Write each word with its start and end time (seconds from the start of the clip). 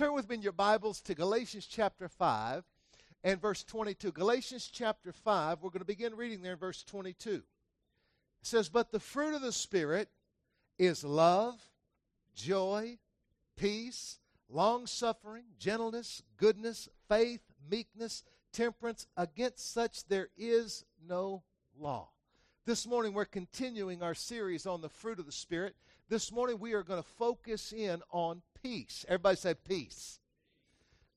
Turn 0.00 0.14
with 0.14 0.30
me 0.30 0.36
in 0.36 0.40
your 0.40 0.52
Bibles 0.52 1.02
to 1.02 1.14
Galatians 1.14 1.66
chapter 1.66 2.08
5 2.08 2.64
and 3.22 3.38
verse 3.38 3.62
22. 3.64 4.12
Galatians 4.12 4.70
chapter 4.72 5.12
5, 5.12 5.58
we're 5.60 5.68
going 5.68 5.80
to 5.80 5.84
begin 5.84 6.16
reading 6.16 6.40
there 6.40 6.54
in 6.54 6.58
verse 6.58 6.82
22. 6.84 7.32
It 7.34 7.42
says, 8.40 8.70
But 8.70 8.92
the 8.92 8.98
fruit 8.98 9.34
of 9.34 9.42
the 9.42 9.52
Spirit 9.52 10.08
is 10.78 11.04
love, 11.04 11.60
joy, 12.34 12.96
peace, 13.58 14.20
long 14.48 14.86
suffering, 14.86 15.44
gentleness, 15.58 16.22
goodness, 16.38 16.88
faith, 17.06 17.42
meekness, 17.70 18.24
temperance. 18.54 19.06
Against 19.18 19.70
such 19.70 20.06
there 20.06 20.30
is 20.38 20.86
no 21.06 21.42
law. 21.78 22.08
This 22.64 22.86
morning 22.86 23.12
we're 23.12 23.26
continuing 23.26 24.02
our 24.02 24.14
series 24.14 24.64
on 24.64 24.80
the 24.80 24.88
fruit 24.88 25.18
of 25.18 25.26
the 25.26 25.32
Spirit. 25.32 25.76
This 26.10 26.32
morning 26.32 26.58
we 26.58 26.72
are 26.72 26.82
going 26.82 27.00
to 27.00 27.08
focus 27.08 27.72
in 27.72 28.02
on 28.10 28.42
peace. 28.64 29.04
Everybody 29.06 29.36
say 29.36 29.54
peace. 29.54 30.18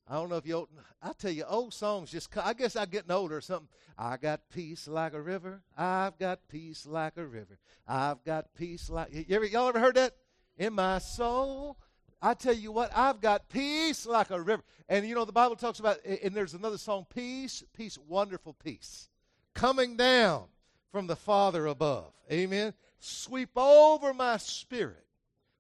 I 0.08 0.14
don't 0.14 0.30
know 0.30 0.36
if 0.36 0.46
you, 0.46 0.68
I 1.02 1.14
tell 1.18 1.32
you, 1.32 1.46
old 1.46 1.74
songs 1.74 2.12
just, 2.12 2.30
I 2.38 2.54
guess 2.54 2.76
I'm 2.76 2.90
getting 2.90 3.10
older 3.10 3.38
or 3.38 3.42
something. 3.42 3.70
I 3.98 4.18
got 4.18 4.42
peace 4.54 4.88
like 4.88 5.16
a 5.16 5.22
river. 5.22 5.64
I've 5.76 6.20
got 6.20 6.48
peace 6.48 6.86
like 6.86 7.18
a 7.18 7.26
river. 7.26 7.58
I've 7.88 8.24
got 8.24 8.54
peace 8.54 8.88
like, 8.88 9.12
you 9.12 9.36
ever, 9.36 9.46
y'all 9.46 9.68
ever 9.68 9.80
heard 9.80 9.96
that? 9.96 10.14
In 10.60 10.74
my 10.74 11.00
soul. 11.00 11.80
I 12.22 12.36
tell 12.36 12.54
you 12.54 12.72
what, 12.72 12.92
I've 12.96 13.20
got 13.20 13.50
peace 13.50 14.06
like 14.06 14.30
a 14.30 14.40
river. 14.40 14.62
And 14.88 15.08
you 15.08 15.16
know, 15.16 15.26
the 15.26 15.32
Bible 15.32 15.56
talks 15.56 15.80
about, 15.80 16.06
and 16.06 16.36
there's 16.36 16.54
another 16.54 16.78
song, 16.78 17.08
peace, 17.12 17.64
peace, 17.76 17.98
wonderful 17.98 18.54
peace. 18.54 19.10
Coming 19.56 19.98
down 19.98 20.44
from 20.92 21.08
the 21.08 21.16
Father 21.16 21.66
above. 21.66 22.14
Amen. 22.32 22.76
Sweep 23.06 23.58
over 23.58 24.14
my 24.14 24.38
spirit. 24.38 25.06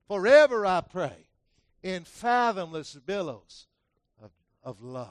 Forever 0.07 0.65
I 0.65 0.79
pray 0.79 1.27
in 1.81 2.05
fathomless 2.05 2.95
billows 3.05 3.67
of, 4.23 4.31
of 4.63 4.81
love. 4.81 5.09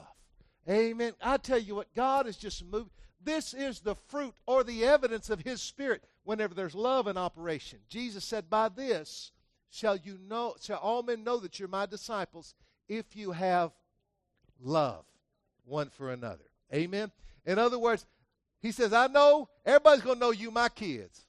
Amen. 0.67 1.13
I 1.21 1.37
tell 1.37 1.59
you 1.59 1.75
what, 1.75 1.93
God 1.93 2.25
is 2.25 2.35
just 2.35 2.65
moving. 2.65 2.89
This 3.23 3.53
is 3.53 3.81
the 3.81 3.93
fruit 4.07 4.33
or 4.47 4.63
the 4.63 4.83
evidence 4.83 5.29
of 5.29 5.41
His 5.41 5.61
Spirit 5.61 6.03
whenever 6.23 6.55
there's 6.55 6.73
love 6.73 7.05
in 7.07 7.17
operation. 7.17 7.77
Jesus 7.87 8.23
said, 8.23 8.49
By 8.49 8.69
this 8.69 9.31
shall 9.69 9.95
you 9.95 10.17
know, 10.27 10.55
shall 10.59 10.79
all 10.79 11.03
men 11.03 11.23
know 11.23 11.39
that 11.39 11.59
you're 11.59 11.67
my 11.67 11.85
disciples 11.85 12.55
if 12.89 13.15
you 13.15 13.31
have 13.31 13.71
love 14.59 15.05
one 15.65 15.89
for 15.89 16.11
another. 16.11 16.45
Amen. 16.73 17.11
In 17.45 17.59
other 17.59 17.77
words, 17.77 18.07
he 18.59 18.71
says, 18.71 18.91
I 18.91 19.05
know 19.05 19.49
everybody's 19.65 20.03
going 20.03 20.15
to 20.15 20.25
know 20.25 20.31
you, 20.31 20.49
my 20.49 20.69
kids, 20.69 21.27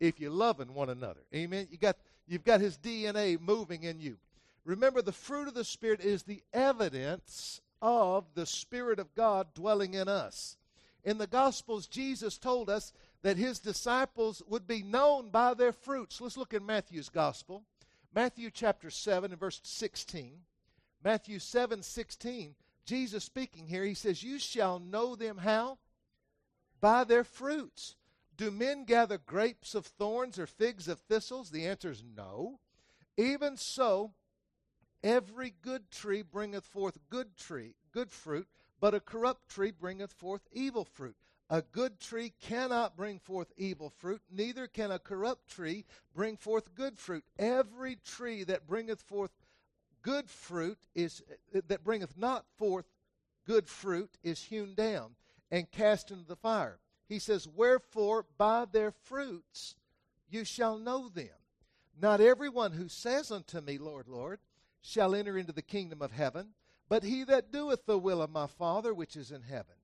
if 0.00 0.20
you're 0.20 0.30
loving 0.30 0.74
one 0.74 0.90
another. 0.90 1.20
Amen. 1.34 1.68
You 1.70 1.78
got, 1.78 1.96
you've 2.26 2.44
got 2.44 2.60
his 2.60 2.78
DNA 2.78 3.40
moving 3.40 3.82
in 3.82 4.00
you. 4.00 4.16
Remember, 4.64 5.00
the 5.00 5.12
fruit 5.12 5.48
of 5.48 5.54
the 5.54 5.64
Spirit 5.64 6.00
is 6.00 6.22
the 6.24 6.42
evidence 6.52 7.60
of 7.80 8.24
the 8.34 8.46
Spirit 8.46 8.98
of 8.98 9.14
God 9.14 9.54
dwelling 9.54 9.94
in 9.94 10.08
us. 10.08 10.56
In 11.04 11.18
the 11.18 11.28
Gospels, 11.28 11.86
Jesus 11.86 12.36
told 12.36 12.68
us 12.68 12.92
that 13.22 13.36
his 13.36 13.60
disciples 13.60 14.42
would 14.48 14.66
be 14.66 14.82
known 14.82 15.30
by 15.30 15.54
their 15.54 15.72
fruits. 15.72 16.20
Let's 16.20 16.36
look 16.36 16.52
in 16.52 16.66
Matthew's 16.66 17.08
Gospel. 17.08 17.62
Matthew 18.12 18.50
chapter 18.50 18.90
7 18.90 19.30
and 19.30 19.38
verse 19.38 19.60
16. 19.62 20.32
Matthew 21.04 21.38
7 21.38 21.82
16. 21.82 22.54
Jesus 22.84 23.24
speaking 23.24 23.68
here, 23.68 23.84
he 23.84 23.94
says, 23.94 24.22
You 24.22 24.38
shall 24.38 24.78
know 24.78 25.14
them 25.14 25.38
how? 25.38 25.78
By 26.80 27.04
their 27.04 27.24
fruits. 27.24 27.94
Do 28.36 28.50
men 28.50 28.84
gather 28.84 29.18
grapes 29.18 29.74
of 29.74 29.86
thorns 29.86 30.38
or 30.38 30.46
figs 30.46 30.88
of 30.88 31.00
thistles? 31.00 31.50
The 31.50 31.66
answer 31.66 31.90
is 31.90 32.02
no. 32.04 32.60
Even 33.16 33.56
so, 33.56 34.12
Every 35.06 35.54
good 35.62 35.90
tree 35.92 36.22
bringeth 36.22 36.66
forth 36.66 36.98
good 37.10 37.36
tree, 37.36 37.76
good 37.92 38.10
fruit, 38.10 38.48
but 38.80 38.92
a 38.92 38.98
corrupt 38.98 39.48
tree 39.48 39.70
bringeth 39.70 40.12
forth 40.12 40.48
evil 40.50 40.84
fruit. 40.84 41.16
A 41.48 41.62
good 41.62 42.00
tree 42.00 42.32
cannot 42.40 42.96
bring 42.96 43.20
forth 43.20 43.52
evil 43.56 43.88
fruit, 43.88 44.20
neither 44.28 44.66
can 44.66 44.90
a 44.90 44.98
corrupt 44.98 45.48
tree 45.48 45.84
bring 46.12 46.36
forth 46.36 46.74
good 46.74 46.98
fruit. 46.98 47.24
Every 47.38 47.94
tree 48.04 48.42
that 48.44 48.66
bringeth 48.66 49.00
forth 49.00 49.30
good 50.02 50.28
fruit 50.28 50.88
is 50.92 51.22
that 51.52 51.84
bringeth 51.84 52.16
not 52.16 52.44
forth 52.58 52.86
good 53.46 53.68
fruit 53.68 54.18
is 54.24 54.42
hewn 54.42 54.74
down 54.74 55.14
and 55.52 55.70
cast 55.70 56.10
into 56.10 56.26
the 56.26 56.34
fire. 56.34 56.80
He 57.08 57.18
says, 57.18 57.48
Wherefore 57.48 58.26
by 58.36 58.64
their 58.64 58.90
fruits 58.90 59.76
you 60.28 60.44
shall 60.44 60.78
know 60.78 61.08
them. 61.08 61.28
Not 62.00 62.20
everyone 62.20 62.72
who 62.72 62.88
says 62.88 63.30
unto 63.30 63.60
me, 63.60 63.78
Lord, 63.78 64.08
Lord, 64.08 64.40
shall 64.82 65.14
enter 65.14 65.38
into 65.38 65.52
the 65.52 65.62
kingdom 65.62 66.02
of 66.02 66.12
heaven, 66.12 66.50
but 66.88 67.02
he 67.02 67.24
that 67.24 67.50
doeth 67.50 67.86
the 67.86 67.98
will 67.98 68.20
of 68.20 68.30
my 68.30 68.46
Father 68.46 68.92
which 68.92 69.16
is 69.16 69.30
in 69.30 69.42
heaven. 69.42 69.74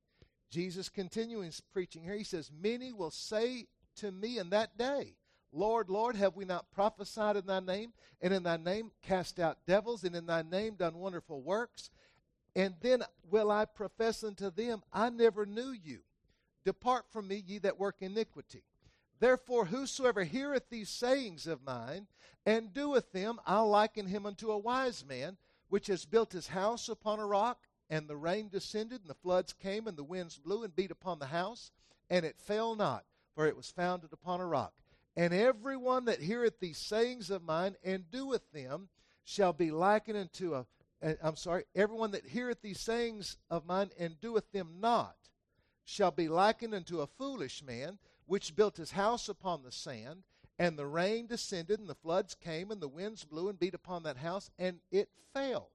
Jesus 0.51 0.89
continuing 0.89 1.51
preaching 1.73 2.03
here, 2.03 2.15
he 2.15 2.25
says, 2.25 2.51
Many 2.53 2.93
will 2.93 3.11
say 3.11 3.67
to 3.97 4.13
me 4.13 4.39
in 4.39 4.51
that 4.51 4.77
day, 4.77 5.15
Lord, 5.53 5.91
Lord, 5.91 6.17
have 6.17 6.37
we 6.37 6.45
not 6.45 6.71
prophesied 6.73 7.37
in 7.37 7.47
thy 7.47 7.61
name, 7.61 7.93
and 8.21 8.33
in 8.33 8.43
thy 8.43 8.57
name 8.57 8.91
cast 9.03 9.39
out 9.39 9.59
devils, 9.67 10.05
and 10.05 10.15
in 10.15 10.27
thy 10.27 10.43
name 10.43 10.75
done 10.75 10.95
wonderful 10.95 11.43
works? 11.43 11.91
And 12.55 12.75
then 12.81 13.03
will 13.31 13.51
I 13.51 13.65
profess 13.65 14.23
unto 14.25 14.51
them, 14.51 14.83
I 14.93 15.11
never 15.11 15.47
knew 15.47 15.73
you. 15.73 16.01
Depart 16.65 17.07
from 17.11 17.29
me, 17.29 17.43
ye 17.47 17.59
that 17.59 17.79
work 17.79 17.97
iniquity. 18.01 18.63
Therefore, 19.19 19.67
whosoever 19.67 20.25
heareth 20.25 20.69
these 20.69 20.91
sayings 20.91 21.47
of 21.47 21.63
mine 21.63 22.09
and 22.45 22.73
doeth 22.73 23.13
them, 23.13 23.41
I'll 23.47 23.69
liken 23.69 24.07
him 24.07 24.27
unto 24.27 24.51
a 24.51 24.59
wise 24.59 25.05
man, 25.05 25.37
which 25.69 25.87
has 25.87 26.05
built 26.05 26.33
his 26.33 26.49
house 26.49 26.89
upon 26.89 27.21
a 27.21 27.27
rock, 27.27 27.69
and 27.89 28.09
the 28.09 28.17
rain 28.17 28.49
descended, 28.49 29.01
and 29.01 29.11
the 29.11 29.15
floods 29.15 29.53
came, 29.53 29.87
and 29.87 29.97
the 29.97 30.05
winds 30.05 30.39
blew 30.39 30.65
and 30.65 30.75
beat 30.75 30.91
upon 30.91 31.19
the 31.19 31.27
house, 31.27 31.71
and 32.11 32.27
it 32.27 32.37
fell 32.39 32.75
not, 32.75 33.05
for 33.35 33.47
it 33.47 33.57
was 33.57 33.71
founded 33.71 34.13
upon 34.13 34.41
a 34.41 34.47
rock. 34.47 34.75
And 35.17 35.33
every 35.33 35.77
one 35.77 36.07
that 36.07 36.21
heareth 36.21 36.59
these 36.59 36.79
sayings 36.79 37.31
of 37.31 37.43
mine 37.43 37.77
and 37.85 38.11
doeth 38.11 38.51
them 38.53 38.89
shall 39.25 39.53
be 39.53 39.71
likened 39.71 40.19
unto 40.19 40.55
a 40.55 40.67
I'm 41.23 41.35
sorry, 41.35 41.65
everyone 41.75 42.13
that 42.13 42.29
heareth 42.29 42.63
these 42.63 42.79
sayings 42.79 43.37
of 43.51 43.67
mine 43.67 43.91
and 43.99 44.21
doeth 44.21 44.51
them 44.53 44.77
not 44.79 45.17
shall 45.85 46.11
be 46.11 46.29
likened 46.29 46.75
unto 46.75 47.01
a 47.01 47.07
foolish 47.07 47.63
man 47.63 47.99
which 48.27 48.57
built 48.57 48.77
his 48.77 48.93
house 48.93 49.29
upon 49.29 49.63
the 49.63 49.73
sand, 49.73 50.23
and 50.59 50.79
the 50.79 50.87
rain 50.87 51.27
descended, 51.27 51.81
and 51.81 51.89
the 51.89 51.95
floods 51.95 52.35
came, 52.35 52.71
and 52.71 52.81
the 52.81 52.89
winds 52.89 53.25
blew 53.25 53.49
and 53.49 53.59
beat 53.59 53.75
upon 53.75 54.03
that 54.05 54.17
house, 54.17 54.51
and 54.59 54.79
it 54.91 55.09
fell. 55.35 55.71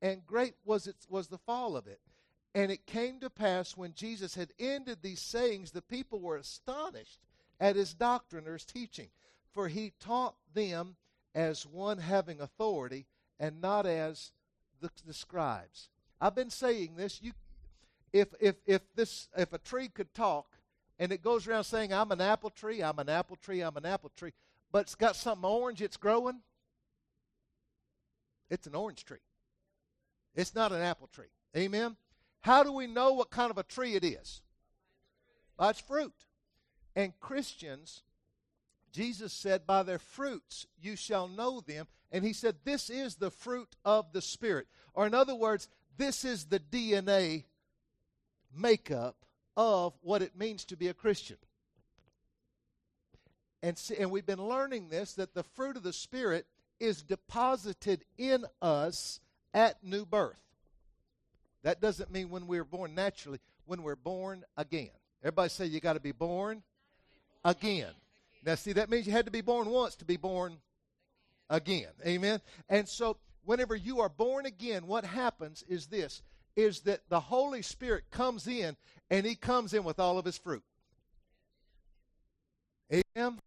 And 0.00 0.26
great 0.26 0.54
was 0.64 0.86
it 0.86 0.96
was 1.08 1.28
the 1.28 1.38
fall 1.38 1.76
of 1.76 1.86
it. 1.86 2.00
And 2.54 2.70
it 2.70 2.86
came 2.86 3.20
to 3.20 3.30
pass 3.30 3.76
when 3.76 3.94
Jesus 3.94 4.34
had 4.34 4.52
ended 4.58 4.98
these 5.02 5.20
sayings, 5.20 5.72
the 5.72 5.82
people 5.82 6.20
were 6.20 6.36
astonished 6.36 7.18
at 7.58 7.76
his 7.76 7.94
doctrine 7.94 8.46
or 8.46 8.52
his 8.54 8.64
teaching, 8.64 9.08
for 9.52 9.68
he 9.68 9.92
taught 9.98 10.36
them 10.54 10.96
as 11.34 11.66
one 11.66 11.98
having 11.98 12.40
authority, 12.40 13.06
and 13.40 13.60
not 13.60 13.86
as 13.86 14.30
the, 14.80 14.90
the 15.04 15.12
scribes. 15.12 15.88
I've 16.20 16.34
been 16.34 16.50
saying 16.50 16.94
this. 16.96 17.20
You, 17.20 17.32
if 18.14 18.28
if 18.40 18.54
if 18.64 18.80
this 18.94 19.28
if 19.36 19.52
a 19.52 19.58
tree 19.58 19.88
could 19.88 20.14
talk, 20.14 20.46
and 20.98 21.10
it 21.10 21.20
goes 21.20 21.46
around 21.46 21.64
saying, 21.64 21.92
I'm 21.92 22.12
an 22.12 22.20
apple 22.20 22.48
tree, 22.48 22.80
I'm 22.80 22.98
an 23.00 23.08
apple 23.08 23.36
tree, 23.36 23.60
I'm 23.60 23.76
an 23.76 23.84
apple 23.84 24.12
tree, 24.16 24.32
but 24.70 24.82
it's 24.82 24.94
got 24.94 25.16
something 25.16 25.44
orange 25.44 25.82
it's 25.82 25.96
growing, 25.96 26.40
it's 28.48 28.68
an 28.68 28.74
orange 28.76 29.04
tree. 29.04 29.18
It's 30.36 30.54
not 30.54 30.72
an 30.72 30.80
apple 30.80 31.08
tree. 31.08 31.26
Amen? 31.56 31.96
How 32.40 32.62
do 32.62 32.72
we 32.72 32.86
know 32.86 33.12
what 33.12 33.30
kind 33.30 33.50
of 33.50 33.58
a 33.58 33.62
tree 33.64 33.94
it 33.94 34.04
is? 34.04 34.42
By 35.56 35.70
its 35.70 35.80
fruit. 35.80 36.14
And 36.96 37.18
Christians, 37.18 38.02
Jesus 38.92 39.32
said, 39.32 39.66
By 39.66 39.82
their 39.82 39.98
fruits 39.98 40.66
you 40.80 40.94
shall 40.94 41.26
know 41.26 41.60
them. 41.60 41.86
And 42.12 42.24
he 42.24 42.32
said, 42.32 42.56
This 42.64 42.90
is 42.90 43.16
the 43.16 43.30
fruit 43.30 43.74
of 43.84 44.12
the 44.12 44.22
Spirit. 44.22 44.66
Or, 44.92 45.06
in 45.06 45.14
other 45.14 45.34
words, 45.34 45.68
this 45.96 46.24
is 46.24 46.44
the 46.44 46.60
DNA 46.60 47.44
makeup 48.56 49.16
of 49.56 49.94
what 50.02 50.22
it 50.22 50.36
means 50.36 50.64
to 50.66 50.76
be 50.76 50.88
a 50.88 50.94
Christian. 50.94 51.36
And, 53.62 53.78
see, 53.78 53.96
and 53.98 54.10
we've 54.10 54.26
been 54.26 54.46
learning 54.46 54.88
this 54.88 55.14
that 55.14 55.34
the 55.34 55.42
fruit 55.42 55.76
of 55.76 55.82
the 55.82 55.92
Spirit 55.92 56.46
is 56.80 57.02
deposited 57.02 58.04
in 58.18 58.44
us 58.60 59.20
at 59.54 59.82
new 59.82 60.04
birth. 60.04 60.42
That 61.62 61.80
doesn't 61.80 62.10
mean 62.10 62.28
when 62.28 62.46
we're 62.46 62.64
born 62.64 62.94
naturally, 62.94 63.38
when 63.64 63.82
we're 63.82 63.96
born 63.96 64.44
again. 64.56 64.90
Everybody 65.22 65.48
say 65.48 65.66
you 65.66 65.80
got 65.80 65.94
to 65.94 66.00
be 66.00 66.12
born 66.12 66.62
again. 67.42 67.92
Now, 68.44 68.56
see, 68.56 68.72
that 68.74 68.90
means 68.90 69.06
you 69.06 69.12
had 69.12 69.24
to 69.24 69.30
be 69.30 69.40
born 69.40 69.70
once 69.70 69.96
to 69.96 70.04
be 70.04 70.18
born 70.18 70.58
again. 71.48 71.88
Amen. 72.06 72.40
And 72.68 72.86
so, 72.86 73.16
whenever 73.44 73.74
you 73.74 74.00
are 74.00 74.10
born 74.10 74.44
again, 74.44 74.86
what 74.86 75.06
happens 75.06 75.64
is 75.66 75.86
this 75.86 76.20
is 76.56 76.80
that 76.80 77.08
the 77.08 77.20
Holy 77.20 77.62
Spirit 77.62 78.04
comes 78.10 78.46
in 78.46 78.76
and 79.10 79.26
he 79.26 79.34
comes 79.34 79.74
in 79.74 79.84
with 79.84 79.98
all 79.98 80.18
of 80.18 80.24
his 80.24 80.38
fruit. 80.38 80.62
Amen. 82.92 83.38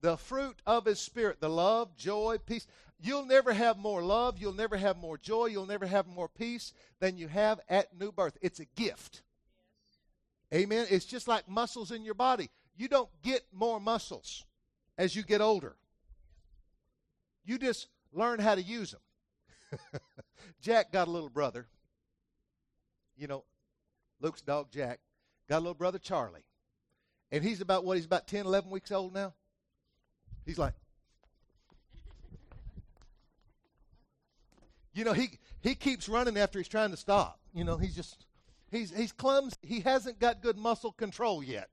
The 0.00 0.16
fruit 0.16 0.60
of 0.66 0.84
his 0.84 1.00
spirit, 1.00 1.40
the 1.40 1.48
love, 1.48 1.96
joy, 1.96 2.36
peace. 2.44 2.66
You'll 2.98 3.26
never 3.26 3.52
have 3.52 3.76
more 3.76 4.02
love, 4.02 4.38
you'll 4.38 4.52
never 4.52 4.76
have 4.76 4.96
more 4.96 5.18
joy, 5.18 5.46
you'll 5.46 5.66
never 5.66 5.86
have 5.86 6.06
more 6.06 6.28
peace 6.28 6.72
than 7.00 7.18
you 7.18 7.28
have 7.28 7.60
at 7.68 7.98
new 7.98 8.12
birth. 8.12 8.38
It's 8.40 8.60
a 8.60 8.64
gift. 8.64 9.22
Amen. 10.54 10.86
It's 10.90 11.04
just 11.04 11.28
like 11.28 11.48
muscles 11.48 11.90
in 11.90 12.04
your 12.04 12.14
body. 12.14 12.50
You 12.76 12.88
don't 12.88 13.10
get 13.22 13.44
more 13.52 13.80
muscles 13.80 14.44
as 14.96 15.16
you 15.16 15.22
get 15.22 15.40
older. 15.40 15.76
You 17.44 17.58
just 17.58 17.88
learn 18.12 18.38
how 18.38 18.54
to 18.54 18.62
use 18.62 18.92
them. 18.92 20.00
Jack 20.60 20.92
got 20.92 21.08
a 21.08 21.10
little 21.10 21.28
brother. 21.28 21.66
You 23.16 23.26
know, 23.26 23.44
Luke's 24.20 24.42
dog 24.42 24.70
Jack 24.70 25.00
got 25.48 25.58
a 25.58 25.60
little 25.60 25.74
brother 25.74 25.98
Charlie. 25.98 26.44
And 27.32 27.42
he's 27.42 27.60
about 27.60 27.84
what? 27.84 27.96
He's 27.96 28.06
about 28.06 28.26
10, 28.26 28.46
11 28.46 28.70
weeks 28.70 28.92
old 28.92 29.12
now. 29.12 29.34
He's 30.44 30.58
like, 30.58 30.74
you 34.94 35.04
know, 35.04 35.12
he, 35.12 35.30
he 35.60 35.74
keeps 35.74 36.08
running 36.08 36.38
after 36.38 36.58
he's 36.58 36.68
trying 36.68 36.90
to 36.90 36.96
stop. 36.96 37.40
You 37.52 37.64
know, 37.64 37.76
he's 37.76 37.96
just, 37.96 38.26
he's, 38.70 38.96
he's 38.96 39.12
clumsy. 39.12 39.56
He 39.62 39.80
hasn't 39.80 40.20
got 40.20 40.40
good 40.40 40.56
muscle 40.56 40.92
control 40.92 41.42
yet. 41.42 41.68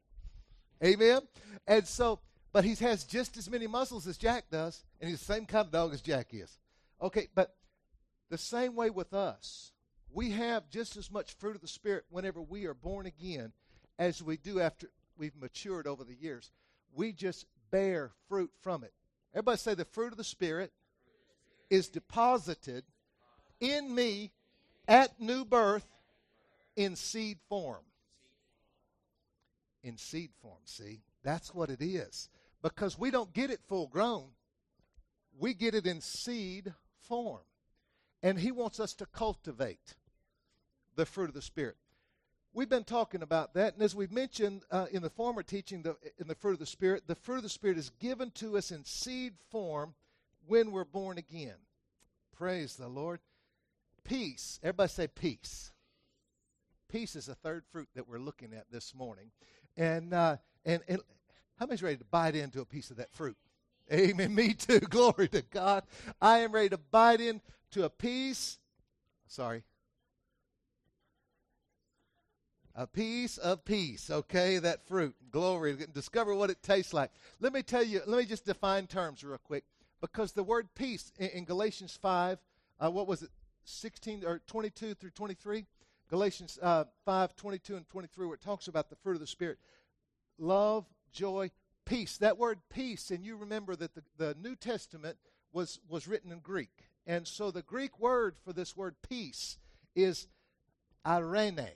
Amen? 0.83 1.21
And 1.67 1.87
so, 1.87 2.19
but 2.51 2.63
he 2.63 2.75
has 2.75 3.03
just 3.03 3.37
as 3.37 3.49
many 3.49 3.67
muscles 3.67 4.07
as 4.07 4.17
Jack 4.17 4.45
does, 4.51 4.83
and 4.99 5.09
he's 5.09 5.19
the 5.19 5.25
same 5.25 5.45
kind 5.45 5.65
of 5.65 5.71
dog 5.71 5.93
as 5.93 6.01
Jack 6.01 6.27
is. 6.31 6.57
Okay, 7.01 7.27
but 7.35 7.55
the 8.29 8.37
same 8.37 8.75
way 8.75 8.89
with 8.89 9.13
us. 9.13 9.72
We 10.13 10.29
have 10.31 10.69
just 10.69 10.95
as 10.95 11.09
much 11.09 11.33
fruit 11.33 11.55
of 11.55 11.61
the 11.61 11.67
Spirit 11.67 12.05
whenever 12.09 12.39
we 12.39 12.65
are 12.65 12.75
born 12.75 13.07
again 13.07 13.51
as 13.97 14.21
we 14.21 14.37
do 14.37 14.59
after 14.59 14.87
we've 15.17 15.35
matured 15.35 15.87
over 15.87 16.03
the 16.03 16.13
years. 16.13 16.51
We 16.95 17.13
just 17.13 17.47
bear 17.71 18.11
fruit 18.29 18.51
from 18.61 18.83
it. 18.83 18.93
Everybody 19.33 19.57
say 19.57 19.73
the 19.73 19.85
fruit 19.85 20.11
of 20.11 20.17
the 20.17 20.23
Spirit 20.23 20.71
is 21.71 21.89
deposited 21.89 22.83
in 23.59 23.93
me 23.93 24.31
at 24.87 25.19
new 25.19 25.45
birth 25.45 25.87
in 26.75 26.95
seed 26.95 27.39
form. 27.49 27.83
In 29.83 29.97
seed 29.97 30.29
form, 30.43 30.59
see? 30.65 31.01
That's 31.23 31.55
what 31.55 31.71
it 31.71 31.81
is. 31.81 32.29
Because 32.61 32.99
we 32.99 33.09
don't 33.09 33.33
get 33.33 33.49
it 33.49 33.61
full 33.67 33.87
grown, 33.87 34.29
we 35.39 35.55
get 35.55 35.73
it 35.73 35.87
in 35.87 36.01
seed 36.01 36.71
form. 36.99 37.41
And 38.21 38.37
He 38.37 38.51
wants 38.51 38.79
us 38.79 38.93
to 38.95 39.07
cultivate 39.07 39.95
the 40.95 41.05
fruit 41.05 41.29
of 41.29 41.33
the 41.33 41.41
Spirit. 41.41 41.75
We've 42.53 42.69
been 42.69 42.83
talking 42.83 43.23
about 43.23 43.55
that, 43.55 43.73
and 43.73 43.81
as 43.81 43.95
we've 43.95 44.11
mentioned 44.11 44.61
uh, 44.69 44.85
in 44.91 45.01
the 45.01 45.09
former 45.09 45.41
teaching, 45.41 45.81
the, 45.81 45.95
in 46.19 46.27
the 46.27 46.35
fruit 46.35 46.53
of 46.53 46.59
the 46.59 46.65
Spirit, 46.67 47.07
the 47.07 47.15
fruit 47.15 47.37
of 47.37 47.43
the 47.43 47.49
Spirit 47.49 47.79
is 47.79 47.89
given 47.99 48.29
to 48.35 48.57
us 48.57 48.71
in 48.71 48.85
seed 48.85 49.33
form 49.49 49.95
when 50.45 50.71
we're 50.71 50.83
born 50.83 51.17
again. 51.17 51.55
Praise 52.37 52.75
the 52.75 52.87
Lord. 52.87 53.21
Peace. 54.03 54.59
Everybody 54.61 54.89
say 54.89 55.07
peace. 55.07 55.71
Peace 56.91 57.15
is 57.15 57.27
a 57.27 57.35
third 57.35 57.63
fruit 57.71 57.87
that 57.95 58.07
we're 58.07 58.19
looking 58.19 58.53
at 58.53 58.69
this 58.71 58.93
morning. 58.93 59.31
And, 59.77 60.13
uh, 60.13 60.37
and, 60.63 60.81
and 60.87 60.99
how 61.57 61.65
many's 61.65 61.81
ready 61.81 61.97
to 61.97 62.05
bite 62.05 62.35
into 62.35 62.61
a 62.61 62.65
piece 62.65 62.91
of 62.91 62.97
that 62.97 63.11
fruit? 63.11 63.37
Amen. 63.91 64.35
Me 64.35 64.53
too. 64.53 64.79
Glory 64.89 65.27
to 65.29 65.41
God. 65.41 65.83
I 66.21 66.39
am 66.39 66.51
ready 66.51 66.69
to 66.69 66.77
bite 66.77 67.21
into 67.21 67.83
a 67.83 67.89
piece. 67.89 68.59
Sorry. 69.27 69.63
A 72.75 72.87
piece 72.87 73.37
of 73.37 73.63
peace, 73.65 74.09
okay? 74.09 74.57
That 74.57 74.87
fruit. 74.87 75.15
Glory. 75.31 75.77
Discover 75.93 76.33
what 76.33 76.49
it 76.49 76.63
tastes 76.63 76.93
like. 76.93 77.11
Let 77.39 77.53
me 77.53 77.61
tell 77.61 77.83
you, 77.83 78.01
let 78.07 78.17
me 78.17 78.25
just 78.25 78.45
define 78.45 78.87
terms 78.87 79.23
real 79.23 79.37
quick. 79.37 79.63
Because 80.01 80.31
the 80.31 80.43
word 80.43 80.69
peace 80.75 81.11
in, 81.19 81.29
in 81.29 81.45
Galatians 81.45 81.97
5, 82.01 82.39
uh, 82.79 82.91
what 82.91 83.07
was 83.07 83.21
it, 83.21 83.29
16 83.65 84.23
or 84.25 84.41
22 84.47 84.95
through 84.95 85.11
23? 85.11 85.65
Galatians 86.09 86.59
uh, 86.61 86.85
5, 87.05 87.35
22 87.35 87.75
and 87.75 87.87
23, 87.87 88.25
where 88.25 88.35
it 88.35 88.41
talks 88.41 88.67
about 88.67 88.89
the 88.89 88.95
fruit 88.97 89.13
of 89.13 89.19
the 89.19 89.27
Spirit 89.27 89.57
love, 90.39 90.85
joy, 91.11 91.51
peace. 91.85 92.17
That 92.17 92.37
word 92.37 92.59
peace, 92.69 93.11
and 93.11 93.23
you 93.23 93.37
remember 93.37 93.75
that 93.75 93.93
the, 93.95 94.03
the 94.17 94.35
New 94.41 94.55
Testament 94.55 95.17
was, 95.51 95.79
was 95.87 96.07
written 96.07 96.31
in 96.31 96.39
Greek. 96.39 96.71
And 97.05 97.27
so 97.27 97.51
the 97.51 97.61
Greek 97.61 97.99
word 97.99 98.35
for 98.43 98.53
this 98.53 98.75
word 98.75 98.95
peace 99.07 99.57
is 99.95 100.27
eirene. 101.05 101.69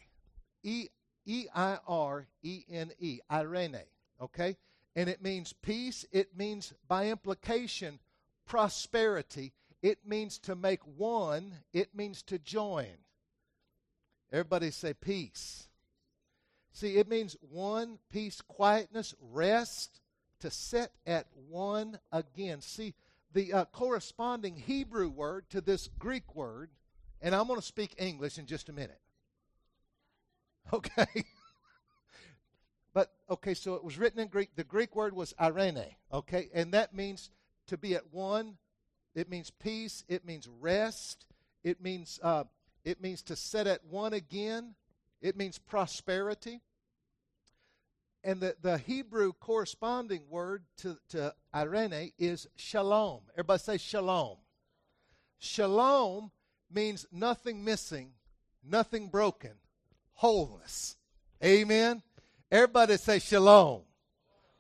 E 0.68 1.48
I 1.54 1.78
R 1.88 2.28
E 2.42 2.64
N 2.70 2.92
E, 3.00 3.20
eirene. 3.30 3.84
Okay? 4.22 4.58
And 4.96 5.10
it 5.10 5.22
means 5.22 5.54
peace. 5.54 6.06
It 6.12 6.36
means, 6.36 6.74
by 6.88 7.10
implication, 7.10 8.00
prosperity. 8.46 9.54
It 9.82 10.00
means 10.08 10.40
to 10.40 10.56
make 10.56 10.82
one. 10.98 11.54
It 11.74 11.94
means 11.96 12.24
to 12.24 12.40
join. 12.40 12.98
Everybody 14.32 14.72
say 14.72 14.94
peace. 14.94 15.68
See, 16.72 16.98
it 16.98 17.08
means 17.08 17.36
one, 17.42 18.00
peace, 18.10 18.42
quietness, 18.42 19.16
rest, 19.20 20.00
to 20.42 20.52
set 20.52 20.92
at 21.06 21.28
one 21.50 22.00
again. 22.12 22.62
See, 22.62 22.94
the 23.34 23.54
uh, 23.54 23.66
corresponding 23.66 24.56
Hebrew 24.56 25.10
word 25.10 25.50
to 25.50 25.62
this 25.62 25.90
Greek 26.00 26.36
word, 26.36 26.70
and 27.22 27.34
I'm 27.34 27.48
going 27.48 27.60
to 27.60 27.66
speak 27.66 27.96
English 27.98 28.38
in 28.38 28.46
just 28.46 28.70
a 28.70 28.74
minute. 28.74 29.00
Okay? 30.74 31.24
but, 32.94 33.14
okay, 33.30 33.54
so 33.54 33.76
it 33.76 33.84
was 33.84 33.98
written 33.98 34.20
in 34.20 34.28
Greek. 34.28 34.50
The 34.56 34.64
Greek 34.64 34.96
word 34.96 35.14
was 35.14 35.34
eirene, 35.40 35.96
okay? 36.12 36.50
And 36.54 36.74
that 36.74 36.94
means 36.94 37.30
to 37.68 37.78
be 37.78 37.96
at 37.96 38.12
one. 38.12 38.58
It 39.16 39.30
means 39.30 39.50
peace. 39.50 40.04
It 40.10 40.26
means 40.26 40.50
rest. 40.60 41.26
It 41.64 41.82
means, 41.82 42.20
uh, 42.22 42.46
it 42.84 43.02
means 43.02 43.22
to 43.24 43.36
set 43.36 43.68
at 43.68 43.86
one 43.86 44.14
again. 44.14 44.76
It 45.22 45.38
means 45.38 45.58
prosperity. 45.58 46.62
And 48.24 48.42
the, 48.42 48.56
the 48.62 48.78
Hebrew 48.78 49.34
corresponding 49.34 50.24
word 50.30 50.64
to, 50.78 50.98
to 51.10 51.34
eirene 51.54 52.12
is 52.18 52.48
shalom. 52.56 53.22
Everybody 53.34 53.60
say 53.60 53.78
shalom. 53.78 54.38
Shalom 55.40 56.32
means 56.72 57.06
nothing 57.12 57.64
missing, 57.64 58.12
nothing 58.64 59.08
broken, 59.08 59.52
wholeness. 60.18 60.98
Amen. 61.44 62.02
Everybody 62.52 62.98
say 62.98 63.20
shalom 63.20 63.82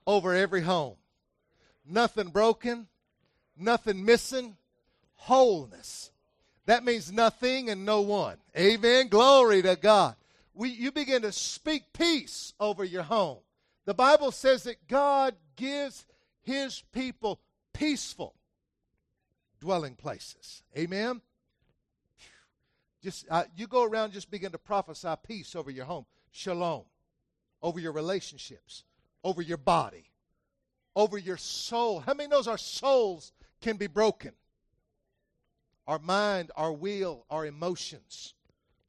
over 0.06 0.34
every 0.34 0.62
home. 0.62 0.96
Nothing 1.86 2.30
broken, 2.30 2.88
nothing 3.58 4.06
missing, 4.06 4.56
wholeness. 5.16 6.12
That 6.66 6.84
means 6.86 7.12
nothing 7.12 7.70
and 7.70 7.86
no 7.86 8.02
one. 8.02 8.38
Amen. 8.58 9.08
Glory 9.08 9.62
to 9.64 9.76
God. 9.76 10.16
We, 10.54 10.70
you 10.70 10.92
begin 10.92 11.22
to 11.24 11.32
speak 11.32 11.94
peace 11.94 12.54
over 12.60 12.84
your 12.84 13.04
home. 13.04 13.38
The 13.86 13.94
Bible 13.94 14.32
says 14.32 14.64
that 14.64 14.88
God 14.88 15.36
gives 15.56 16.06
his 16.42 16.84
people 16.92 17.40
peaceful 17.74 18.36
dwelling 19.60 19.96
places. 19.96 20.62
Amen. 20.78 21.22
Just 23.04 23.26
uh, 23.30 23.44
you 23.56 23.68
go 23.68 23.84
around, 23.84 24.14
just 24.14 24.32
begin 24.32 24.52
to 24.52 24.58
prophesy 24.58 25.14
peace 25.24 25.56
over 25.56 25.70
your 25.70 25.86
home, 25.86 26.06
shalom, 26.32 26.84
over 27.62 27.80
your 27.80 27.92
relationships, 27.92 28.84
over 29.24 29.42
your 29.42 29.58
body, 29.58 30.10
over 30.96 31.18
your 31.18 31.38
soul. 31.38 32.00
How 32.00 32.14
many 32.14 32.30
knows 32.30 32.48
our 32.48 32.58
souls 32.58 33.34
can 33.62 33.78
be 33.78 33.88
broken? 33.88 34.32
Our 35.88 36.00
mind, 36.00 36.52
our 36.56 36.74
will, 36.74 37.26
our 37.30 37.46
emotions 37.46 38.34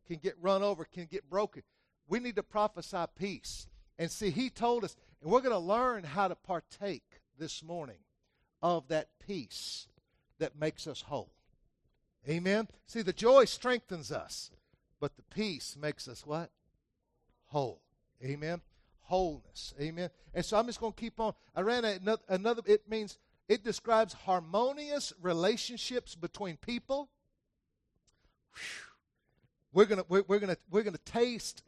can 0.07 0.17
get 0.17 0.35
run 0.41 0.63
over, 0.63 0.85
can 0.85 1.05
get 1.05 1.29
broken. 1.29 1.63
We 2.09 2.19
need 2.19 2.37
to 2.37 2.43
prophesy 2.43 3.05
peace. 3.17 3.69
And 3.99 4.11
see, 4.11 4.31
he 4.31 4.49
told 4.51 4.85
us, 4.85 4.97
and 5.21 5.31
we're 5.31 5.41
going 5.41 5.53
to 5.53 5.59
learn 5.59 6.03
how 6.03 6.29
to 6.29 6.35
partake 6.35 7.21
this 7.39 7.63
morning 7.63 7.99
of 8.63 8.89
that 8.89 9.09
peace 9.25 9.87
that 10.39 10.59
makes 10.59 10.87
us 10.87 11.03
whole. 11.03 11.31
Amen. 12.29 12.69
See, 12.87 13.03
the 13.03 13.13
joy 13.13 13.45
strengthens 13.45 14.13
us, 14.13 14.51
but 15.01 15.17
the 15.17 15.23
peace 15.35 15.77
makes 15.81 16.09
us 16.09 16.27
what? 16.27 16.51
Whole. 17.47 17.81
Amen. 18.23 18.61
Wholeness. 19.03 19.73
Amen. 19.81 20.11
And 20.35 20.45
so 20.45 20.59
I'm 20.59 20.67
just 20.67 20.81
going 20.81 20.93
to 20.93 21.01
keep 21.01 21.19
on. 21.19 21.33
I 21.57 21.63
ran 21.63 21.85
another, 22.29 22.63
it 22.67 22.89
means, 22.89 23.19
it 23.49 23.65
describes 23.65 24.13
harmonious 24.13 25.13
relationships 25.23 26.15
between 26.15 26.57
people. 26.59 27.09
We're 29.73 29.87
going 29.87 30.01
to, 30.01 30.07
we're, 30.09 30.25
we're 30.29 30.39
going 30.39 30.55
to, 30.55 30.59
we're 30.71 30.83
going 30.83 30.97
to 30.97 31.13
taste 31.13 31.63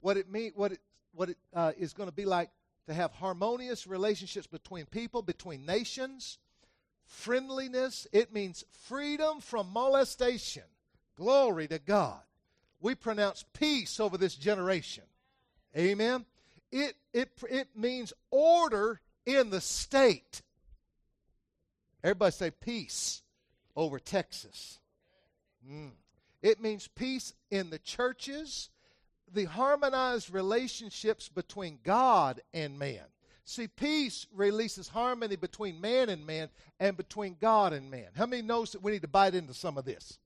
what 0.00 0.16
it 0.16 0.30
mean, 0.30 0.52
what 0.54 0.72
it 0.72 0.80
what 1.16 1.30
it 1.30 1.38
uh, 1.54 1.72
is 1.78 1.92
going 1.92 2.08
to 2.08 2.14
be 2.14 2.26
like 2.26 2.50
to 2.86 2.94
have 2.94 3.12
harmonious 3.12 3.86
relationships 3.86 4.46
between 4.46 4.84
people, 4.86 5.22
between 5.22 5.66
nations, 5.66 6.38
friendliness. 7.06 8.06
It 8.12 8.32
means 8.32 8.64
freedom 8.88 9.40
from 9.40 9.72
molestation. 9.72 10.64
Glory 11.16 11.66
to 11.68 11.78
God. 11.78 12.20
We 12.80 12.94
pronounce 12.94 13.44
peace 13.52 13.98
over 13.98 14.18
this 14.18 14.34
generation. 14.34 15.04
Amen. 15.76 16.24
It, 16.70 16.94
it, 17.12 17.30
it 17.48 17.68
means 17.74 18.12
order 18.30 19.00
in 19.24 19.50
the 19.50 19.60
state. 19.60 20.42
Everybody 22.04 22.32
say 22.32 22.50
peace 22.50 23.22
over 23.74 23.98
Texas. 23.98 24.78
Mm. 25.68 25.90
It 26.42 26.60
means 26.60 26.86
peace 26.86 27.32
in 27.50 27.70
the 27.70 27.78
churches, 27.78 28.70
the 29.32 29.44
harmonized 29.44 30.32
relationships 30.32 31.28
between 31.28 31.78
God 31.82 32.40
and 32.54 32.78
man. 32.78 33.04
See, 33.48 33.68
peace 33.68 34.26
releases 34.34 34.88
harmony 34.88 35.36
between 35.36 35.80
man 35.80 36.08
and 36.08 36.26
man 36.26 36.48
and 36.80 36.96
between 36.96 37.36
God 37.40 37.72
and 37.72 37.88
man. 37.88 38.08
How 38.16 38.26
many 38.26 38.42
knows 38.42 38.72
that 38.72 38.82
we 38.82 38.90
need 38.90 39.02
to 39.02 39.08
bite 39.08 39.36
into 39.36 39.54
some 39.54 39.78
of 39.78 39.84
this? 39.84 40.18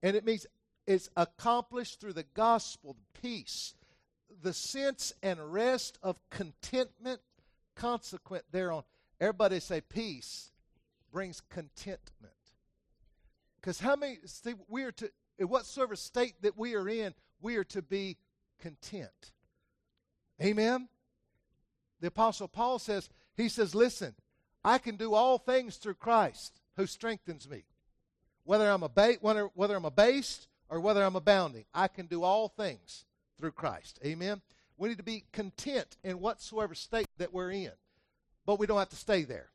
And 0.00 0.14
it 0.14 0.24
means 0.24 0.46
it's 0.86 1.10
accomplished 1.16 2.00
through 2.00 2.12
the 2.12 2.24
gospel, 2.34 2.94
the 2.94 3.20
peace, 3.20 3.74
the 4.42 4.52
sense 4.52 5.12
and 5.24 5.52
rest 5.52 5.98
of 6.04 6.20
contentment 6.30 7.20
consequent 7.74 8.44
thereon. 8.52 8.84
Everybody 9.20 9.58
say 9.58 9.80
peace 9.80 10.52
brings 11.10 11.40
contentment. 11.40 12.32
Because 13.60 13.80
how 13.80 13.96
many 13.96 14.18
see 14.24 14.54
we 14.68 14.84
are 14.84 14.92
to 14.92 15.10
in 15.36 15.48
whatsoever 15.48 15.96
state 15.96 16.34
that 16.42 16.56
we 16.56 16.76
are 16.76 16.88
in, 16.88 17.12
we 17.40 17.56
are 17.56 17.64
to 17.64 17.82
be 17.82 18.18
content. 18.60 19.32
Amen. 20.40 20.88
The 22.02 22.08
apostle 22.08 22.48
Paul 22.48 22.80
says, 22.80 23.08
he 23.36 23.48
says, 23.48 23.76
listen, 23.76 24.16
I 24.64 24.78
can 24.78 24.96
do 24.96 25.14
all 25.14 25.38
things 25.38 25.76
through 25.76 25.94
Christ 25.94 26.60
who 26.76 26.84
strengthens 26.84 27.48
me. 27.48 27.62
Whether 28.42 28.68
I'm, 28.68 28.80
ba- 28.80 29.18
whether, 29.20 29.48
whether 29.54 29.76
I'm 29.76 29.84
abased 29.84 30.48
or 30.68 30.80
whether 30.80 31.04
I'm 31.04 31.14
abounding, 31.14 31.64
I 31.72 31.86
can 31.86 32.06
do 32.06 32.24
all 32.24 32.48
things 32.48 33.04
through 33.38 33.52
Christ. 33.52 34.00
Amen. 34.04 34.42
We 34.76 34.88
need 34.88 34.98
to 34.98 35.04
be 35.04 35.22
content 35.32 35.96
in 36.02 36.18
whatsoever 36.18 36.74
state 36.74 37.06
that 37.18 37.32
we're 37.32 37.52
in. 37.52 37.70
But 38.44 38.58
we 38.58 38.66
don't 38.66 38.80
have 38.80 38.88
to 38.88 38.96
stay 38.96 39.22
there. 39.22 39.50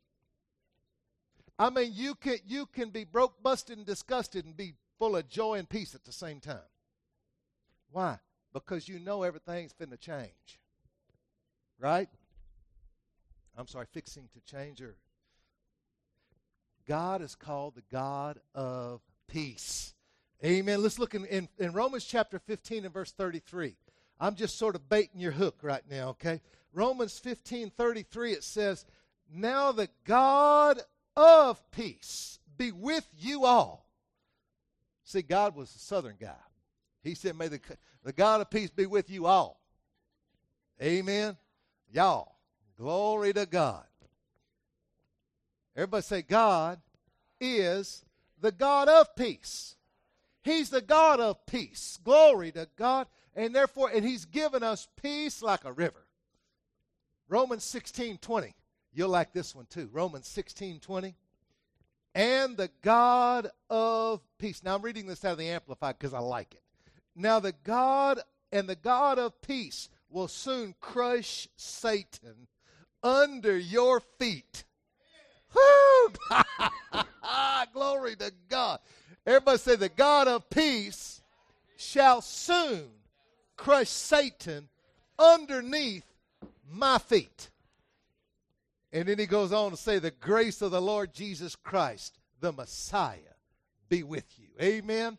I 1.58 1.68
mean, 1.68 1.90
you 1.92 2.14
can 2.14 2.38
you 2.46 2.64
can 2.64 2.88
be 2.88 3.04
broke, 3.04 3.42
busted, 3.42 3.76
and 3.76 3.86
disgusted 3.86 4.46
and 4.46 4.56
be 4.56 4.72
full 4.98 5.16
of 5.16 5.28
joy 5.28 5.58
and 5.58 5.68
peace 5.68 5.94
at 5.94 6.04
the 6.04 6.12
same 6.12 6.40
time. 6.40 6.56
Why? 7.90 8.20
Because 8.54 8.88
you 8.88 9.00
know 9.00 9.22
everything's 9.22 9.74
finna 9.74 10.00
change. 10.00 10.60
Right? 11.78 12.08
I'm 13.58 13.66
sorry, 13.66 13.86
fixing 13.92 14.28
to 14.32 14.40
change 14.40 14.80
or 14.80 14.94
God 16.86 17.20
is 17.20 17.34
called 17.34 17.74
the 17.74 17.82
God 17.92 18.38
of 18.54 19.02
peace. 19.26 19.94
Amen. 20.44 20.80
Let's 20.80 20.98
look 20.98 21.14
in, 21.14 21.24
in, 21.26 21.48
in, 21.58 21.72
Romans 21.72 22.04
chapter 22.04 22.38
15 22.38 22.84
and 22.84 22.94
verse 22.94 23.10
33. 23.10 23.76
I'm 24.20 24.36
just 24.36 24.56
sort 24.56 24.76
of 24.76 24.88
baiting 24.88 25.20
your 25.20 25.32
hook 25.32 25.58
right 25.62 25.82
now, 25.90 26.10
okay? 26.10 26.40
Romans 26.72 27.18
15 27.18 27.70
33, 27.76 28.32
it 28.32 28.44
says, 28.44 28.86
Now 29.30 29.72
the 29.72 29.88
God 30.04 30.80
of 31.16 31.70
peace 31.72 32.38
be 32.56 32.70
with 32.70 33.06
you 33.18 33.44
all. 33.44 33.90
See, 35.04 35.22
God 35.22 35.56
was 35.56 35.74
a 35.74 35.78
southern 35.78 36.16
guy. 36.20 36.34
He 37.02 37.14
said, 37.14 37.36
May 37.36 37.48
the, 37.48 37.60
the 38.04 38.12
God 38.12 38.40
of 38.40 38.50
peace 38.50 38.70
be 38.70 38.86
with 38.86 39.10
you 39.10 39.26
all. 39.26 39.60
Amen. 40.80 41.36
Y'all. 41.92 42.37
Glory 42.78 43.32
to 43.32 43.44
God. 43.44 43.84
Everybody 45.74 46.02
say, 46.02 46.22
God 46.22 46.80
is 47.40 48.04
the 48.40 48.52
God 48.52 48.88
of 48.88 49.14
peace. 49.16 49.74
He's 50.42 50.70
the 50.70 50.80
God 50.80 51.20
of 51.20 51.44
peace. 51.46 51.98
Glory 52.02 52.52
to 52.52 52.68
God. 52.76 53.08
And 53.34 53.54
therefore, 53.54 53.90
and 53.92 54.04
He's 54.04 54.24
given 54.24 54.62
us 54.62 54.88
peace 55.00 55.42
like 55.42 55.64
a 55.64 55.72
river. 55.72 56.06
Romans 57.28 57.64
16 57.64 58.18
20. 58.18 58.54
You'll 58.92 59.08
like 59.08 59.32
this 59.32 59.54
one 59.54 59.66
too. 59.66 59.88
Romans 59.92 60.26
16 60.28 60.80
20. 60.80 61.14
And 62.14 62.56
the 62.56 62.70
God 62.82 63.48
of 63.68 64.20
peace. 64.38 64.62
Now 64.64 64.76
I'm 64.76 64.82
reading 64.82 65.06
this 65.06 65.24
out 65.24 65.32
of 65.32 65.38
the 65.38 65.50
Amplified 65.50 65.96
because 65.98 66.14
I 66.14 66.20
like 66.20 66.54
it. 66.54 66.62
Now 67.14 67.38
the 67.40 67.54
God 67.64 68.20
and 68.50 68.68
the 68.68 68.76
God 68.76 69.18
of 69.18 69.40
peace 69.42 69.88
will 70.08 70.28
soon 70.28 70.74
crush 70.80 71.48
Satan 71.56 72.48
under 73.02 73.56
your 73.56 74.00
feet. 74.18 74.64
Glory 77.72 78.16
to 78.16 78.32
God. 78.48 78.80
Everybody 79.26 79.58
say, 79.58 79.76
The 79.76 79.88
God 79.88 80.28
of 80.28 80.48
peace 80.50 81.22
shall 81.76 82.20
soon 82.20 82.88
crush 83.56 83.88
Satan 83.88 84.68
underneath 85.18 86.04
my 86.70 86.98
feet. 86.98 87.50
And 88.92 89.06
then 89.08 89.18
he 89.18 89.26
goes 89.26 89.52
on 89.52 89.70
to 89.70 89.76
say, 89.76 89.98
The 89.98 90.10
grace 90.10 90.62
of 90.62 90.70
the 90.70 90.80
Lord 90.80 91.12
Jesus 91.12 91.56
Christ, 91.56 92.18
the 92.40 92.52
Messiah, 92.52 93.18
be 93.88 94.02
with 94.02 94.26
you. 94.38 94.48
Amen. 94.60 95.18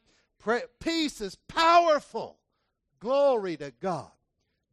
Peace 0.80 1.22
is 1.22 1.36
powerful. 1.48 2.38
Glory 3.00 3.58
to 3.58 3.72
God. 3.80 4.12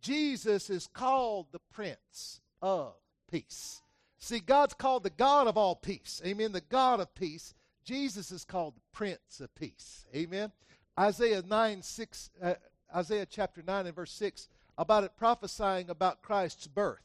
Jesus 0.00 0.70
is 0.70 0.86
called 0.86 1.46
the 1.52 1.60
Prince 1.72 2.40
of 2.62 2.94
Peace. 3.30 3.82
See, 4.18 4.40
God's 4.40 4.74
called 4.74 5.02
the 5.02 5.10
God 5.10 5.46
of 5.46 5.56
all 5.56 5.76
peace. 5.76 6.20
Amen. 6.24 6.52
The 6.52 6.60
God 6.60 7.00
of 7.00 7.14
peace. 7.14 7.54
Jesus 7.84 8.32
is 8.32 8.44
called 8.44 8.74
the 8.74 8.80
Prince 8.92 9.40
of 9.40 9.54
Peace. 9.54 10.04
Amen. 10.14 10.50
Isaiah 10.98 11.42
9, 11.46 11.82
6, 11.82 12.30
uh, 12.42 12.54
Isaiah 12.94 13.26
chapter 13.26 13.62
9 13.64 13.86
and 13.86 13.94
verse 13.94 14.12
6, 14.12 14.48
about 14.78 15.04
it 15.04 15.16
prophesying 15.16 15.90
about 15.90 16.22
Christ's 16.22 16.66
birth. 16.66 17.02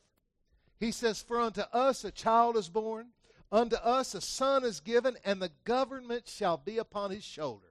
He 0.79 0.91
says, 0.91 1.22
For 1.22 1.39
unto 1.39 1.62
us 1.74 2.03
a 2.03 2.12
child 2.12 2.58
is 2.58 2.70
born, 2.70 3.10
unto 3.51 3.75
us 3.75 4.15
a 4.15 4.22
son 4.22 4.63
is 4.63 4.79
given, 4.79 5.17
and 5.24 5.41
the 5.41 5.51
government 5.65 6.27
shall 6.27 6.58
be 6.58 6.77
upon 6.77 7.12
his 7.12 7.24
shoulder, 7.24 7.67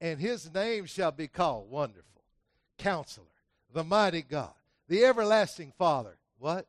and 0.00 0.20
his 0.20 0.52
name 0.54 0.86
shall 0.86 1.12
be 1.12 1.28
called 1.28 1.70
Wonderful, 1.70 2.22
Counselor, 2.78 3.26
the 3.72 3.84
Mighty 3.84 4.22
God, 4.22 4.54
the 4.88 5.04
Everlasting 5.04 5.72
Father. 5.76 6.16
What? 6.38 6.66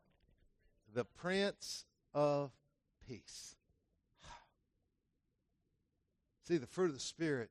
The 0.96 1.04
Prince 1.04 1.84
of 2.14 2.52
Peace. 3.06 3.58
See, 6.48 6.56
the 6.56 6.66
fruit 6.66 6.86
of 6.86 6.94
the 6.94 7.02
Spirit, 7.02 7.50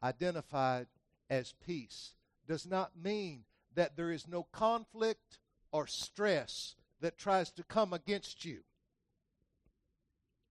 identified 0.00 0.86
as 1.28 1.54
peace, 1.66 2.14
does 2.46 2.64
not 2.64 2.92
mean 2.96 3.42
that 3.74 3.96
there 3.96 4.12
is 4.12 4.28
no 4.28 4.46
conflict 4.52 5.38
or 5.72 5.88
stress 5.88 6.76
that 7.00 7.18
tries 7.18 7.50
to 7.50 7.64
come 7.64 7.92
against 7.92 8.44
you. 8.44 8.60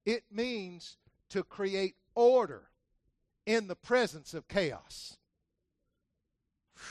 It 0.05 0.25
means 0.29 0.97
to 1.29 1.43
create 1.43 1.95
order 2.13 2.63
in 3.45 3.67
the 3.67 3.75
presence 3.75 4.33
of 4.33 4.49
chaos. 4.49 5.15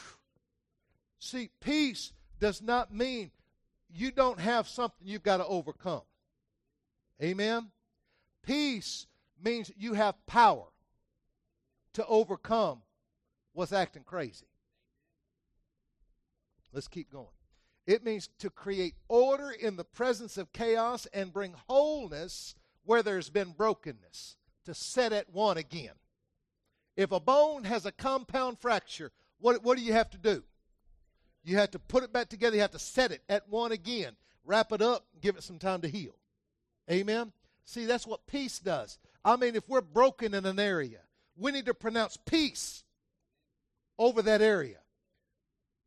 See, 1.19 1.50
peace 1.61 2.15
does 2.39 2.62
not 2.62 2.95
mean 2.95 3.33
you 3.92 4.11
don't 4.11 4.40
have 4.40 4.68
something 4.68 5.06
you've 5.06 5.23
got 5.23 5.38
to 5.38 5.47
overcome. 5.47 6.02
Amen? 7.23 7.70
Peace 8.42 9.06
means 9.42 9.70
you 9.76 9.94
have 9.94 10.14
power 10.26 10.66
to 11.94 12.06
overcome 12.06 12.82
what's 13.52 13.73
acting 13.73 14.04
crazy. 14.04 14.47
Let's 16.73 16.88
keep 16.88 17.11
going. 17.11 17.26
It 17.87 18.04
means 18.04 18.28
to 18.38 18.50
create 18.50 18.94
order 19.09 19.50
in 19.50 19.76
the 19.76 19.85
presence 19.85 20.38
of 20.38 20.52
chaos 20.52 21.06
and 21.12 21.32
bring 21.32 21.54
wholeness 21.68 22.54
where 22.85 23.02
there's 23.02 23.30
been 23.30 23.50
brokenness, 23.50 24.37
to 24.64 24.75
set 24.75 25.12
at 25.12 25.32
one 25.32 25.56
again. 25.56 25.94
If 26.97 27.12
a 27.12 27.20
bone 27.20 27.64
has 27.64 27.87
a 27.87 27.92
compound 27.92 28.59
fracture, 28.59 29.12
what, 29.38 29.62
what 29.62 29.76
do 29.76 29.85
you 29.85 29.92
have 29.92 30.11
to 30.11 30.18
do? 30.18 30.42
You 31.42 31.56
have 31.56 31.70
to 31.73 31.78
put 31.78 32.04
it 32.04 32.12
back 32.12 32.28
together. 32.28 32.56
You 32.56 32.62
have 32.62 32.73
to 32.73 32.78
set 32.78 33.12
it 33.12 33.23
at 33.28 33.49
one 33.49 33.73
again, 33.73 34.16
wrap 34.44 34.73
it 34.73 34.82
up, 34.82 35.06
give 35.20 35.37
it 35.37 35.42
some 35.42 35.59
time 35.59 35.80
to 35.82 35.88
heal. 35.88 36.16
Amen? 36.90 37.32
See, 37.64 37.87
that's 37.87 38.06
what 38.06 38.26
peace 38.26 38.59
does. 38.59 38.99
I 39.25 39.37
mean, 39.37 39.54
if 39.54 39.68
we're 39.68 39.80
broken 39.80 40.35
in 40.35 40.47
an 40.47 40.59
area, 40.59 41.00
we 41.37 41.52
need 41.52 41.66
to 41.66 41.75
pronounce 41.75 42.16
peace 42.16 42.85
over 43.99 44.23
that 44.23 44.42
area. 44.42 44.78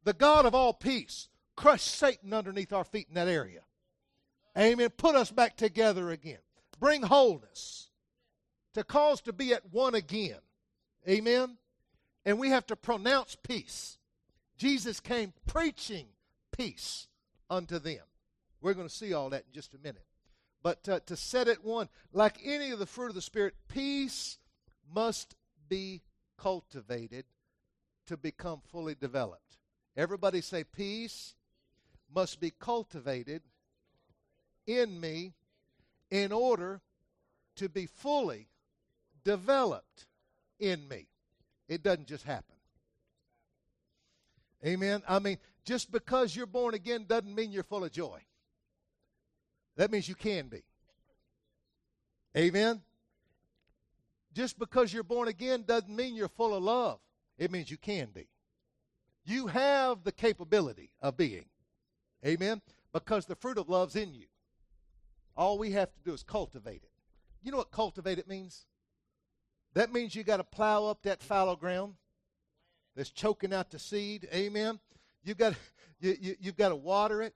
The 0.04 0.14
God 0.14 0.46
of 0.46 0.56
all 0.56 0.74
peace 0.74 1.30
crush 1.56 1.82
Satan 1.82 2.34
underneath 2.34 2.74
our 2.74 2.84
feet 2.84 3.08
in 3.10 3.16
that 3.16 3.28
area. 3.28 3.62
Amen. 4.58 4.90
Put 4.90 5.16
us 5.16 5.32
back 5.32 5.58
together 5.58 6.12
again. 6.12 6.40
Bring 6.80 7.02
wholeness. 7.04 7.90
To 8.74 8.84
cause 8.84 9.22
to 9.22 9.34
be 9.34 9.54
at 9.54 9.72
one 9.72 9.96
again. 9.96 10.40
Amen. 11.08 11.58
And 12.26 12.40
we 12.40 12.50
have 12.50 12.66
to 12.68 12.76
pronounce 12.76 13.36
peace. 13.36 13.98
Jesus 14.64 15.02
came 15.02 15.34
preaching 15.46 16.06
peace 16.54 17.08
unto 17.50 17.80
them. 17.80 18.00
We're 18.62 18.74
going 18.74 18.88
to 18.88 18.94
see 18.94 19.14
all 19.14 19.30
that 19.32 19.44
in 19.46 19.52
just 19.52 19.74
a 19.74 19.78
minute. 19.78 20.06
But 20.62 20.88
uh, 20.88 21.02
to 21.08 21.18
set 21.18 21.50
it 21.50 21.66
one, 21.66 21.90
like 22.14 22.38
any 22.46 22.72
of 22.72 22.80
the 22.80 22.86
fruit 22.86 23.10
of 23.10 23.16
the 23.16 23.22
Spirit, 23.22 23.56
peace 23.68 24.38
must 24.96 25.36
be 25.68 26.02
cultivated 26.38 27.26
to 28.08 28.16
become 28.16 28.62
fully 28.72 28.96
developed. 28.96 29.58
Everybody 29.98 30.40
say, 30.40 30.64
peace 30.64 31.36
must 32.16 32.40
be 32.40 32.54
cultivated 32.58 33.42
in 34.66 34.98
me 34.98 35.34
in 36.10 36.32
order 36.32 36.80
to 37.58 37.68
be 37.68 37.86
fully 37.86 38.48
developed 39.26 40.06
in 40.58 40.88
me. 40.88 41.08
It 41.68 41.84
doesn't 41.84 42.08
just 42.08 42.24
happen. 42.24 42.53
Amen. 44.66 45.02
I 45.08 45.20
mean, 45.20 45.38
just 45.66 45.92
because 45.92 46.36
you're 46.36 46.46
born 46.46 46.74
again 46.74 47.06
doesn't 47.08 47.34
mean 47.34 47.52
you're 47.52 47.64
full 47.64 47.84
of 47.84 47.92
joy. 47.92 48.22
That 49.76 49.92
means 49.92 50.08
you 50.08 50.16
can 50.16 50.48
be. 50.48 50.64
Amen. 52.38 52.82
Just 54.34 54.58
because 54.58 54.94
you're 54.94 55.04
born 55.04 55.28
again 55.28 55.64
doesn't 55.68 55.96
mean 55.96 56.16
you're 56.16 56.28
full 56.28 56.56
of 56.56 56.64
love. 56.64 57.00
It 57.38 57.52
means 57.52 57.70
you 57.70 57.78
can 57.78 58.10
be. 58.14 58.28
You 59.26 59.48
have 59.48 60.04
the 60.04 60.12
capability 60.12 60.92
of 61.02 61.18
being. 61.18 61.46
Amen. 62.26 62.62
Because 62.92 63.26
the 63.26 63.36
fruit 63.36 63.58
of 63.58 63.70
love's 63.70 63.96
in 63.96 64.14
you. 64.14 64.26
All 65.36 65.58
we 65.58 65.72
have 65.72 65.94
to 65.94 66.00
do 66.06 66.14
is 66.14 66.24
cultivate 66.24 66.84
it. 66.84 66.92
You 67.42 67.52
know 67.52 67.58
what 67.58 67.72
cultivate 67.72 68.20
it 68.20 68.28
means? 68.28 68.66
That 69.74 69.92
means 69.92 70.16
you 70.16 70.24
got 70.24 70.38
to 70.38 70.44
plow 70.44 70.86
up 70.86 71.04
that 71.04 71.22
fallow 71.22 71.56
ground 71.56 71.96
that's 72.96 73.10
choking 73.10 73.54
out 73.54 73.72
the 73.72 73.80
seed. 73.80 74.28
Amen. 74.34 74.80
You've 75.24 75.38
got 75.38 75.56
you, 76.00 76.16
you, 76.20 76.36
you've 76.40 76.58
got 76.58 76.70
to 76.70 76.76
water 76.76 77.22
it. 77.22 77.34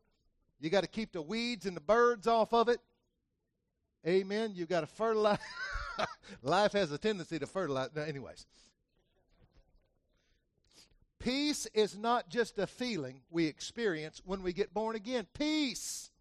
You've 0.59 0.71
got 0.71 0.81
to 0.81 0.89
keep 0.89 1.11
the 1.11 1.21
weeds 1.21 1.65
and 1.65 1.75
the 1.75 1.81
birds 1.81 2.27
off 2.27 2.53
of 2.53 2.69
it. 2.69 2.79
Amen. 4.05 4.51
You've 4.55 4.69
got 4.69 4.81
to 4.81 4.87
fertilize. 4.87 5.39
Life 6.41 6.73
has 6.73 6.91
a 6.91 6.97
tendency 6.97 7.39
to 7.39 7.47
fertilize. 7.47 7.89
No, 7.95 8.01
anyways. 8.01 8.45
Peace 11.19 11.67
is 11.73 11.97
not 11.97 12.29
just 12.29 12.59
a 12.59 12.67
feeling 12.67 13.21
we 13.29 13.47
experience 13.47 14.21
when 14.23 14.43
we 14.43 14.53
get 14.53 14.73
born 14.73 14.95
again. 14.95 15.25
Peace 15.33 16.11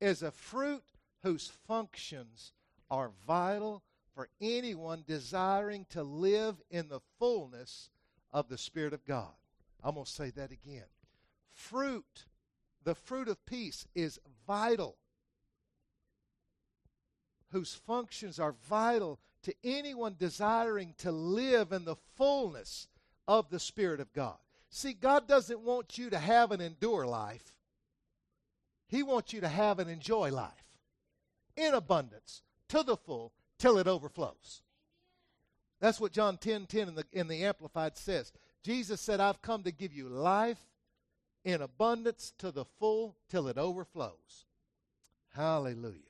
is 0.00 0.22
a 0.22 0.30
fruit 0.30 0.82
whose 1.22 1.50
functions 1.66 2.52
are 2.90 3.10
vital 3.26 3.82
for 4.14 4.28
anyone 4.40 5.04
desiring 5.06 5.86
to 5.90 6.02
live 6.02 6.56
in 6.70 6.88
the 6.88 7.00
fullness 7.18 7.90
of 8.32 8.48
the 8.48 8.58
Spirit 8.58 8.92
of 8.92 9.04
God. 9.04 9.32
I'm 9.82 9.94
going 9.94 10.04
to 10.04 10.10
say 10.10 10.30
that 10.30 10.50
again. 10.50 10.84
Fruit, 11.52 12.26
the 12.84 12.94
fruit 12.94 13.28
of 13.28 13.44
peace, 13.46 13.86
is 13.94 14.18
vital, 14.46 14.96
whose 17.50 17.74
functions 17.74 18.38
are 18.38 18.54
vital 18.68 19.18
to 19.42 19.54
anyone 19.64 20.16
desiring 20.18 20.94
to 20.98 21.12
live 21.12 21.72
in 21.72 21.84
the 21.84 21.96
fullness 22.16 22.88
of 23.26 23.50
the 23.50 23.60
Spirit 23.60 24.00
of 24.00 24.12
God. 24.12 24.36
See, 24.70 24.92
God 24.92 25.26
doesn't 25.26 25.60
want 25.60 25.96
you 25.96 26.10
to 26.10 26.18
have 26.18 26.52
an 26.52 26.60
endure 26.60 27.06
life, 27.06 27.56
He 28.88 29.02
wants 29.02 29.32
you 29.32 29.40
to 29.40 29.48
have 29.48 29.78
an 29.78 29.88
enjoy 29.88 30.30
life 30.30 30.52
in 31.56 31.74
abundance, 31.74 32.42
to 32.68 32.82
the 32.82 32.96
full, 32.96 33.32
till 33.58 33.78
it 33.78 33.88
overflows. 33.88 34.62
That's 35.80 36.00
what 36.00 36.12
John 36.12 36.38
10 36.38 36.66
10 36.66 36.88
in 36.88 36.94
the, 36.94 37.04
in 37.12 37.28
the 37.28 37.44
Amplified 37.44 37.96
says. 37.96 38.32
Jesus 38.62 39.00
said, 39.00 39.20
I've 39.20 39.42
come 39.42 39.62
to 39.62 39.72
give 39.72 39.92
you 39.92 40.08
life 40.08 40.58
in 41.44 41.62
abundance 41.62 42.32
to 42.38 42.50
the 42.50 42.64
full 42.78 43.16
till 43.28 43.48
it 43.48 43.58
overflows. 43.58 44.46
Hallelujah. 45.34 46.02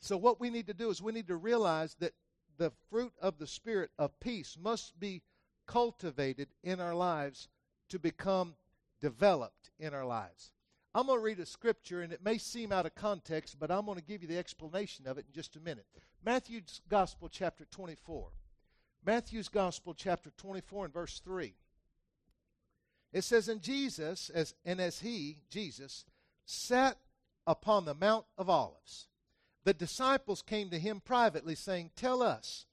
So, 0.00 0.16
what 0.16 0.40
we 0.40 0.50
need 0.50 0.66
to 0.66 0.74
do 0.74 0.90
is 0.90 1.00
we 1.00 1.12
need 1.12 1.28
to 1.28 1.36
realize 1.36 1.96
that 2.00 2.12
the 2.58 2.72
fruit 2.90 3.12
of 3.20 3.38
the 3.38 3.46
Spirit 3.46 3.90
of 3.98 4.18
peace 4.20 4.58
must 4.60 4.98
be 5.00 5.22
cultivated 5.66 6.48
in 6.62 6.80
our 6.80 6.94
lives 6.94 7.48
to 7.88 7.98
become 7.98 8.54
developed 9.00 9.70
in 9.78 9.94
our 9.94 10.04
lives. 10.04 10.52
I'm 10.94 11.06
going 11.06 11.18
to 11.18 11.24
read 11.24 11.40
a 11.40 11.46
scripture, 11.46 12.02
and 12.02 12.12
it 12.12 12.22
may 12.22 12.36
seem 12.36 12.72
out 12.72 12.84
of 12.84 12.94
context, 12.94 13.58
but 13.58 13.70
I'm 13.70 13.86
going 13.86 13.96
to 13.96 14.04
give 14.04 14.22
you 14.22 14.28
the 14.28 14.38
explanation 14.38 15.06
of 15.06 15.16
it 15.16 15.24
in 15.26 15.32
just 15.32 15.56
a 15.56 15.60
minute. 15.60 15.86
Matthew's 16.24 16.82
Gospel, 16.88 17.28
chapter 17.30 17.64
24. 17.70 18.28
Matthew's 19.04 19.48
Gospel, 19.48 19.94
chapter 19.94 20.30
24, 20.36 20.86
and 20.86 20.94
verse 20.94 21.20
3. 21.24 21.54
It 23.12 23.24
says, 23.24 23.48
And 23.48 23.60
Jesus, 23.60 24.30
as, 24.30 24.54
and 24.64 24.80
as 24.80 25.00
he, 25.00 25.38
Jesus, 25.50 26.04
sat 26.44 26.98
upon 27.46 27.84
the 27.84 27.94
Mount 27.94 28.24
of 28.38 28.48
Olives, 28.48 29.08
the 29.64 29.74
disciples 29.74 30.42
came 30.42 30.70
to 30.70 30.78
him 30.78 31.00
privately, 31.04 31.54
saying, 31.54 31.90
Tell 31.96 32.22
us, 32.22 32.66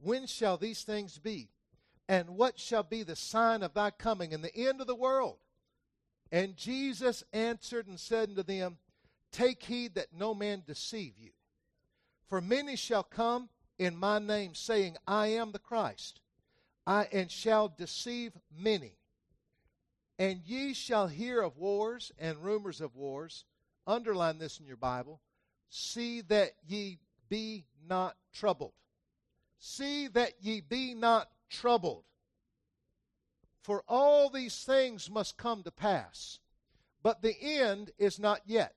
when 0.00 0.26
shall 0.26 0.56
these 0.56 0.82
things 0.82 1.18
be? 1.18 1.50
And 2.08 2.30
what 2.30 2.58
shall 2.58 2.84
be 2.84 3.02
the 3.02 3.16
sign 3.16 3.62
of 3.62 3.74
thy 3.74 3.90
coming 3.90 4.32
and 4.32 4.42
the 4.42 4.54
end 4.54 4.80
of 4.80 4.86
the 4.86 4.94
world? 4.94 5.38
And 6.30 6.56
Jesus 6.56 7.24
answered 7.32 7.86
and 7.88 7.98
said 7.98 8.30
unto 8.30 8.42
them, 8.42 8.78
Take 9.32 9.62
heed 9.62 9.94
that 9.96 10.14
no 10.16 10.34
man 10.34 10.62
deceive 10.66 11.14
you. 11.18 11.30
For 12.28 12.40
many 12.40 12.76
shall 12.76 13.02
come 13.02 13.48
in 13.78 13.96
my 13.96 14.18
name, 14.18 14.54
saying, 14.54 14.96
I 15.06 15.28
am 15.28 15.52
the 15.52 15.58
Christ, 15.58 16.20
I, 16.86 17.08
and 17.12 17.30
shall 17.30 17.68
deceive 17.68 18.32
many. 18.56 18.92
And 20.18 20.40
ye 20.46 20.72
shall 20.72 21.08
hear 21.08 21.42
of 21.42 21.58
wars 21.58 22.12
and 22.18 22.42
rumors 22.42 22.80
of 22.80 22.94
wars. 22.94 23.44
Underline 23.86 24.38
this 24.38 24.58
in 24.58 24.66
your 24.66 24.76
Bible. 24.76 25.20
See 25.68 26.22
that 26.22 26.52
ye 26.66 26.98
be 27.28 27.66
not 27.86 28.16
troubled. 28.32 28.72
See 29.58 30.08
that 30.08 30.32
ye 30.40 30.60
be 30.60 30.94
not 30.94 31.28
troubled. 31.50 32.04
For 33.62 33.82
all 33.88 34.30
these 34.30 34.62
things 34.62 35.10
must 35.10 35.36
come 35.36 35.64
to 35.64 35.72
pass, 35.72 36.38
but 37.02 37.20
the 37.20 37.36
end 37.42 37.90
is 37.98 38.18
not 38.18 38.42
yet. 38.46 38.75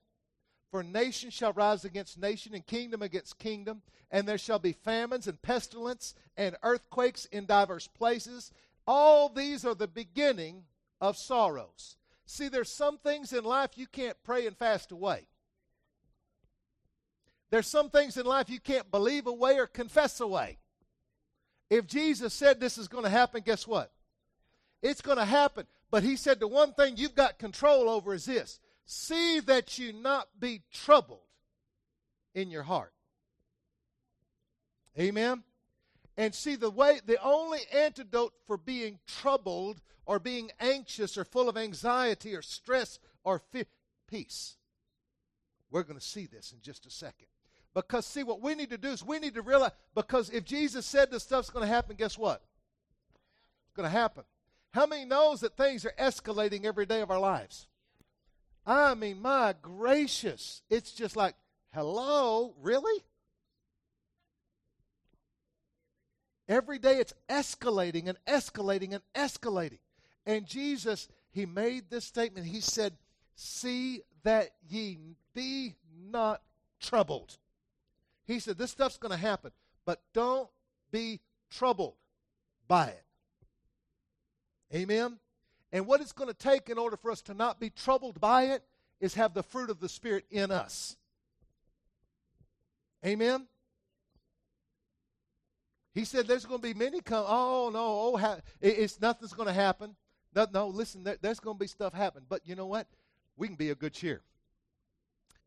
For 0.70 0.82
nation 0.82 1.30
shall 1.30 1.52
rise 1.52 1.84
against 1.84 2.18
nation, 2.18 2.54
and 2.54 2.64
kingdom 2.64 3.02
against 3.02 3.38
kingdom, 3.38 3.82
and 4.10 4.26
there 4.26 4.38
shall 4.38 4.58
be 4.58 4.72
famines 4.72 5.26
and 5.26 5.40
pestilence 5.42 6.14
and 6.36 6.56
earthquakes 6.62 7.24
in 7.26 7.46
divers 7.46 7.88
places. 7.88 8.52
All 8.86 9.28
these 9.28 9.64
are 9.64 9.74
the 9.74 9.88
beginning 9.88 10.64
of 11.00 11.16
sorrows. 11.16 11.96
See, 12.26 12.48
there's 12.48 12.70
some 12.70 12.98
things 12.98 13.32
in 13.32 13.42
life 13.44 13.70
you 13.74 13.86
can't 13.88 14.16
pray 14.22 14.46
and 14.46 14.56
fast 14.56 14.92
away. 14.92 15.26
There's 17.50 17.66
some 17.66 17.90
things 17.90 18.16
in 18.16 18.24
life 18.24 18.48
you 18.48 18.60
can't 18.60 18.90
believe 18.92 19.26
away 19.26 19.58
or 19.58 19.66
confess 19.66 20.20
away. 20.20 20.58
If 21.68 21.86
Jesus 21.86 22.32
said 22.32 22.60
this 22.60 22.78
is 22.78 22.86
going 22.86 23.04
to 23.04 23.10
happen, 23.10 23.42
guess 23.44 23.66
what? 23.66 23.90
It's 24.82 25.00
going 25.00 25.18
to 25.18 25.24
happen. 25.24 25.66
But 25.90 26.04
he 26.04 26.14
said 26.16 26.38
the 26.38 26.46
one 26.48 26.72
thing 26.72 26.96
you've 26.96 27.16
got 27.16 27.38
control 27.38 27.88
over 27.88 28.14
is 28.14 28.24
this 28.24 28.60
see 28.90 29.38
that 29.38 29.78
you 29.78 29.92
not 29.92 30.28
be 30.40 30.62
troubled 30.72 31.20
in 32.34 32.50
your 32.50 32.64
heart. 32.64 32.92
Amen? 34.98 35.44
And 36.16 36.34
see, 36.34 36.56
the 36.56 36.70
way, 36.70 37.00
the 37.06 37.22
only 37.22 37.60
antidote 37.72 38.34
for 38.46 38.56
being 38.56 38.98
troubled 39.06 39.80
or 40.06 40.18
being 40.18 40.50
anxious 40.58 41.16
or 41.16 41.24
full 41.24 41.48
of 41.48 41.56
anxiety 41.56 42.34
or 42.34 42.42
stress 42.42 42.98
or 43.22 43.38
fear, 43.38 43.64
peace. 44.08 44.56
We're 45.70 45.84
going 45.84 45.98
to 45.98 46.04
see 46.04 46.26
this 46.26 46.52
in 46.52 46.58
just 46.60 46.84
a 46.84 46.90
second. 46.90 47.28
Because, 47.72 48.04
see, 48.04 48.24
what 48.24 48.42
we 48.42 48.56
need 48.56 48.70
to 48.70 48.78
do 48.78 48.88
is 48.88 49.04
we 49.04 49.20
need 49.20 49.34
to 49.34 49.42
realize, 49.42 49.70
because 49.94 50.30
if 50.30 50.44
Jesus 50.44 50.84
said 50.84 51.12
this 51.12 51.22
stuff's 51.22 51.50
going 51.50 51.64
to 51.66 51.72
happen, 51.72 51.94
guess 51.94 52.18
what? 52.18 52.42
It's 53.66 53.76
going 53.76 53.88
to 53.88 53.96
happen. 53.96 54.24
How 54.72 54.86
many 54.86 55.04
knows 55.04 55.40
that 55.40 55.56
things 55.56 55.86
are 55.86 55.94
escalating 55.96 56.64
every 56.64 56.86
day 56.86 57.02
of 57.02 57.10
our 57.12 57.20
lives? 57.20 57.68
I 58.66 58.94
mean, 58.94 59.20
my 59.20 59.54
gracious. 59.60 60.62
It's 60.70 60.92
just 60.92 61.16
like, 61.16 61.34
hello, 61.72 62.54
really? 62.60 63.02
Every 66.48 66.78
day 66.78 66.96
it's 66.96 67.14
escalating 67.28 68.08
and 68.08 68.18
escalating 68.26 68.92
and 68.92 69.02
escalating. 69.14 69.78
And 70.26 70.46
Jesus, 70.46 71.08
he 71.30 71.46
made 71.46 71.90
this 71.90 72.04
statement. 72.04 72.46
He 72.46 72.60
said, 72.60 72.94
See 73.36 74.02
that 74.24 74.50
ye 74.68 74.98
be 75.32 75.76
not 76.10 76.42
troubled. 76.80 77.38
He 78.26 78.40
said, 78.40 78.58
This 78.58 78.72
stuff's 78.72 78.98
going 78.98 79.12
to 79.12 79.16
happen, 79.16 79.52
but 79.84 80.02
don't 80.12 80.48
be 80.90 81.20
troubled 81.50 81.94
by 82.68 82.88
it. 82.88 83.04
Amen? 84.74 85.18
And 85.72 85.86
what 85.86 86.00
it's 86.00 86.12
going 86.12 86.28
to 86.28 86.34
take 86.34 86.68
in 86.68 86.78
order 86.78 86.96
for 86.96 87.10
us 87.10 87.22
to 87.22 87.34
not 87.34 87.60
be 87.60 87.70
troubled 87.70 88.20
by 88.20 88.44
it 88.44 88.64
is 89.00 89.14
have 89.14 89.34
the 89.34 89.42
fruit 89.42 89.70
of 89.70 89.80
the 89.80 89.88
Spirit 89.88 90.24
in 90.30 90.50
us. 90.50 90.96
Amen? 93.04 93.46
He 95.94 96.04
said 96.04 96.26
there's 96.26 96.44
going 96.44 96.60
to 96.60 96.66
be 96.66 96.74
many 96.74 97.00
come. 97.00 97.24
Oh, 97.26 97.70
no, 97.72 97.80
oh, 97.80 98.16
ha- 98.16 98.40
it's 98.60 99.00
nothing's 99.00 99.32
going 99.32 99.48
to 99.48 99.52
happen. 99.52 99.96
No, 100.34 100.46
no 100.52 100.68
listen, 100.68 101.02
there, 101.02 101.16
there's 101.20 101.40
going 101.40 101.56
to 101.56 101.60
be 101.60 101.66
stuff 101.66 101.92
happen. 101.92 102.22
But 102.28 102.42
you 102.44 102.54
know 102.54 102.66
what? 102.66 102.86
We 103.36 103.46
can 103.48 103.56
be 103.56 103.70
a 103.70 103.74
good 103.74 103.94
cheer 103.94 104.22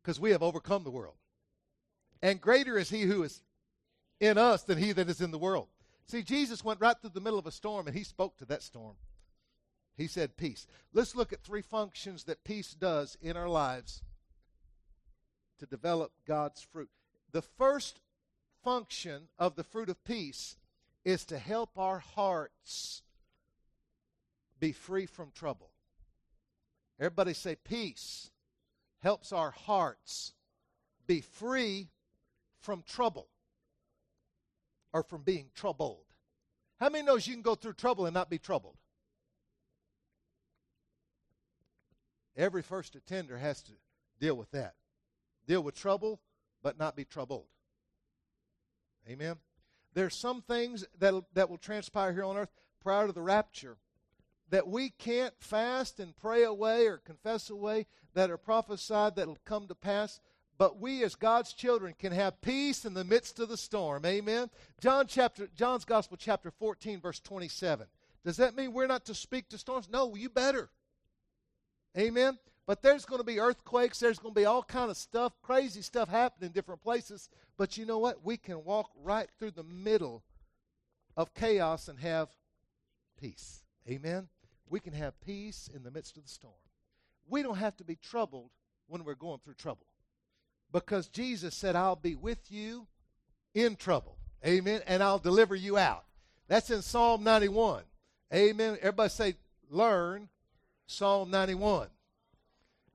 because 0.01 0.19
we 0.19 0.31
have 0.31 0.43
overcome 0.43 0.83
the 0.83 0.91
world. 0.91 1.15
And 2.21 2.41
greater 2.41 2.77
is 2.77 2.89
he 2.89 3.03
who 3.03 3.23
is 3.23 3.41
in 4.19 4.37
us 4.37 4.63
than 4.63 4.77
he 4.77 4.91
that 4.93 5.09
is 5.09 5.21
in 5.21 5.31
the 5.31 5.37
world. 5.37 5.67
See, 6.07 6.23
Jesus 6.23 6.63
went 6.63 6.81
right 6.81 6.97
through 6.99 7.11
the 7.13 7.21
middle 7.21 7.39
of 7.39 7.47
a 7.47 7.51
storm 7.51 7.87
and 7.87 7.95
he 7.95 8.03
spoke 8.03 8.37
to 8.37 8.45
that 8.45 8.63
storm. 8.63 8.95
He 9.95 10.07
said, 10.07 10.37
Peace. 10.37 10.65
Let's 10.91 11.15
look 11.15 11.33
at 11.33 11.43
three 11.43 11.61
functions 11.61 12.23
that 12.25 12.43
peace 12.43 12.73
does 12.73 13.17
in 13.21 13.37
our 13.37 13.49
lives 13.49 14.01
to 15.59 15.65
develop 15.65 16.11
God's 16.27 16.61
fruit. 16.61 16.89
The 17.31 17.41
first 17.41 17.99
function 18.63 19.27
of 19.37 19.55
the 19.55 19.63
fruit 19.63 19.89
of 19.89 20.03
peace 20.03 20.57
is 21.05 21.25
to 21.25 21.37
help 21.37 21.77
our 21.77 21.99
hearts 21.99 23.03
be 24.59 24.71
free 24.71 25.05
from 25.05 25.31
trouble. 25.31 25.71
Everybody 26.99 27.33
say, 27.33 27.55
Peace 27.55 28.31
helps 28.99 29.31
our 29.31 29.51
hearts 29.51 30.33
be 31.05 31.21
free 31.21 31.89
from 32.61 32.83
trouble 32.87 33.27
or 34.93 35.03
from 35.03 35.21
being 35.21 35.49
troubled. 35.53 36.05
How 36.79 36.89
many 36.89 37.03
knows 37.05 37.27
you 37.27 37.33
can 37.33 37.41
go 37.41 37.55
through 37.55 37.73
trouble 37.73 38.05
and 38.05 38.13
not 38.13 38.29
be 38.29 38.37
troubled? 38.37 38.77
Every 42.35 42.61
first 42.61 42.95
attender 42.95 43.37
has 43.37 43.61
to 43.63 43.71
deal 44.19 44.35
with 44.35 44.51
that. 44.51 44.75
Deal 45.47 45.61
with 45.61 45.75
trouble, 45.75 46.21
but 46.61 46.79
not 46.79 46.95
be 46.95 47.05
troubled. 47.05 47.45
Amen. 49.07 49.35
There's 49.93 50.19
some 50.19 50.41
things 50.41 50.85
that 50.99 51.13
that 51.33 51.49
will 51.49 51.57
transpire 51.57 52.13
here 52.13 52.23
on 52.23 52.37
earth 52.37 52.51
prior 52.81 53.07
to 53.07 53.13
the 53.13 53.21
rapture 53.21 53.77
that 54.49 54.67
we 54.67 54.89
can't 54.89 55.33
fast 55.39 55.99
and 55.99 56.15
pray 56.15 56.43
away 56.43 56.87
or 56.87 56.97
confess 56.97 57.49
away 57.49 57.85
that 58.13 58.31
are 58.31 58.37
prophesied 58.37 59.15
that 59.15 59.27
will 59.27 59.37
come 59.45 59.67
to 59.67 59.75
pass 59.75 60.19
but 60.57 60.79
we 60.79 61.03
as 61.03 61.15
God's 61.15 61.53
children 61.53 61.93
can 61.97 62.11
have 62.11 62.41
peace 62.41 62.85
in 62.85 62.93
the 62.93 63.03
midst 63.03 63.39
of 63.39 63.49
the 63.49 63.57
storm. 63.57 64.05
Amen. 64.05 64.49
John 64.79 65.07
chapter 65.07 65.49
John's 65.55 65.85
Gospel 65.85 66.17
chapter 66.17 66.51
14 66.51 67.01
verse 67.01 67.19
27. 67.19 67.87
Does 68.23 68.37
that 68.37 68.55
mean 68.55 68.71
we're 68.71 68.87
not 68.87 69.05
to 69.05 69.15
speak 69.15 69.49
to 69.49 69.57
storms? 69.57 69.89
No, 69.89 70.15
you 70.15 70.29
better. 70.29 70.69
Amen. 71.97 72.37
But 72.65 72.81
there's 72.81 73.05
going 73.05 73.19
to 73.19 73.25
be 73.25 73.39
earthquakes, 73.39 73.99
there's 73.99 74.19
going 74.19 74.33
to 74.33 74.39
be 74.39 74.45
all 74.45 74.63
kind 74.63 74.89
of 74.89 74.95
stuff, 74.95 75.33
crazy 75.41 75.81
stuff 75.81 76.07
happening 76.07 76.47
in 76.47 76.53
different 76.53 76.81
places, 76.81 77.29
but 77.57 77.77
you 77.77 77.85
know 77.85 77.99
what? 77.99 78.23
We 78.23 78.37
can 78.37 78.63
walk 78.63 78.89
right 79.03 79.27
through 79.37 79.51
the 79.51 79.63
middle 79.63 80.23
of 81.17 81.33
chaos 81.33 81.89
and 81.89 81.99
have 81.99 82.29
peace. 83.19 83.63
Amen. 83.89 84.29
We 84.69 84.79
can 84.79 84.93
have 84.93 85.19
peace 85.21 85.69
in 85.73 85.83
the 85.83 85.91
midst 85.91 86.17
of 86.17 86.23
the 86.23 86.29
storm. 86.29 86.53
We 87.27 87.43
don't 87.43 87.57
have 87.57 87.75
to 87.77 87.83
be 87.83 87.95
troubled 87.95 88.49
when 88.87 89.03
we're 89.03 89.15
going 89.15 89.39
through 89.43 89.55
trouble 89.55 89.87
because 90.71 91.07
Jesus 91.07 91.55
said, 91.55 91.75
I'll 91.75 91.95
be 91.95 92.15
with 92.15 92.49
you 92.49 92.87
in 93.53 93.75
trouble. 93.75 94.17
Amen. 94.45 94.81
And 94.87 95.03
I'll 95.03 95.19
deliver 95.19 95.55
you 95.55 95.77
out. 95.77 96.05
That's 96.47 96.69
in 96.69 96.81
Psalm 96.81 97.23
91. 97.23 97.83
Amen. 98.33 98.77
Everybody 98.81 99.09
say, 99.09 99.35
learn 99.69 100.29
Psalm 100.87 101.29
91. 101.31 101.87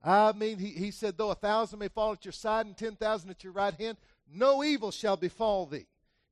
I 0.03 0.31
mean, 0.31 0.59
he, 0.59 0.67
he 0.67 0.91
said, 0.91 1.17
though 1.17 1.31
a 1.31 1.35
thousand 1.35 1.79
may 1.79 1.89
fall 1.89 2.13
at 2.13 2.23
your 2.23 2.31
side 2.31 2.65
and 2.65 2.77
ten 2.77 2.95
thousand 2.95 3.29
at 3.31 3.43
your 3.43 3.53
right 3.53 3.73
hand, 3.73 3.97
no 4.33 4.63
evil 4.63 4.91
shall 4.91 5.17
befall 5.17 5.65
thee. 5.65 5.87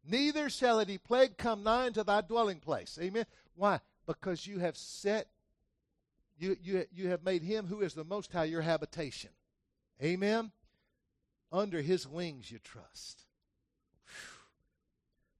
Neither 0.09 0.49
shall 0.49 0.79
any 0.79 0.97
plague 0.97 1.37
come 1.37 1.63
nigh 1.63 1.87
unto 1.87 2.03
thy 2.03 2.21
dwelling 2.21 2.59
place. 2.59 2.97
Amen. 3.01 3.25
Why? 3.55 3.79
Because 4.05 4.47
you 4.47 4.59
have 4.59 4.77
set, 4.77 5.27
you, 6.37 6.55
you, 6.61 6.85
you 6.93 7.09
have 7.09 7.23
made 7.23 7.43
him 7.43 7.65
who 7.65 7.81
is 7.81 7.93
the 7.93 8.05
Most 8.05 8.31
High 8.31 8.45
your 8.45 8.61
habitation. 8.61 9.31
Amen. 10.01 10.51
Under 11.51 11.81
his 11.81 12.07
wings 12.07 12.49
you 12.49 12.59
trust. 12.59 13.23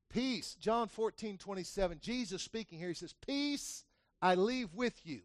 Peace. 0.10 0.56
John 0.60 0.88
14, 0.90 1.38
27. 1.38 2.00
Jesus 2.02 2.42
speaking 2.42 2.80
here, 2.80 2.90
he 2.90 2.94
says, 2.94 3.14
Peace 3.26 3.86
I 4.22 4.36
leave 4.36 4.74
with 4.74 5.00
you. 5.06 5.22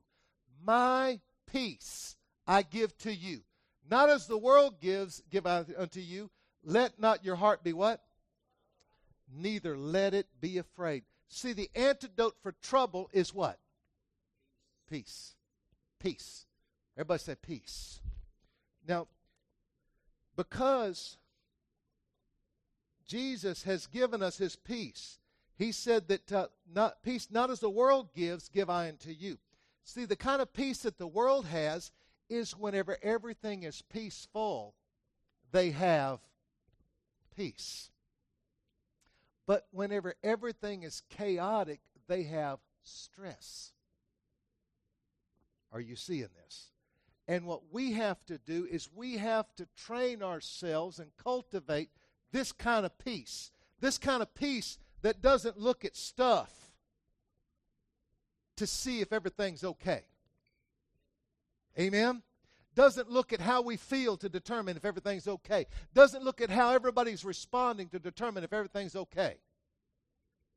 My 0.65 1.21
peace 1.51 2.17
I 2.47 2.63
give 2.63 2.97
to 2.99 3.15
you. 3.15 3.41
Not 3.91 4.11
as 4.11 4.27
the 4.27 4.39
world 4.39 4.81
gives, 4.81 5.23
give 5.31 5.47
unto 5.47 6.01
you. 6.01 6.31
Let 6.65 7.01
not 7.01 7.25
your 7.25 7.37
heart 7.37 7.65
be 7.65 7.73
what? 7.73 8.01
Neither 9.35 9.77
let 9.77 10.15
it 10.15 10.27
be 10.41 10.59
afraid. 10.59 11.05
See, 11.29 11.53
the 11.53 11.71
antidote 11.75 12.37
for 12.43 12.53
trouble 12.63 13.09
is 13.13 13.35
what? 13.35 13.59
Peace. 14.89 15.35
Peace. 15.99 16.47
Everybody 16.97 17.19
say 17.21 17.35
peace. 17.35 18.01
Now, 18.87 19.09
because 20.37 21.17
Jesus 23.07 23.63
has 23.65 23.87
given 23.87 24.23
us 24.23 24.39
his 24.39 24.57
peace, 24.57 25.19
he 25.57 25.73
said 25.73 26.09
that 26.09 26.33
uh, 26.33 26.47
not, 26.73 27.03
peace 27.03 27.29
not 27.31 27.51
as 27.51 27.61
the 27.61 27.71
world 27.71 28.15
gives, 28.15 28.49
give 28.49 28.69
I 28.69 28.89
unto 28.89 29.11
you. 29.11 29.39
See, 29.85 30.05
the 30.05 30.17
kind 30.17 30.41
of 30.41 30.53
peace 30.53 30.79
that 30.83 30.99
the 30.99 31.07
world 31.07 31.47
has 31.47 31.91
is 32.29 32.57
whenever 32.57 32.99
everything 33.03 33.63
is 33.65 33.83
peaceful, 33.83 34.75
they 35.51 35.71
have 35.71 36.21
peace. 37.37 37.91
But 39.47 39.67
whenever 39.71 40.15
everything 40.23 40.83
is 40.83 41.03
chaotic, 41.11 41.81
they 42.07 42.23
have 42.25 42.59
stress. 42.83 43.73
Are 45.73 45.81
you 45.81 45.97
seeing 45.97 46.29
this? 46.45 46.69
And 47.29 47.47
what 47.47 47.73
we 47.73 47.93
have 47.93 48.25
to 48.27 48.39
do 48.39 48.67
is 48.71 48.89
we 48.95 49.19
have 49.19 49.55
to 49.57 49.67
train 49.77 50.23
ourselves 50.23 50.99
and 50.99 51.11
cultivate 51.23 51.91
this 52.31 52.53
kind 52.53 52.85
of 52.87 52.97
peace. 52.99 53.51
This 53.81 53.99
kind 53.99 54.23
of 54.23 54.35
peace 54.35 54.79
that 55.03 55.23
doesn't 55.23 55.59
look 55.59 55.85
at 55.85 55.97
stuff 55.97 56.62
to 58.57 58.67
see 58.67 59.01
if 59.01 59.13
everything's 59.13 59.65
okay. 59.65 60.03
Amen? 61.79 62.23
Doesn't 62.75 63.11
look 63.11 63.33
at 63.33 63.41
how 63.41 63.63
we 63.63 63.77
feel 63.77 64.17
to 64.19 64.29
determine 64.29 64.77
if 64.77 64.85
everything's 64.85 65.29
okay. 65.29 65.67
Doesn't 65.95 66.25
look 66.25 66.41
at 66.41 66.51
how 66.51 66.71
everybody's 66.71 67.25
responding 67.25 67.89
to 67.89 67.99
determine 67.99 68.45
if 68.45 68.53
everything's 68.53 68.97
okay. 68.97 69.37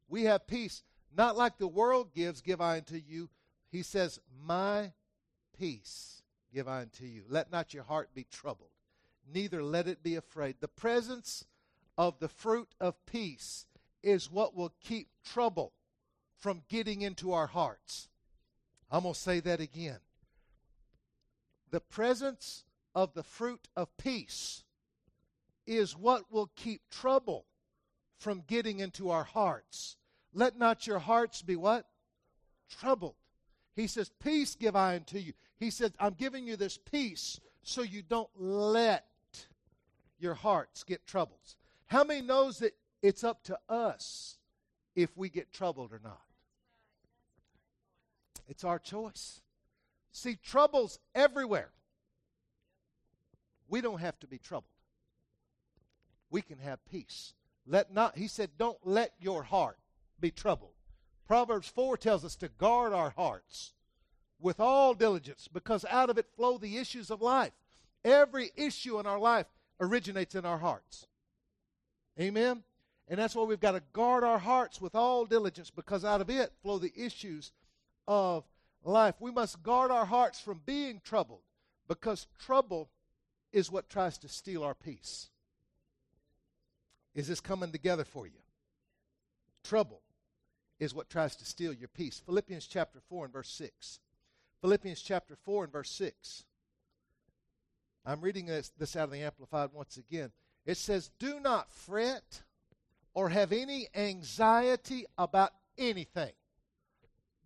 We 0.08 0.24
have 0.24 0.48
peace, 0.48 0.84
not 1.16 1.36
like 1.36 1.58
the 1.58 1.68
world 1.68 2.14
gives, 2.14 2.42
give 2.42 2.62
I 2.62 2.78
unto 2.78 2.96
you. 2.96 3.30
He 3.70 3.84
says, 3.84 4.20
My 4.46 4.94
peace 5.58 6.22
give 6.54 6.68
I 6.68 6.82
unto 6.82 7.06
you. 7.06 7.24
Let 7.28 7.52
not 7.52 7.74
your 7.74 7.84
heart 7.84 8.10
be 8.14 8.26
troubled, 8.32 8.70
neither 9.34 9.62
let 9.62 9.88
it 9.88 10.04
be 10.04 10.16
afraid. 10.16 10.56
The 10.60 10.68
presence 10.70 11.46
of 11.98 12.20
the 12.20 12.30
fruit 12.30 12.70
of 12.80 13.06
peace 13.06 13.66
is 14.04 14.32
what 14.32 14.56
will 14.56 14.74
keep 14.82 15.10
trouble 15.26 15.74
from 16.46 16.62
getting 16.70 17.02
into 17.02 17.34
our 17.34 17.48
hearts. 17.48 18.08
I'm 18.92 19.02
going 19.02 19.16
to 19.16 19.20
say 19.20 19.40
that 19.40 19.62
again. 19.62 19.98
The 21.72 21.80
presence 21.80 22.66
of 22.94 23.16
the 23.16 23.24
fruit 23.24 23.68
of 23.76 23.98
peace 23.98 24.64
is 25.66 25.98
what 25.98 26.32
will 26.32 26.52
keep 26.56 26.82
trouble 26.92 27.48
from 28.20 28.44
getting 28.46 28.80
into 28.80 29.10
our 29.10 29.24
hearts. 29.24 29.98
Let 30.36 30.56
not 30.56 30.86
your 30.86 31.00
hearts 31.00 31.42
be 31.42 31.56
what? 31.56 31.88
Troubled. 32.70 33.16
He 33.76 33.88
says, 33.88 34.12
Peace 34.24 34.54
give 34.54 34.76
I 34.76 34.98
unto 34.98 35.18
you. 35.18 35.34
He 35.58 35.72
says, 35.72 35.94
I'm 36.00 36.14
giving 36.14 36.46
you 36.46 36.58
this 36.58 36.78
peace 36.78 37.40
so 37.64 37.82
you 37.82 38.04
don't 38.04 38.30
let 38.38 39.08
your 40.20 40.36
hearts 40.36 40.84
get 40.84 41.08
troubled. 41.08 41.56
How 41.88 42.04
many 42.04 42.22
knows 42.22 42.60
that 42.60 42.76
it's 43.02 43.24
up 43.24 43.44
to 43.46 43.58
us 43.68 44.38
if 44.96 45.10
we 45.18 45.30
get 45.30 45.52
troubled 45.52 45.92
or 45.92 46.00
not? 46.04 46.22
It's 48.48 48.64
our 48.64 48.80
choice. 48.80 49.42
See, 50.12 50.38
trouble's 50.42 51.00
everywhere. 51.14 51.72
We 53.68 53.82
don't 53.82 54.00
have 54.00 54.20
to 54.20 54.28
be 54.28 54.38
troubled. 54.38 54.70
We 56.30 56.42
can 56.42 56.60
have 56.60 56.80
peace. 56.90 57.34
Let 57.68 57.94
not 57.94 58.18
he 58.18 58.28
said, 58.28 58.52
don't 58.58 58.78
let 58.84 59.14
your 59.20 59.44
heart 59.44 59.78
be 60.20 60.32
troubled. 60.32 60.72
Proverbs 61.28 61.68
4 61.68 61.98
tells 61.98 62.24
us 62.24 62.36
to 62.38 62.50
guard 62.50 62.94
our 62.94 63.10
hearts 63.12 63.74
with 64.40 64.60
all 64.60 64.94
diligence 64.94 65.48
because 65.52 65.86
out 65.90 66.10
of 66.10 66.18
it 66.18 66.28
flow 66.36 66.58
the 66.58 66.78
issues 66.78 67.10
of 67.10 67.22
life. 67.22 67.54
Every 68.04 68.52
issue 68.56 69.00
in 69.00 69.08
our 69.08 69.20
life 69.20 69.48
originates 69.80 70.36
in 70.36 70.46
our 70.46 70.60
hearts. 70.60 71.08
Amen? 72.20 72.64
And 73.08 73.20
that's 73.20 73.36
why 73.36 73.44
we've 73.44 73.60
got 73.60 73.74
to 73.74 73.84
guard 73.94 74.24
our 74.24 74.40
hearts 74.40 74.80
with 74.80 74.96
all 74.96 75.26
diligence 75.26 75.72
because 75.72 76.06
out 76.06 76.22
of 76.22 76.30
it 76.30 76.54
flow 76.62 76.78
the 76.78 76.94
issues 76.96 77.52
of 78.08 78.44
life. 78.84 79.16
We 79.20 79.32
must 79.32 79.64
guard 79.64 79.92
our 79.92 80.06
hearts 80.06 80.40
from 80.40 80.62
being 80.66 81.02
troubled 81.04 81.42
because 81.88 82.28
trouble 82.40 82.90
is 83.52 83.72
what 83.72 83.90
tries 83.90 84.18
to 84.20 84.28
steal 84.28 84.64
our 84.64 84.76
peace. 84.76 85.30
Is 87.14 87.28
this 87.28 87.40
coming 87.40 87.72
together 87.72 88.04
for 88.04 88.28
you? 88.28 88.42
Trouble 89.64 90.02
is 90.80 90.94
what 90.94 91.10
tries 91.10 91.36
to 91.38 91.46
steal 91.46 91.74
your 91.74 91.88
peace. 91.88 92.22
Philippians 92.26 92.68
chapter 92.68 93.00
4 93.10 93.26
and 93.26 93.34
verse 93.34 93.50
6. 93.52 94.00
Philippians 94.62 95.02
chapter 95.02 95.36
4 95.36 95.66
and 95.66 95.74
verse 95.74 95.90
6. 95.92 96.44
I'm 98.06 98.22
reading 98.22 98.46
this, 98.46 98.72
this 98.78 98.96
out 98.96 99.06
of 99.06 99.12
the 99.12 99.22
Amplified 99.22 99.70
once 99.74 99.98
again. 99.98 100.32
It 100.66 100.78
says, 100.78 101.10
Do 101.18 101.40
not 101.40 101.72
fret 101.72 102.44
or 103.14 103.30
have 103.30 103.52
any 103.52 103.88
anxiety 103.96 105.06
about 105.18 105.52
anything. 105.78 106.34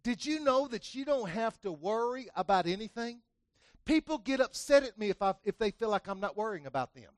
Did 0.03 0.25
you 0.25 0.39
know 0.39 0.67
that 0.67 0.95
you 0.95 1.05
don't 1.05 1.29
have 1.29 1.59
to 1.61 1.71
worry 1.71 2.27
about 2.35 2.67
anything? 2.67 3.19
People 3.85 4.17
get 4.17 4.39
upset 4.39 4.83
at 4.83 4.97
me 4.97 5.09
if, 5.09 5.21
I, 5.21 5.33
if 5.43 5.57
they 5.57 5.71
feel 5.71 5.89
like 5.89 6.07
I'm 6.07 6.19
not 6.19 6.37
worrying 6.37 6.65
about 6.65 6.93
them. 6.93 7.11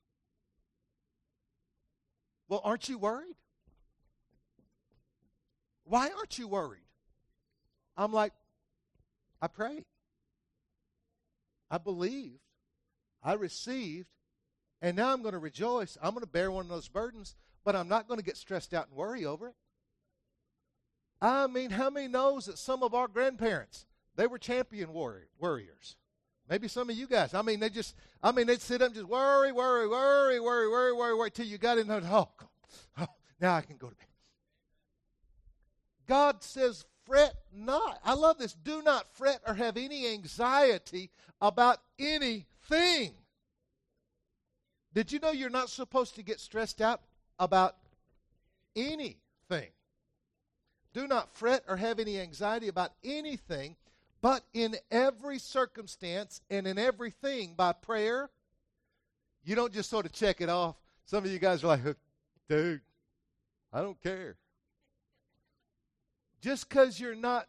Well, 2.48 2.62
aren't 2.64 2.90
you 2.90 2.98
worried? 2.98 3.36
Why 5.84 6.10
aren't 6.16 6.38
you 6.38 6.48
worried? 6.48 6.84
I'm 7.98 8.14
like, 8.14 8.34
I 9.42 9.48
prayed. 9.48 9.86
I 11.70 11.78
believed. 11.78 12.40
I 13.24 13.34
received. 13.34 14.08
And 14.82 14.98
now 14.98 15.14
I'm 15.14 15.22
going 15.22 15.34
to 15.34 15.40
rejoice. 15.40 15.98
I'm 16.02 16.12
going 16.12 16.22
to 16.22 16.28
bear 16.28 16.52
one 16.52 16.66
of 16.66 16.70
those 16.70 16.88
burdens, 16.88 17.36
but 17.64 17.76
I'm 17.76 17.88
not 17.88 18.08
going 18.08 18.20
to 18.20 18.26
get 18.26 18.38
stressed 18.38 18.74
out 18.74 18.88
and 18.88 18.98
worry 18.98 19.26
over 19.26 19.50
it. 19.50 19.56
I 21.22 21.48
mean, 21.48 21.70
how 21.70 21.90
many 21.90 22.08
knows 22.08 22.46
that 22.46 22.58
some 22.58 22.82
of 22.82 22.94
our 22.94 23.08
grandparents, 23.08 23.86
they 24.16 24.26
were 24.26 24.40
champion 24.40 24.92
warrior, 24.92 25.28
warriors? 25.40 25.96
Maybe 26.50 26.68
some 26.68 26.90
of 26.90 26.98
you 26.98 27.08
guys. 27.08 27.34
I 27.34 27.44
mean, 27.44 27.60
they 27.60 27.70
just, 27.70 27.96
I 28.22 28.32
mean, 28.32 28.48
they'd 28.48 28.60
sit 28.60 28.82
up 28.82 28.88
and 28.88 28.96
just 28.96 29.08
worry, 29.08 29.52
worry, 29.52 29.88
worry, 29.88 30.40
worry, 30.40 30.70
worry, 30.70 30.94
worry, 30.94 31.16
worry, 31.16 31.32
till 31.32 31.46
you 31.46 31.58
got 31.58 31.78
in 31.78 31.88
there. 31.88 32.02
Oh, 32.04 32.28
oh, 33.00 33.08
now 33.40 33.56
I 33.56 33.62
can 33.62 33.78
go 33.78 33.88
to 33.88 33.96
bed. 33.96 34.08
God 36.08 36.44
says, 36.44 36.84
fret 37.06 37.36
not. 37.54 38.00
I 38.04 38.16
love 38.16 38.38
this. 38.38 38.54
Do 38.54 38.82
not 38.82 39.06
fret 39.16 39.40
or 39.48 39.54
have 39.54 39.78
any 39.78 40.08
anxiety 40.08 41.12
about 41.40 41.78
anything. 42.00 43.14
Did 44.94 45.12
you 45.12 45.20
know 45.20 45.32
you're 45.32 45.50
not 45.50 45.70
supposed 45.70 46.16
to 46.16 46.24
get 46.24 46.40
stressed 46.40 46.82
out 46.82 47.02
about 47.40 47.78
anything? 48.76 49.70
Do 50.94 51.08
not 51.08 51.30
fret 51.36 51.64
or 51.68 51.78
have 51.78 52.00
any 52.00 52.20
anxiety 52.20 52.68
about 52.68 52.92
anything, 53.04 53.76
but 54.22 54.44
in 54.54 54.76
every 54.92 55.40
circumstance 55.40 56.42
and 56.50 56.68
in 56.68 56.78
everything 56.78 57.54
by 57.56 57.74
prayer. 57.74 58.30
You 59.44 59.56
don't 59.56 59.74
just 59.74 59.90
sort 59.90 60.06
of 60.06 60.12
check 60.12 60.42
it 60.42 60.50
off. 60.50 60.76
Some 61.06 61.24
of 61.24 61.32
you 61.32 61.40
guys 61.40 61.64
are 61.64 61.68
like, 61.68 61.82
dude, 62.50 62.82
I 63.74 63.82
don't 63.82 64.02
care. 64.02 64.36
Just 66.42 66.68
because 66.68 67.00
you're 67.00 67.16
not 67.16 67.48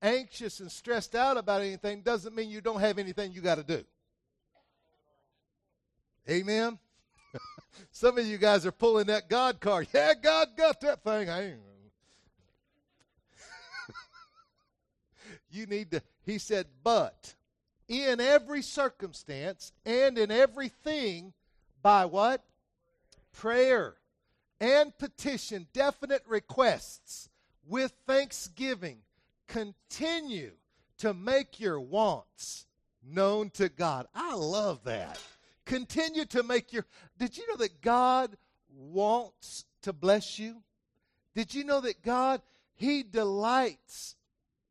anxious 0.00 0.60
and 0.60 0.70
stressed 0.70 1.14
out 1.14 1.36
about 1.36 1.62
anything 1.62 2.02
doesn't 2.02 2.34
mean 2.34 2.50
you 2.50 2.60
don't 2.60 2.80
have 2.80 2.98
anything 2.98 3.32
you 3.32 3.40
got 3.40 3.56
to 3.56 3.64
do. 3.64 3.84
Amen. 6.28 6.78
Some 7.90 8.18
of 8.18 8.26
you 8.26 8.38
guys 8.38 8.66
are 8.66 8.72
pulling 8.72 9.06
that 9.06 9.28
God 9.28 9.60
card. 9.60 9.88
Yeah, 9.92 10.14
God 10.14 10.48
got 10.56 10.80
that 10.80 11.02
thing. 11.02 11.28
I 11.28 11.50
ain't. 11.50 11.60
You 15.56 15.66
need 15.66 15.90
to, 15.92 16.02
he 16.24 16.38
said, 16.38 16.66
but 16.84 17.34
in 17.88 18.20
every 18.20 18.62
circumstance 18.62 19.72
and 19.84 20.18
in 20.18 20.30
everything, 20.30 21.32
by 21.82 22.04
what? 22.04 22.44
Prayer 23.32 23.94
and 24.60 24.96
petition, 24.98 25.66
definite 25.72 26.22
requests 26.26 27.28
with 27.66 27.92
thanksgiving. 28.06 28.98
Continue 29.46 30.52
to 30.98 31.14
make 31.14 31.60
your 31.60 31.80
wants 31.80 32.66
known 33.04 33.50
to 33.50 33.68
God. 33.68 34.06
I 34.14 34.34
love 34.34 34.84
that. 34.84 35.20
Continue 35.64 36.24
to 36.26 36.42
make 36.42 36.72
your. 36.72 36.86
Did 37.18 37.36
you 37.36 37.46
know 37.48 37.56
that 37.56 37.80
God 37.80 38.36
wants 38.74 39.64
to 39.82 39.92
bless 39.92 40.38
you? 40.38 40.62
Did 41.34 41.54
you 41.54 41.64
know 41.64 41.80
that 41.80 42.02
God, 42.02 42.40
He 42.74 43.02
delights 43.02 44.15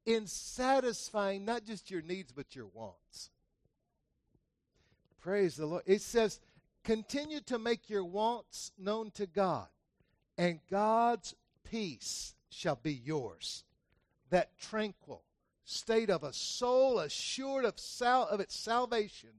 in 0.06 0.28
satisfying 0.28 1.46
not 1.46 1.66
just 1.66 1.90
your 1.90 2.02
needs, 2.02 2.32
but 2.32 2.56
your 2.56 2.68
wants? 2.68 3.30
Praise 5.20 5.56
the 5.56 5.66
Lord. 5.66 5.84
It 5.86 6.02
says, 6.02 6.40
continue 6.84 7.40
to 7.42 7.58
make 7.58 7.90
your 7.90 8.06
wants 8.06 8.72
known 8.78 9.12
to 9.12 9.26
God, 9.26 9.68
and 10.38 10.60
God's 10.70 11.34
peace 11.64 12.36
shall 12.50 12.80
be 12.82 12.94
yours. 12.94 13.64
That 14.30 14.58
tranquil 14.60 15.24
state 15.64 16.10
of 16.10 16.24
a 16.24 16.34
soul 16.34 17.00
assured 17.00 17.66
of, 17.66 17.80
sal- 17.80 18.28
of 18.30 18.40
its 18.40 18.56
salvation 18.56 19.30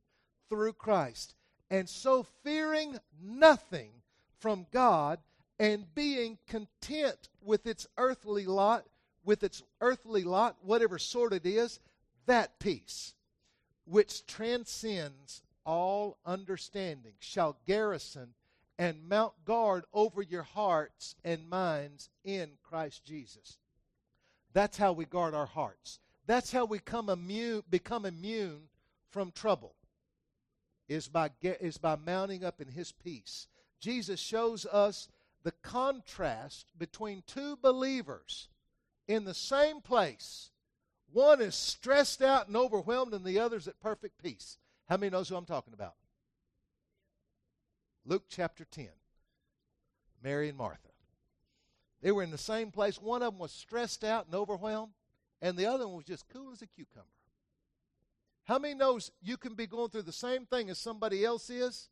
through 0.48 0.72
Christ 0.72 1.34
and 1.70 1.88
so 1.88 2.24
fearing 2.44 2.98
nothing 3.20 3.90
from 4.38 4.66
God 4.72 5.18
and 5.58 5.92
being 5.94 6.38
content 6.46 7.28
with 7.42 7.66
its 7.66 7.86
earthly 7.96 8.46
lot, 8.46 8.86
with 9.26 9.42
its 9.42 9.62
earthly 9.82 10.24
lot, 10.24 10.56
whatever 10.62 10.98
sort 10.98 11.34
it 11.34 11.44
is, 11.44 11.80
that 12.24 12.58
peace, 12.58 13.12
which 13.84 14.24
transcends 14.26 15.42
all 15.66 16.16
understanding, 16.24 17.12
shall 17.18 17.56
garrison 17.66 18.28
and 18.78 19.08
mount 19.08 19.32
guard 19.44 19.84
over 19.92 20.22
your 20.22 20.44
hearts 20.44 21.16
and 21.24 21.50
minds 21.50 22.08
in 22.24 22.50
Christ 22.62 23.04
Jesus. 23.04 23.58
That's 24.52 24.78
how 24.78 24.92
we 24.92 25.04
guard 25.04 25.34
our 25.34 25.46
hearts. 25.46 25.98
That's 26.26 26.52
how 26.52 26.64
we 26.64 26.78
come 26.78 27.10
immune, 27.10 27.64
become 27.68 28.06
immune 28.06 28.68
from 29.10 29.32
trouble 29.32 29.74
is 30.88 31.08
by, 31.08 31.30
is 31.42 31.78
by 31.78 31.96
mounting 31.96 32.44
up 32.44 32.60
in 32.60 32.68
his 32.68 32.92
peace. 32.92 33.48
Jesus 33.80 34.20
shows 34.20 34.66
us 34.66 35.08
the 35.42 35.52
contrast 35.62 36.66
between 36.78 37.22
two 37.26 37.56
believers 37.56 38.48
in 39.08 39.24
the 39.24 39.34
same 39.34 39.80
place. 39.80 40.50
One 41.12 41.40
is 41.40 41.54
stressed 41.54 42.22
out 42.22 42.48
and 42.48 42.56
overwhelmed, 42.56 43.14
and 43.14 43.24
the 43.24 43.38
other's 43.38 43.68
at 43.68 43.80
perfect 43.80 44.22
peace. 44.22 44.58
How 44.88 44.96
many 44.96 45.10
knows 45.10 45.28
who 45.28 45.36
I'm 45.36 45.44
talking 45.44 45.74
about? 45.74 45.94
Luke 48.04 48.24
chapter 48.28 48.64
10. 48.64 48.88
Mary 50.22 50.48
and 50.48 50.58
Martha. 50.58 50.88
They 52.02 52.12
were 52.12 52.22
in 52.22 52.30
the 52.30 52.38
same 52.38 52.70
place. 52.70 53.00
One 53.00 53.22
of 53.22 53.32
them 53.32 53.40
was 53.40 53.52
stressed 53.52 54.04
out 54.04 54.26
and 54.26 54.34
overwhelmed, 54.34 54.92
and 55.40 55.56
the 55.56 55.66
other 55.66 55.86
one 55.86 55.96
was 55.96 56.04
just 56.04 56.28
cool 56.28 56.52
as 56.52 56.62
a 56.62 56.66
cucumber. 56.66 57.06
How 58.44 58.58
many 58.58 58.74
knows 58.74 59.10
you 59.20 59.36
can 59.36 59.54
be 59.54 59.66
going 59.66 59.90
through 59.90 60.02
the 60.02 60.12
same 60.12 60.46
thing 60.46 60.70
as 60.70 60.78
somebody 60.78 61.24
else 61.24 61.50
is 61.50 61.88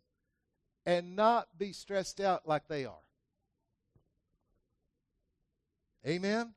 and 0.87 1.17
not 1.17 1.49
be 1.59 1.73
stressed 1.73 2.21
out 2.21 2.47
like 2.47 2.69
they 2.69 2.85
are? 2.85 2.95
Amen? 6.07 6.55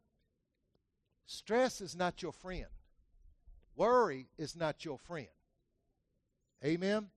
Stress 1.27 1.81
is 1.81 1.95
not 1.95 2.21
your 2.23 2.31
friend. 2.31 2.65
Worry 3.75 4.27
is 4.37 4.55
not 4.55 4.83
your 4.83 4.97
friend. 4.97 5.27
Amen? 6.63 7.07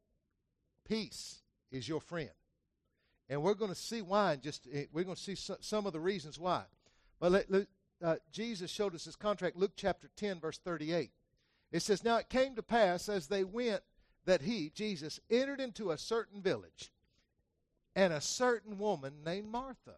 Peace 0.86 1.40
is 1.70 1.88
your 1.88 2.00
friend. 2.00 2.30
And 3.28 3.42
we're 3.42 3.54
going 3.54 3.70
to 3.70 3.76
see 3.76 4.02
why, 4.02 4.32
and 4.32 4.42
just 4.42 4.66
eh, 4.72 4.86
we're 4.92 5.04
going 5.04 5.16
to 5.16 5.36
see 5.36 5.54
some 5.60 5.86
of 5.86 5.92
the 5.92 6.00
reasons 6.00 6.38
why. 6.38 6.64
But 7.20 7.32
let, 7.32 7.50
let, 7.50 7.66
uh, 8.02 8.16
Jesus 8.32 8.70
showed 8.70 8.96
us 8.96 9.04
his 9.04 9.14
contract, 9.14 9.56
Luke 9.56 9.72
chapter 9.76 10.10
10, 10.16 10.40
verse 10.40 10.58
38. 10.58 11.12
It 11.70 11.80
says, 11.80 12.02
Now 12.02 12.16
it 12.16 12.28
came 12.28 12.56
to 12.56 12.62
pass 12.62 13.08
as 13.08 13.28
they 13.28 13.44
went 13.44 13.82
that 14.24 14.42
he, 14.42 14.72
Jesus, 14.74 15.20
entered 15.30 15.60
into 15.60 15.92
a 15.92 15.98
certain 15.98 16.42
village, 16.42 16.90
and 17.94 18.12
a 18.12 18.20
certain 18.20 18.76
woman 18.76 19.22
named 19.24 19.48
Martha 19.48 19.94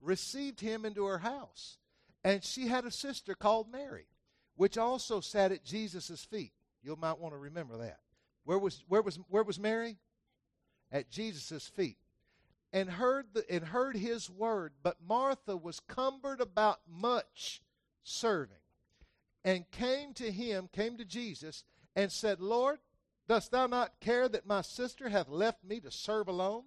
received 0.00 0.60
him 0.60 0.84
into 0.84 1.04
her 1.04 1.18
house. 1.18 1.78
And 2.24 2.44
she 2.44 2.68
had 2.68 2.84
a 2.84 2.90
sister 2.90 3.34
called 3.34 3.70
Mary, 3.70 4.06
which 4.56 4.78
also 4.78 5.20
sat 5.20 5.52
at 5.52 5.64
Jesus' 5.64 6.24
feet. 6.24 6.52
You 6.82 6.96
might 6.96 7.18
want 7.18 7.34
to 7.34 7.38
remember 7.38 7.78
that. 7.78 8.00
Where 8.44 8.58
was, 8.58 8.84
where 8.88 9.02
was, 9.02 9.18
where 9.28 9.42
was 9.42 9.58
Mary? 9.58 9.98
At 10.90 11.10
Jesus' 11.10 11.68
feet. 11.68 11.98
And 12.72 12.88
heard, 12.90 13.26
the, 13.34 13.44
and 13.50 13.64
heard 13.64 13.96
his 13.96 14.30
word. 14.30 14.72
But 14.82 14.98
Martha 15.06 15.56
was 15.56 15.80
cumbered 15.80 16.40
about 16.40 16.80
much 16.88 17.62
serving 18.02 18.56
and 19.44 19.70
came 19.70 20.14
to 20.14 20.30
him, 20.30 20.68
came 20.72 20.96
to 20.96 21.04
Jesus, 21.04 21.64
and 21.94 22.10
said, 22.10 22.40
Lord, 22.40 22.78
dost 23.28 23.50
thou 23.50 23.66
not 23.66 24.00
care 24.00 24.28
that 24.28 24.46
my 24.46 24.62
sister 24.62 25.08
hath 25.08 25.28
left 25.28 25.64
me 25.64 25.80
to 25.80 25.90
serve 25.90 26.28
alone? 26.28 26.64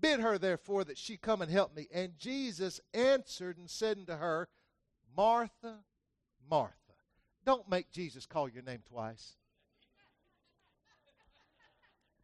Bid 0.00 0.20
her 0.20 0.38
therefore 0.38 0.84
that 0.84 0.98
she 0.98 1.16
come 1.16 1.42
and 1.42 1.50
help 1.50 1.74
me. 1.74 1.88
And 1.92 2.18
Jesus 2.18 2.80
answered 2.94 3.58
and 3.58 3.68
said 3.68 3.98
unto 3.98 4.12
her, 4.12 4.48
Martha, 5.18 5.74
Martha. 6.48 6.74
Don't 7.44 7.68
make 7.68 7.90
Jesus 7.90 8.24
call 8.24 8.48
your 8.48 8.62
name 8.62 8.82
twice. 8.88 9.34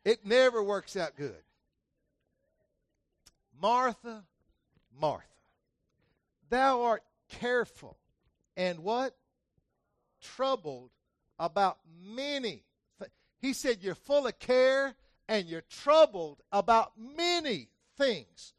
It 0.05 0.25
never 0.25 0.63
works 0.63 0.97
out 0.97 1.17
good. 1.17 1.43
Martha, 3.61 4.23
Martha, 4.97 5.27
thou 6.51 6.83
art 6.83 7.03
careful 7.29 7.99
and 8.57 8.79
what? 8.79 9.17
troubled 10.37 10.91
about 11.39 11.79
many. 12.03 12.63
Th- 12.99 13.11
he 13.41 13.53
said, 13.53 13.79
You're 13.83 13.95
full 13.95 14.27
of 14.27 14.39
care 14.39 14.95
and 15.29 15.47
you're 15.47 15.63
troubled 15.63 16.43
about 16.53 16.93
many 16.97 17.69
things. 17.99 18.55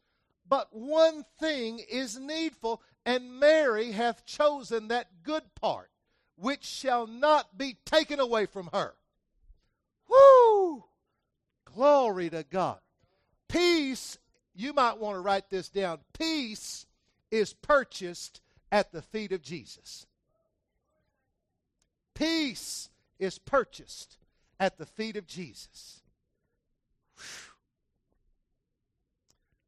But 0.48 0.68
one 0.72 1.24
thing 1.40 1.80
is 1.90 2.18
needful, 2.18 2.82
and 3.06 3.38
Mary 3.38 3.92
hath 3.92 4.26
chosen 4.26 4.88
that 4.88 5.22
good 5.22 5.44
part, 5.54 5.90
which 6.34 6.64
shall 6.64 7.06
not 7.06 7.56
be 7.56 7.76
taken 7.86 8.18
away 8.18 8.46
from 8.46 8.68
her. 8.72 8.94
Whoo! 10.08 10.84
Glory 11.64 12.28
to 12.30 12.44
God. 12.50 12.80
Peace, 13.48 14.18
you 14.56 14.72
might 14.72 14.98
want 14.98 15.14
to 15.14 15.20
write 15.20 15.48
this 15.48 15.68
down. 15.68 16.00
Peace 16.18 16.84
is 17.30 17.54
purchased 17.54 18.40
at 18.72 18.90
the 18.90 19.02
feet 19.02 19.30
of 19.30 19.40
Jesus. 19.40 20.06
Peace 22.12 22.90
is 23.20 23.38
purchased 23.38 24.18
at 24.58 24.78
the 24.78 24.86
feet 24.86 25.16
of 25.16 25.28
Jesus. 25.28 26.00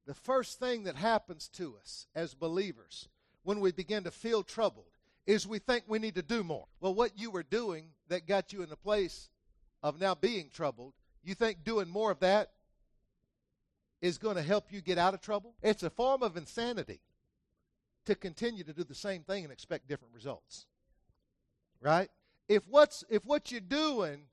The 0.07 0.15
first 0.15 0.59
thing 0.59 0.85
that 0.85 0.97
happens 0.97 1.49
to 1.51 1.77
us 1.81 2.07
as 2.17 2.35
believers 2.35 3.09
when 3.49 3.61
we 3.61 3.73
begin 3.73 4.05
to 4.05 4.11
feel 4.11 4.43
troubled 4.43 4.85
is 5.27 5.47
we 5.47 5.59
think 5.59 5.83
we 5.87 5.99
need 5.99 6.15
to 6.15 6.21
do 6.21 6.45
more. 6.45 6.67
Well, 6.83 6.93
what 6.93 7.19
you 7.19 7.31
were 7.31 7.43
doing 7.43 7.87
that 8.09 8.27
got 8.27 8.53
you 8.53 8.63
in 8.63 8.69
the 8.69 8.77
place 8.77 9.31
of 9.83 9.99
now 9.99 10.15
being 10.15 10.51
troubled, 10.53 10.93
you 11.25 11.35
think 11.35 11.65
doing 11.65 11.89
more 11.89 12.11
of 12.11 12.21
that 12.21 12.51
is 14.03 14.19
going 14.19 14.37
to 14.37 14.43
help 14.43 14.71
you 14.71 14.83
get 14.83 14.99
out 14.99 15.15
of 15.15 15.23
trouble? 15.23 15.55
It's 15.63 15.83
a 15.83 15.89
form 15.89 16.23
of 16.23 16.37
insanity 16.37 17.01
to 18.05 18.15
continue 18.15 18.65
to 18.65 18.75
do 18.75 18.85
the 18.85 18.95
same 18.95 19.23
thing 19.23 19.45
and 19.45 19.53
expect 19.53 19.89
different 19.89 20.13
results. 20.13 20.67
Right? 21.81 22.11
If 22.51 22.65
what's 22.69 23.03
if 23.09 23.25
what 23.25 23.51
you're 23.51 23.63
doing 23.63 24.25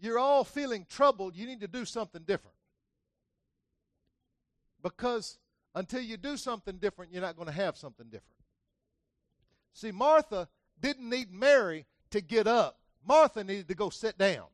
you're 0.00 0.18
all 0.18 0.42
feeling 0.42 0.86
troubled, 0.88 1.36
you 1.36 1.46
need 1.46 1.60
to 1.60 1.68
do 1.68 1.84
something 1.84 2.22
different. 2.22 2.56
Because 4.82 5.36
until 5.74 6.00
you 6.00 6.16
do 6.16 6.36
something 6.36 6.76
different, 6.76 7.12
you're 7.12 7.22
not 7.22 7.36
going 7.36 7.48
to 7.48 7.52
have 7.52 7.76
something 7.76 8.06
different. 8.06 8.40
See, 9.72 9.90
Martha 9.90 10.48
didn't 10.80 11.08
need 11.08 11.32
Mary 11.32 11.86
to 12.10 12.20
get 12.20 12.46
up, 12.46 12.78
Martha 13.06 13.42
needed 13.42 13.68
to 13.68 13.74
go 13.74 13.90
sit 13.90 14.18
down. 14.18 14.46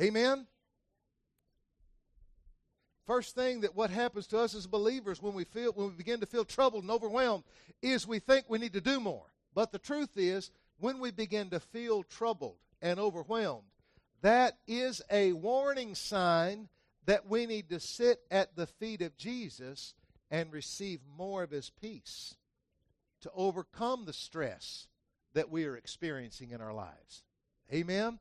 Amen? 0.00 0.46
First 3.06 3.34
thing 3.34 3.60
that 3.60 3.76
what 3.76 3.90
happens 3.90 4.26
to 4.28 4.38
us 4.38 4.54
as 4.54 4.66
believers 4.66 5.20
when 5.20 5.34
we 5.34 5.44
feel 5.44 5.72
when 5.72 5.88
we 5.88 5.92
begin 5.92 6.20
to 6.20 6.26
feel 6.26 6.44
troubled 6.44 6.84
and 6.84 6.90
overwhelmed 6.90 7.44
is 7.82 8.06
we 8.06 8.18
think 8.18 8.46
we 8.48 8.58
need 8.58 8.72
to 8.72 8.80
do 8.80 8.98
more. 8.98 9.26
But 9.54 9.72
the 9.72 9.78
truth 9.78 10.16
is, 10.16 10.50
when 10.78 10.98
we 10.98 11.10
begin 11.10 11.50
to 11.50 11.60
feel 11.60 12.02
troubled 12.02 12.56
and 12.80 12.98
overwhelmed, 12.98 13.66
that 14.22 14.58
is 14.66 15.02
a 15.10 15.32
warning 15.34 15.94
sign 15.94 16.68
that 17.06 17.28
we 17.28 17.46
need 17.46 17.68
to 17.70 17.80
sit 17.80 18.20
at 18.30 18.56
the 18.56 18.66
feet 18.66 19.02
of 19.02 19.16
Jesus 19.16 19.94
and 20.30 20.52
receive 20.52 21.00
more 21.16 21.42
of 21.42 21.50
his 21.50 21.70
peace 21.70 22.34
to 23.20 23.30
overcome 23.34 24.04
the 24.04 24.12
stress 24.12 24.86
that 25.34 25.50
we 25.50 25.64
are 25.64 25.76
experiencing 25.76 26.50
in 26.50 26.60
our 26.60 26.72
lives. 26.72 27.24
Amen? 27.72 28.18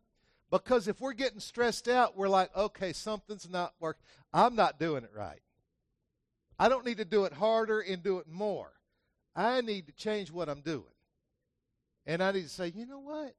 Because 0.51 0.87
if 0.87 1.01
we're 1.01 1.13
getting 1.13 1.39
stressed 1.39 1.87
out, 1.87 2.15
we're 2.15 2.29
like, 2.29 2.55
okay, 2.55 2.93
something's 2.93 3.49
not 3.49 3.73
working. 3.79 4.03
I'm 4.33 4.55
not 4.55 4.79
doing 4.79 5.03
it 5.03 5.11
right. 5.15 5.41
I 6.59 6.69
don't 6.69 6.85
need 6.85 6.97
to 6.97 7.05
do 7.05 7.25
it 7.25 7.33
harder 7.33 7.79
and 7.79 8.03
do 8.03 8.19
it 8.19 8.27
more. 8.27 8.71
I 9.35 9.61
need 9.61 9.87
to 9.87 9.93
change 9.93 10.31
what 10.31 10.49
I'm 10.49 10.61
doing. 10.61 10.83
And 12.05 12.21
I 12.21 12.31
need 12.31 12.43
to 12.43 12.49
say, 12.49 12.71
you 12.75 12.85
know 12.85 12.99
what? 12.99 13.35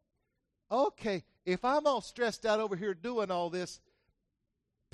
Okay, 0.70 1.22
if 1.44 1.64
I'm 1.64 1.86
all 1.86 2.00
stressed 2.00 2.44
out 2.44 2.58
over 2.58 2.74
here 2.74 2.94
doing 2.94 3.30
all 3.30 3.50
this, 3.50 3.80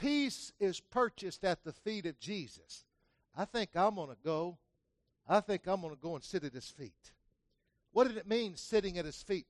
peace 0.01 0.53
is 0.59 0.81
purchased 0.81 1.45
at 1.45 1.63
the 1.65 1.73
feet 1.73 2.07
of 2.07 2.19
Jesus. 2.19 2.85
I 3.37 3.45
think 3.45 3.71
I'm 3.75 3.95
going 3.95 4.09
to 4.09 4.17
go. 4.25 4.59
I 5.29 5.41
think 5.41 5.67
I'm 5.67 5.81
going 5.83 5.95
to 5.95 6.01
go 6.01 6.15
and 6.15 6.25
sit 6.25 6.45
at 6.45 6.55
his 6.55 6.69
feet. 6.69 7.13
What 7.93 8.09
did 8.09 8.17
it 8.17 8.27
mean 8.29 8.57
sitting 8.57 8.99
at 8.99 9.05
his 9.05 9.23
feet? 9.23 9.47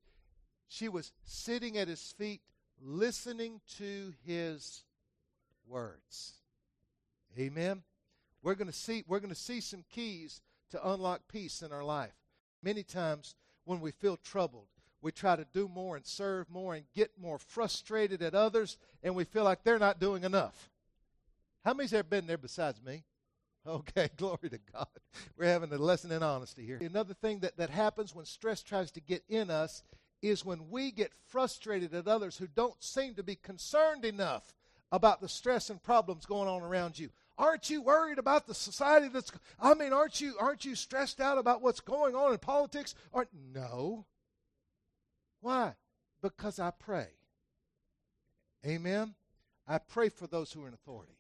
She 0.69 0.89
was 0.89 1.13
sitting 1.25 1.79
at 1.79 1.89
his 1.89 2.13
feet, 2.17 2.41
listening 2.81 3.61
to 3.79 4.13
his 4.27 4.85
words. 5.67 6.35
Amen. 7.39 7.83
We're 8.43 8.55
going 8.55 8.69
to 8.71 8.73
see 8.73 9.05
we're 9.07 9.21
going 9.21 9.35
to 9.35 9.41
see 9.41 9.61
some 9.61 9.85
keys 9.93 10.41
to 10.71 10.91
unlock 10.91 11.23
peace 11.29 11.63
in 11.63 11.73
our 11.73 11.85
life. 11.85 12.15
Many 12.63 12.83
times 12.83 13.35
when 13.65 13.81
we 13.81 13.91
feel 13.91 14.17
troubled, 14.17 14.69
we 15.03 15.13
try 15.13 15.37
to 15.37 15.47
do 15.53 15.69
more 15.69 15.97
and 15.97 16.07
serve 16.07 16.51
more 16.51 16.75
and 16.75 16.85
get 16.95 17.11
more 17.21 17.39
frustrated 17.39 18.23
at 18.23 18.35
others, 18.35 18.77
and 19.03 19.15
we 19.15 19.25
feel 19.25 19.45
like 19.45 19.63
they're 19.63 19.79
not 19.79 20.01
doing 20.01 20.25
enough. 20.25 20.71
How 21.65 21.75
many's 21.75 21.93
ever 21.93 22.05
been 22.05 22.27
there 22.27 22.39
besides 22.39 22.81
me? 22.83 23.05
Okay, 23.67 24.09
glory 24.17 24.49
to 24.49 24.59
God. 24.73 24.87
We're 25.37 25.45
having 25.45 25.71
a 25.71 25.77
lesson 25.77 26.11
in 26.13 26.23
honesty 26.23 26.65
here. 26.65 26.79
Another 26.81 27.13
thing 27.13 27.41
that, 27.41 27.59
that 27.59 27.69
happens 27.69 28.15
when 28.15 28.25
stress 28.25 28.63
tries 28.63 28.91
to 28.93 29.01
get 29.01 29.23
in 29.29 29.51
us 29.51 29.83
is 30.23 30.47
when 30.47 30.71
we 30.71 30.91
get 30.91 31.13
frustrated 31.29 31.95
at 31.95 32.09
others 32.09 32.39
who 32.39 32.47
don't 32.47 32.83
seem 32.83 33.15
to 33.17 33.23
be 33.23 33.37
concerned 33.37 34.07
enough 34.07 34.55
about 34.93 35.21
the 35.21 35.29
stress 35.29 35.69
and 35.69 35.83
problems 35.83 36.27
going 36.27 36.49
on 36.49 36.63
around 36.63 36.99
you. 36.99 37.11
Aren't 37.39 37.71
you 37.71 37.81
worried 37.81 38.19
about 38.19 38.47
the 38.47 38.55
society 38.55 39.09
that's 39.09 39.33
I 39.61 39.75
mean, 39.75 39.93
aren't 39.93 40.21
you 40.21 40.35
aren't 40.39 40.65
you 40.65 40.75
stressed 40.75 41.21
out 41.21 41.39
about 41.39 41.63
what's 41.63 41.81
going 41.81 42.15
on 42.15 42.33
in 42.33 42.39
politics? 42.39 42.95
Or 43.13 43.27
no. 43.55 44.05
Why? 45.41 45.75
Because 46.23 46.59
I 46.59 46.71
pray. 46.71 47.09
Amen. 48.67 49.15
I 49.67 49.79
pray 49.79 50.09
for 50.09 50.27
those 50.27 50.53
who 50.53 50.65
are 50.65 50.69
in 50.69 50.75
authority. 50.75 51.17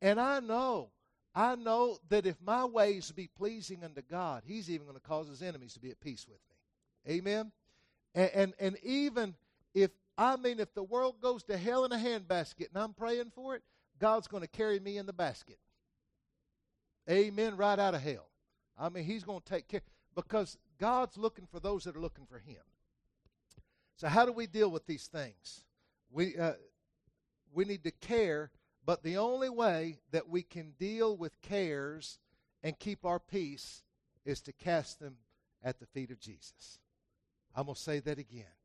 And 0.00 0.20
I 0.20 0.40
know, 0.40 0.90
I 1.34 1.54
know 1.54 1.98
that 2.08 2.26
if 2.26 2.36
my 2.42 2.64
ways 2.64 3.12
be 3.12 3.28
pleasing 3.28 3.84
unto 3.84 4.02
God, 4.02 4.42
He's 4.44 4.68
even 4.68 4.86
going 4.86 4.98
to 4.98 5.02
cause 5.02 5.28
His 5.28 5.42
enemies 5.42 5.74
to 5.74 5.80
be 5.80 5.90
at 5.90 6.00
peace 6.00 6.26
with 6.28 6.40
me. 6.50 7.14
Amen. 7.14 7.52
And, 8.14 8.30
and, 8.34 8.54
and 8.58 8.76
even 8.82 9.34
if 9.74 9.90
I 10.18 10.36
mean, 10.36 10.60
if 10.60 10.74
the 10.74 10.82
world 10.82 11.20
goes 11.20 11.42
to 11.44 11.56
hell 11.56 11.84
in 11.84 11.92
a 11.92 11.96
handbasket 11.96 12.68
and 12.74 12.82
I'm 12.82 12.92
praying 12.92 13.32
for 13.34 13.54
it, 13.54 13.62
God's 13.98 14.28
going 14.28 14.42
to 14.42 14.48
carry 14.48 14.78
me 14.78 14.98
in 14.98 15.06
the 15.06 15.12
basket. 15.12 15.58
Amen. 17.08 17.56
Right 17.56 17.78
out 17.78 17.94
of 17.94 18.02
hell. 18.02 18.28
I 18.78 18.88
mean, 18.88 19.04
He's 19.04 19.24
going 19.24 19.40
to 19.40 19.48
take 19.48 19.68
care 19.68 19.80
because 20.14 20.58
God's 20.78 21.16
looking 21.16 21.46
for 21.50 21.60
those 21.60 21.84
that 21.84 21.96
are 21.96 22.00
looking 22.00 22.26
for 22.26 22.38
Him. 22.38 22.62
So, 24.02 24.08
how 24.08 24.26
do 24.26 24.32
we 24.32 24.48
deal 24.48 24.68
with 24.68 24.84
these 24.84 25.06
things? 25.06 25.60
We, 26.10 26.36
uh, 26.36 26.54
we 27.54 27.64
need 27.64 27.84
to 27.84 27.92
care, 27.92 28.50
but 28.84 29.04
the 29.04 29.18
only 29.18 29.48
way 29.48 30.00
that 30.10 30.28
we 30.28 30.42
can 30.42 30.72
deal 30.76 31.16
with 31.16 31.40
cares 31.40 32.18
and 32.64 32.76
keep 32.76 33.04
our 33.04 33.20
peace 33.20 33.84
is 34.24 34.40
to 34.40 34.52
cast 34.52 34.98
them 34.98 35.18
at 35.62 35.78
the 35.78 35.86
feet 35.86 36.10
of 36.10 36.18
Jesus. 36.18 36.80
I'm 37.54 37.66
going 37.66 37.76
to 37.76 37.80
say 37.80 38.00
that 38.00 38.18
again. 38.18 38.56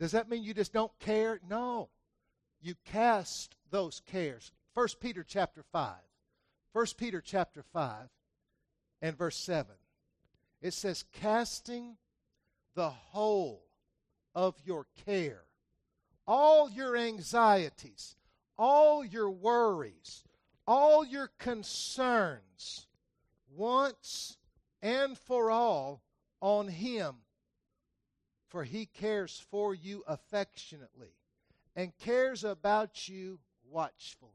Does 0.00 0.10
that 0.10 0.28
mean 0.28 0.42
you 0.42 0.52
just 0.52 0.72
don't 0.72 0.98
care? 0.98 1.38
No. 1.48 1.88
You 2.60 2.74
cast 2.84 3.54
those 3.70 4.02
cares. 4.04 4.50
1 4.74 4.88
Peter 4.98 5.22
chapter 5.22 5.62
5. 5.70 5.94
1 6.72 6.86
Peter 6.98 7.20
chapter 7.20 7.62
5 7.72 8.08
and 9.00 9.16
verse 9.16 9.36
7. 9.36 9.70
It 10.60 10.74
says, 10.74 11.04
casting 11.12 11.98
the 12.74 12.90
whole 12.90 13.69
of 14.34 14.54
your 14.64 14.86
care, 15.06 15.42
all 16.26 16.70
your 16.70 16.96
anxieties, 16.96 18.16
all 18.58 19.04
your 19.04 19.30
worries, 19.30 20.24
all 20.66 21.04
your 21.04 21.28
concerns, 21.38 22.86
once 23.56 24.36
and 24.82 25.18
for 25.18 25.50
all 25.50 26.02
on 26.40 26.68
Him, 26.68 27.16
for 28.48 28.64
He 28.64 28.86
cares 28.86 29.42
for 29.50 29.74
you 29.74 30.02
affectionately 30.06 31.14
and 31.76 31.96
cares 31.98 32.44
about 32.44 33.08
you 33.08 33.38
watchfully. 33.68 34.30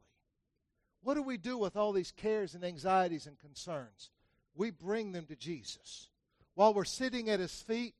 What 1.02 1.14
do 1.14 1.22
we 1.22 1.36
do 1.36 1.56
with 1.56 1.76
all 1.76 1.92
these 1.92 2.12
cares 2.12 2.54
and 2.54 2.64
anxieties 2.64 3.26
and 3.26 3.38
concerns? 3.38 4.10
We 4.54 4.70
bring 4.70 5.12
them 5.12 5.26
to 5.26 5.36
Jesus. 5.36 6.08
While 6.54 6.74
we're 6.74 6.84
sitting 6.84 7.28
at 7.28 7.40
His 7.40 7.62
feet, 7.62 7.94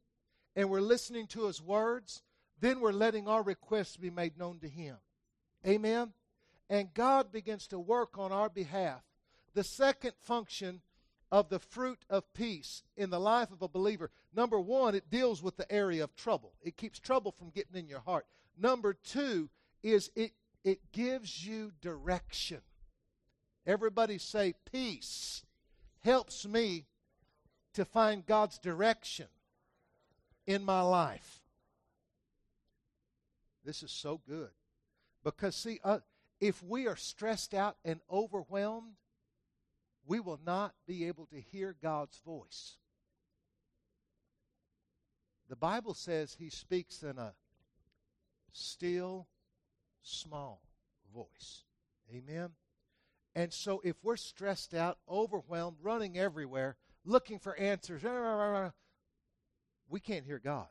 and 0.57 0.71
we're 0.71 0.81
listening 0.81 1.27
to 1.29 1.47
his 1.47 1.63
words, 1.63 2.23
then 2.61 2.81
we're 2.81 2.93
letting 2.93 3.29
our 3.29 3.43
requests 3.43 3.97
be 3.97 4.11
made 4.11 4.39
known 4.39 4.59
to 4.61 4.69
him. 4.69 4.97
Amen? 5.67 6.13
And 6.71 6.95
God 6.95 7.31
begins 7.31 7.67
to 7.69 7.79
work 7.79 8.19
on 8.19 8.33
our 8.33 8.49
behalf. 8.49 9.03
The 9.55 9.63
second 9.63 10.13
function 10.23 10.81
of 11.31 11.51
the 11.51 11.59
fruit 11.59 12.05
of 12.09 12.33
peace 12.33 12.83
in 12.97 13.11
the 13.11 13.21
life 13.21 13.53
of 13.53 13.61
a 13.61 13.69
believer 13.69 14.11
number 14.35 14.59
one, 14.59 14.95
it 14.95 15.11
deals 15.11 15.43
with 15.43 15.57
the 15.57 15.71
area 15.71 16.03
of 16.03 16.17
trouble, 16.17 16.55
it 16.63 16.77
keeps 16.77 16.99
trouble 16.99 17.33
from 17.33 17.51
getting 17.51 17.77
in 17.77 17.89
your 17.89 18.01
heart. 18.01 18.27
Number 18.59 18.95
two 18.95 19.51
is 19.83 20.11
it, 20.17 20.33
it 20.65 20.93
gives 20.93 21.47
you 21.47 21.73
direction. 21.83 22.61
Everybody 23.67 24.19
say, 24.19 24.55
Peace 24.71 25.45
helps 26.01 26.47
me 26.47 26.87
to 27.75 27.85
find 27.85 28.25
God's 28.25 28.59
direction 28.59 29.27
in 30.47 30.65
my 30.65 30.81
life. 30.81 31.43
This 33.65 33.83
is 33.83 33.91
so 33.91 34.21
good. 34.29 34.51
Because, 35.25 35.57
see, 35.57 35.81
uh, 35.83 35.99
if 36.41 36.63
we 36.63 36.87
are 36.87 36.97
stressed 36.97 37.53
out 37.53 37.77
and 37.85 38.01
overwhelmed, 38.11 38.95
we 40.07 40.21
will 40.21 40.41
not 40.47 40.75
be 40.87 41.07
able 41.07 41.27
to 41.27 41.41
hear 41.41 41.75
God's 41.83 42.19
voice. 42.19 42.77
The 45.49 45.57
Bible 45.57 45.95
says 45.95 46.37
He 46.39 46.51
speaks 46.51 47.03
in 47.03 47.19
a 47.19 47.35
still, 48.53 49.27
small 50.03 50.63
voice. 51.13 51.65
Amen? 52.15 52.51
And 53.35 53.53
so 53.53 53.81
if 53.85 53.97
we're 54.03 54.17
stressed 54.17 54.75
out, 54.75 54.99
overwhelmed, 55.09 55.79
running 55.83 56.17
everywhere, 56.17 56.77
looking 57.05 57.39
for 57.39 57.57
answers, 57.57 58.03
we 59.89 60.01
can't 60.01 60.25
hear 60.25 60.39
God. 60.39 60.69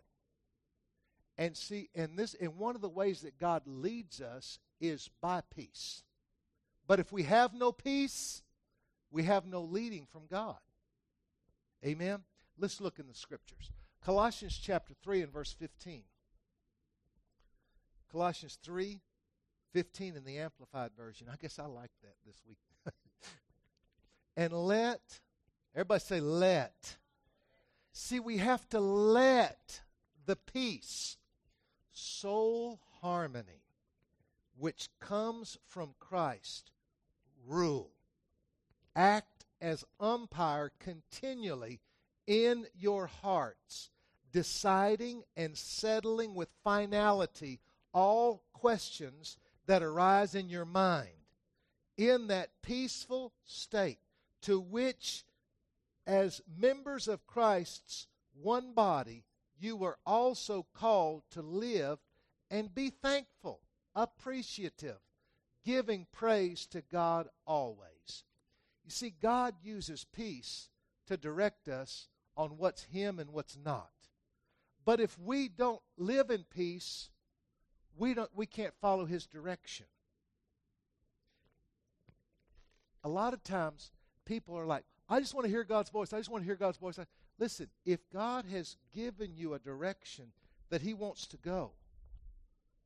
And 1.38 1.56
see, 1.56 1.90
and 1.94 2.18
this 2.18 2.36
and 2.40 2.58
one 2.58 2.76
of 2.76 2.82
the 2.82 2.90
ways 2.90 3.22
that 3.22 3.38
God 3.38 3.64
leads 3.66 4.22
us 4.22 4.60
is 4.80 5.10
by 5.22 5.42
peace. 5.54 6.04
But 6.88 7.00
if 7.00 7.12
we 7.12 7.24
have 7.24 7.54
no 7.54 7.72
peace, 7.72 8.42
we 9.12 9.24
have 9.24 9.46
no 9.46 9.62
leading 9.62 10.06
from 10.12 10.24
God. 10.30 10.58
Amen. 11.84 12.24
Let's 12.58 12.80
look 12.80 13.00
in 13.00 13.08
the 13.08 13.14
scriptures. 13.14 13.72
Colossians 14.04 14.58
chapter 14.62 14.94
3 15.04 15.24
and 15.24 15.34
verse 15.34 15.54
15. 15.54 16.04
Colossians 18.12 18.58
3 18.64 19.02
15 19.74 20.16
in 20.16 20.24
the 20.24 20.38
Amplified 20.38 20.92
Version. 20.96 21.28
I 21.30 21.36
guess 21.36 21.60
I 21.60 21.66
like 21.66 21.92
that 22.02 22.14
this 22.26 22.42
week. 22.48 22.60
and 24.38 24.54
let, 24.54 25.02
everybody 25.76 26.00
say, 26.00 26.22
let. 26.22 26.96
See, 27.98 28.20
we 28.20 28.40
have 28.40 28.68
to 28.72 28.80
let 28.82 29.80
the 30.26 30.36
peace, 30.36 31.16
soul 31.94 32.82
harmony, 33.00 33.64
which 34.58 34.90
comes 35.00 35.58
from 35.66 35.96
Christ, 35.98 36.72
rule. 37.48 37.94
Act 38.98 39.46
as 39.62 39.86
umpire 39.98 40.74
continually 40.78 41.80
in 42.28 42.68
your 42.78 43.08
hearts, 43.08 43.92
deciding 44.30 45.24
and 45.38 45.58
settling 45.58 46.36
with 46.36 46.50
finality 46.66 47.62
all 47.94 48.44
questions 48.52 49.38
that 49.68 49.82
arise 49.82 50.36
in 50.36 50.50
your 50.50 50.66
mind 50.66 51.30
in 51.96 52.28
that 52.28 52.62
peaceful 52.62 53.32
state 53.46 54.00
to 54.42 54.60
which, 54.60 55.24
as 56.06 56.42
members 56.58 57.08
of 57.08 57.26
Christ's 57.28 58.08
one 58.34 58.74
body, 58.74 59.24
you 59.60 59.76
were 59.76 59.98
also 60.06 60.66
called 60.74 61.24
to 61.32 61.42
live 61.42 62.00
and 62.52 62.74
be 62.74 62.90
thankful, 62.90 63.62
appreciative, 63.96 65.00
giving 65.64 66.06
praise 66.12 66.66
to 66.68 66.82
God 66.82 67.28
always. 67.48 68.24
You 68.84 68.92
see, 68.92 69.10
God 69.10 69.56
uses 69.64 70.06
peace 70.06 70.70
to 71.08 71.18
direct 71.18 71.68
us 71.68 72.08
on 72.38 72.58
what's 72.58 72.84
Him 72.84 73.20
and 73.20 73.32
what's 73.32 73.58
not. 73.64 73.90
But 74.86 75.00
if 75.00 75.18
we 75.18 75.48
don't 75.48 75.82
live 75.98 76.30
in 76.30 76.44
peace, 76.44 77.10
we, 77.98 78.14
don't, 78.14 78.30
we 78.36 78.46
can't 78.46 78.74
follow 78.80 79.06
his 79.06 79.26
direction. 79.26 79.88
A 83.04 83.10
lot 83.10 83.34
of 83.34 83.44
times, 83.44 83.92
people 84.26 84.58
are 84.58 84.66
like, 84.66 84.84
I 85.08 85.20
just 85.20 85.34
want 85.34 85.46
to 85.46 85.52
hear 85.52 85.64
God's 85.64 85.90
voice. 85.90 86.14
I 86.14 86.18
just 86.18 86.30
want 86.30 86.44
to 86.44 86.46
hear 86.46 86.56
God's 86.56 86.78
voice. 86.78 87.00
Listen, 87.38 87.68
if 87.86 88.00
God 88.12 88.46
has 88.52 88.78
given 88.94 89.36
you 89.36 89.54
a 89.54 89.60
direction 89.60 90.26
that 90.70 90.82
he 90.82 90.94
wants 90.94 91.28
to 91.28 91.38
go, 91.38 91.72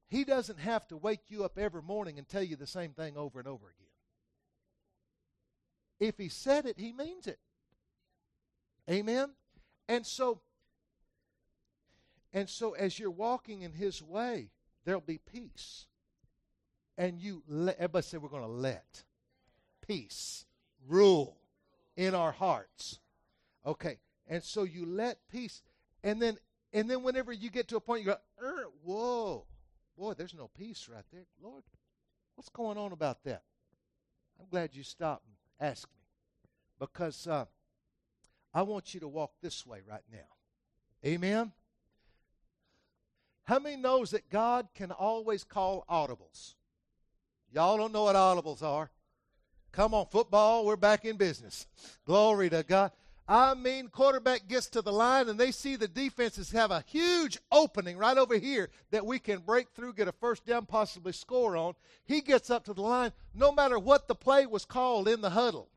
he 0.10 0.24
doesn't 0.24 0.60
have 0.60 0.88
to 0.90 0.98
wake 0.98 1.30
you 1.30 1.46
up 1.46 1.58
every 1.58 1.82
morning 1.82 2.18
and 2.18 2.28
tell 2.28 2.44
you 2.44 2.56
the 2.56 2.68
same 2.68 2.92
thing 2.92 3.16
over 3.16 3.40
and 3.40 3.48
over 3.48 3.66
again. 3.68 3.88
If 6.00 6.18
he 6.18 6.30
said 6.30 6.66
it, 6.66 6.80
he 6.80 6.92
means 6.92 7.28
it. 7.28 7.40
Amen? 8.90 9.30
And 9.88 10.06
so, 10.06 10.42
and 12.34 12.50
so 12.50 12.74
as 12.74 12.98
you're 12.98 13.12
walking 13.12 13.62
in 13.62 13.72
his 13.74 14.02
way, 14.02 14.50
there'll 14.84 15.02
be 15.02 15.20
peace. 15.20 15.86
And 16.98 17.20
you 17.20 17.44
let, 17.48 17.76
everybody 17.76 18.04
say 18.04 18.18
we're 18.18 18.30
going 18.30 18.44
to 18.44 18.50
let 18.50 19.04
peace 19.86 20.46
rule 20.88 21.38
in 22.00 22.16
our 22.16 22.32
hearts. 22.32 22.98
Okay. 23.66 24.00
And 24.26 24.42
so 24.42 24.64
you 24.64 24.86
let 24.86 25.18
peace. 25.30 25.62
And 26.02 26.22
then 26.22 26.38
and 26.72 26.90
then 26.90 27.04
whenever 27.04 27.34
you 27.34 27.50
get 27.50 27.68
to 27.68 27.76
a 27.76 27.82
point 27.82 28.02
you 28.02 28.06
go, 28.08 28.18
er, 28.42 28.68
whoa, 28.84 29.46
boy, 29.98 30.14
there's 30.14 30.34
no 30.34 30.50
peace 30.58 30.88
right 30.92 31.04
there. 31.12 31.26
Lord, 31.44 31.64
what's 32.36 32.48
going 32.48 32.78
on 32.78 32.94
about 32.94 33.24
that? 33.26 33.44
I'm 34.40 34.46
glad 34.50 34.74
you 34.74 34.84
stopped 34.84 35.26
and 35.26 35.70
asked 35.70 35.88
me. 35.92 36.00
Because 36.80 37.28
uh, 37.28 37.46
I 38.54 38.62
want 38.62 38.94
you 38.94 39.02
to 39.02 39.08
walk 39.08 39.34
this 39.42 39.66
way 39.66 39.80
right 39.86 40.04
now. 40.10 40.20
Amen? 41.06 41.52
How 43.44 43.60
many 43.60 43.76
knows 43.76 44.12
that 44.12 44.30
God 44.30 44.70
can 44.74 44.92
always 44.92 45.44
call 45.44 45.84
audibles? 45.90 46.54
Y'all 47.52 47.76
don't 47.76 47.92
know 47.92 48.04
what 48.04 48.16
audibles 48.16 48.64
are. 48.64 48.90
Come 49.72 49.94
on, 49.94 50.08
football, 50.08 50.66
we're 50.66 50.76
back 50.76 51.06
in 51.06 51.18
business. 51.18 51.68
Glory 52.06 52.50
to 52.50 52.64
God. 52.64 52.92
I 53.28 53.54
mean, 53.54 53.90
quarterback 53.90 54.48
gets 54.48 54.68
to 54.70 54.82
the 54.82 54.92
line 54.92 55.30
and 55.30 55.40
they 55.40 55.52
see 55.52 55.76
the 55.76 55.88
defenses 55.88 56.52
have 56.52 56.72
a 56.72 56.84
huge 56.88 57.38
opening 57.52 57.98
right 57.98 58.18
over 58.18 58.38
here 58.38 58.70
that 58.90 59.06
we 59.06 59.20
can 59.20 59.40
break 59.40 59.70
through, 59.70 59.94
get 59.94 60.08
a 60.08 60.12
first 60.12 60.46
down, 60.48 60.66
possibly 60.66 61.12
score 61.12 61.56
on. 61.56 61.76
He 62.06 62.22
gets 62.22 62.50
up 62.50 62.66
to 62.66 62.74
the 62.74 62.82
line 62.82 63.12
no 63.36 63.52
matter 63.52 63.78
what 63.78 64.08
the 64.08 64.16
play 64.16 64.48
was 64.48 64.66
called 64.66 65.08
in 65.08 65.22
the 65.22 65.30
huddle. 65.30 65.70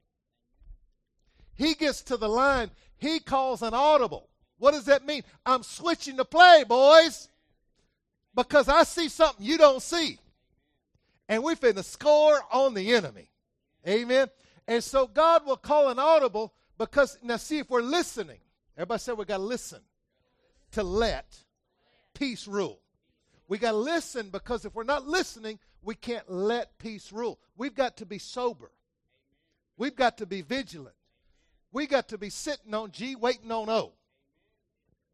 He 1.55 1.75
gets 1.75 2.01
to 2.03 2.17
the 2.17 2.29
line, 2.29 2.71
he 2.97 3.21
calls 3.21 3.61
an 3.61 3.75
audible. 3.75 4.31
What 4.59 4.73
does 4.73 4.87
that 4.87 5.05
mean? 5.05 5.23
I'm 5.45 5.63
switching 5.63 6.17
the 6.17 6.25
play, 6.25 6.65
boys 6.67 7.29
because 8.35 8.69
I 8.69 8.85
see 8.85 9.09
something 9.09 9.45
you 9.45 9.59
don't 9.59 9.83
see. 9.83 10.19
And 11.29 11.43
we're 11.43 11.57
finna 11.57 11.85
score 11.85 12.41
on 12.51 12.75
the 12.75 12.95
enemy. 12.95 13.29
Amen. 13.87 14.29
And 14.67 14.83
so 14.83 15.07
God 15.07 15.45
will 15.47 15.57
call 15.57 15.89
an 15.89 15.99
audible 15.99 16.55
because 16.79 17.19
now 17.23 17.37
see 17.37 17.59
if 17.59 17.71
we're 17.71 17.83
listening. 17.83 18.39
Everybody 18.77 19.01
said 19.01 19.19
we 19.19 19.25
gotta 19.25 19.43
listen 19.43 19.81
to 20.73 20.83
let 20.83 21.37
peace 22.15 22.47
rule. 22.47 22.81
We 23.49 23.59
gotta 23.59 23.77
listen 23.77 24.31
because 24.31 24.65
if 24.65 24.75
we're 24.75 24.85
not 24.85 25.07
listening, 25.07 25.59
we 25.83 25.95
can't 25.95 26.31
let 26.31 26.79
peace 26.79 27.13
rule. 27.13 27.39
We've 27.57 27.75
got 27.75 27.97
to 27.99 28.07
be 28.07 28.19
sober. 28.19 28.71
We've 29.77 29.97
got 29.97 30.19
to 30.19 30.27
be 30.27 30.43
vigilant. 30.43 30.95
We 31.73 31.87
got 31.87 32.09
to 32.09 32.19
be 32.19 32.31
sitting 32.31 32.75
on 32.75 32.93
G, 32.93 33.17
waiting 33.17 33.51
on 33.51 33.69
O. 33.69 33.93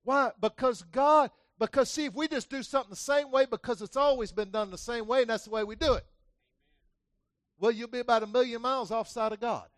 Why? 0.04 0.32
Because 0.40 0.82
God, 0.90 1.30
because, 1.58 1.90
see, 1.90 2.06
if 2.06 2.14
we 2.14 2.28
just 2.28 2.50
do 2.50 2.62
something 2.62 2.90
the 2.90 2.96
same 2.96 3.30
way 3.30 3.46
because 3.46 3.80
it's 3.82 3.96
always 3.96 4.32
been 4.32 4.50
done 4.50 4.70
the 4.70 4.78
same 4.78 5.06
way 5.06 5.22
and 5.22 5.30
that's 5.30 5.44
the 5.44 5.50
way 5.50 5.64
we 5.64 5.76
do 5.76 5.94
it, 5.94 6.04
well, 7.58 7.70
you'll 7.70 7.88
be 7.88 7.98
about 7.98 8.22
a 8.22 8.26
million 8.26 8.62
miles 8.62 8.90
offside 8.90 9.32
of 9.32 9.40
God. 9.40 9.68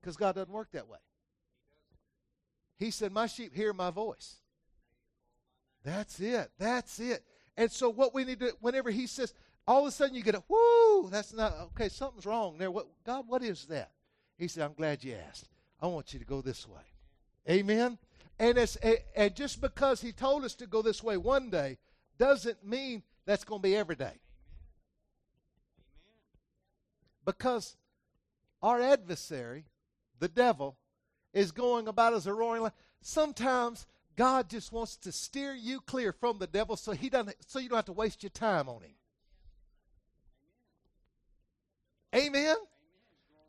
Because 0.00 0.16
God 0.16 0.34
doesn't 0.34 0.52
work 0.52 0.68
that 0.72 0.88
way. 0.88 0.98
He 2.78 2.90
said, 2.90 3.12
My 3.12 3.26
sheep 3.26 3.54
hear 3.54 3.72
my 3.72 3.90
voice. 3.90 4.36
That's 5.82 6.20
it. 6.20 6.50
That's 6.58 6.98
it. 7.00 7.24
And 7.56 7.70
so, 7.70 7.88
what 7.88 8.14
we 8.14 8.24
need 8.24 8.40
to, 8.40 8.52
whenever 8.60 8.90
He 8.90 9.06
says, 9.06 9.32
all 9.66 9.82
of 9.82 9.88
a 9.88 9.90
sudden 9.90 10.14
you 10.14 10.22
get 10.22 10.34
a, 10.34 10.42
whoo, 10.48 11.08
that's 11.10 11.32
not, 11.32 11.54
okay, 11.74 11.88
something's 11.88 12.26
wrong 12.26 12.58
there. 12.58 12.70
What, 12.70 12.86
God, 13.04 13.26
what 13.26 13.42
is 13.42 13.64
that? 13.66 13.92
He 14.36 14.48
said, 14.48 14.64
I'm 14.64 14.74
glad 14.74 15.02
you 15.02 15.16
asked. 15.28 15.48
I 15.80 15.86
want 15.86 16.12
you 16.12 16.18
to 16.18 16.24
go 16.24 16.40
this 16.42 16.68
way. 16.68 16.82
Amen. 17.48 17.98
And, 18.38 18.58
it's, 18.58 18.76
and 19.16 19.34
just 19.34 19.60
because 19.60 20.00
he 20.00 20.12
told 20.12 20.44
us 20.44 20.54
to 20.56 20.66
go 20.66 20.82
this 20.82 21.02
way 21.02 21.16
one 21.16 21.50
day 21.50 21.78
doesn't 22.18 22.66
mean 22.66 23.02
that's 23.26 23.44
going 23.44 23.60
to 23.60 23.62
be 23.62 23.76
every 23.76 23.96
day. 23.96 24.12
Because 27.24 27.76
our 28.62 28.80
adversary, 28.80 29.64
the 30.18 30.28
devil, 30.28 30.76
is 31.32 31.52
going 31.52 31.88
about 31.88 32.14
as 32.14 32.26
a 32.26 32.34
roaring 32.34 32.62
lion. 32.62 32.72
Sometimes 33.00 33.86
God 34.16 34.48
just 34.48 34.72
wants 34.72 34.96
to 34.98 35.12
steer 35.12 35.54
you 35.54 35.80
clear 35.80 36.12
from 36.12 36.38
the 36.38 36.46
devil 36.46 36.76
so 36.76 36.92
he 36.92 37.08
doesn't 37.08 37.36
so 37.46 37.58
you 37.58 37.68
don't 37.68 37.76
have 37.76 37.84
to 37.86 37.92
waste 37.92 38.22
your 38.22 38.30
time 38.30 38.68
on 38.68 38.82
him. 38.82 38.94
Amen. 42.14 42.56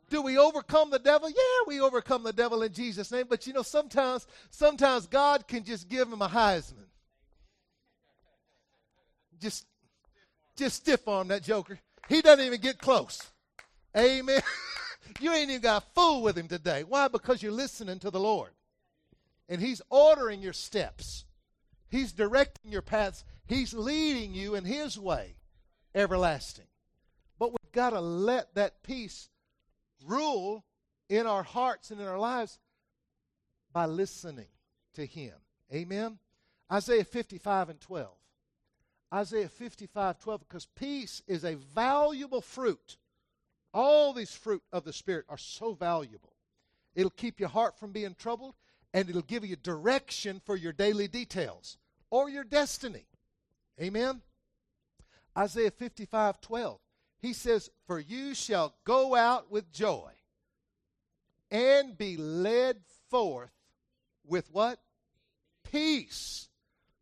Do 0.08 0.22
we 0.22 0.38
overcome 0.38 0.90
the 0.90 0.98
devil? 0.98 1.28
Yeah, 1.28 1.64
we 1.66 1.80
overcome 1.80 2.22
the 2.22 2.32
devil 2.32 2.62
in 2.62 2.72
Jesus' 2.72 3.10
name. 3.10 3.26
But 3.28 3.46
you 3.46 3.52
know, 3.52 3.62
sometimes, 3.62 4.26
sometimes 4.50 5.06
God 5.06 5.48
can 5.48 5.64
just 5.64 5.88
give 5.88 6.10
him 6.10 6.22
a 6.22 6.28
Heisman. 6.28 6.86
Just, 9.40 9.66
just 10.56 10.76
stiff 10.76 11.06
arm 11.08 11.28
that 11.28 11.42
joker. 11.42 11.78
He 12.08 12.22
doesn't 12.22 12.44
even 12.44 12.60
get 12.60 12.78
close. 12.78 13.20
Amen. 13.96 14.40
you 15.20 15.32
ain't 15.32 15.50
even 15.50 15.62
got 15.62 15.94
fool 15.94 16.22
with 16.22 16.36
him 16.36 16.48
today. 16.48 16.84
Why? 16.84 17.08
Because 17.08 17.42
you're 17.42 17.52
listening 17.52 17.98
to 18.00 18.10
the 18.10 18.20
Lord. 18.20 18.50
And 19.48 19.60
He's 19.60 19.80
ordering 19.90 20.42
your 20.42 20.52
steps. 20.52 21.24
He's 21.88 22.12
directing 22.12 22.72
your 22.72 22.82
paths. 22.82 23.24
He's 23.46 23.72
leading 23.72 24.34
you 24.34 24.54
in 24.54 24.64
His 24.64 24.98
way, 24.98 25.36
everlasting. 25.94 26.66
But 27.38 27.50
we've 27.50 27.72
got 27.72 27.90
to 27.90 28.00
let 28.00 28.54
that 28.54 28.82
peace 28.82 29.28
rule 30.04 30.64
in 31.08 31.26
our 31.26 31.44
hearts 31.44 31.90
and 31.90 32.00
in 32.00 32.06
our 32.06 32.18
lives 32.18 32.58
by 33.72 33.86
listening 33.86 34.48
to 34.94 35.06
Him. 35.06 35.34
Amen? 35.72 36.18
Isaiah 36.70 37.04
55 37.04 37.70
and 37.70 37.80
12. 37.80 38.08
Isaiah 39.14 39.48
55, 39.48 40.18
12, 40.18 40.40
because 40.40 40.66
peace 40.74 41.22
is 41.28 41.44
a 41.44 41.54
valuable 41.54 42.40
fruit 42.40 42.96
All 43.76 44.14
these 44.14 44.34
fruit 44.34 44.62
of 44.72 44.84
the 44.84 44.92
Spirit 44.94 45.26
are 45.28 45.36
so 45.36 45.74
valuable. 45.74 46.32
It'll 46.94 47.10
keep 47.10 47.38
your 47.38 47.50
heart 47.50 47.78
from 47.78 47.92
being 47.92 48.16
troubled, 48.18 48.54
and 48.94 49.06
it'll 49.06 49.20
give 49.20 49.44
you 49.44 49.54
direction 49.54 50.40
for 50.46 50.56
your 50.56 50.72
daily 50.72 51.08
details 51.08 51.76
or 52.08 52.30
your 52.30 52.42
destiny. 52.42 53.04
Amen? 53.78 54.22
Isaiah 55.36 55.70
55 55.70 56.40
12. 56.40 56.80
He 57.18 57.34
says, 57.34 57.68
For 57.86 58.00
you 58.00 58.34
shall 58.34 58.74
go 58.84 59.14
out 59.14 59.50
with 59.50 59.70
joy 59.70 60.12
and 61.50 61.98
be 61.98 62.16
led 62.16 62.78
forth 63.10 63.52
with 64.26 64.50
what? 64.50 64.78
Peace. 65.70 66.48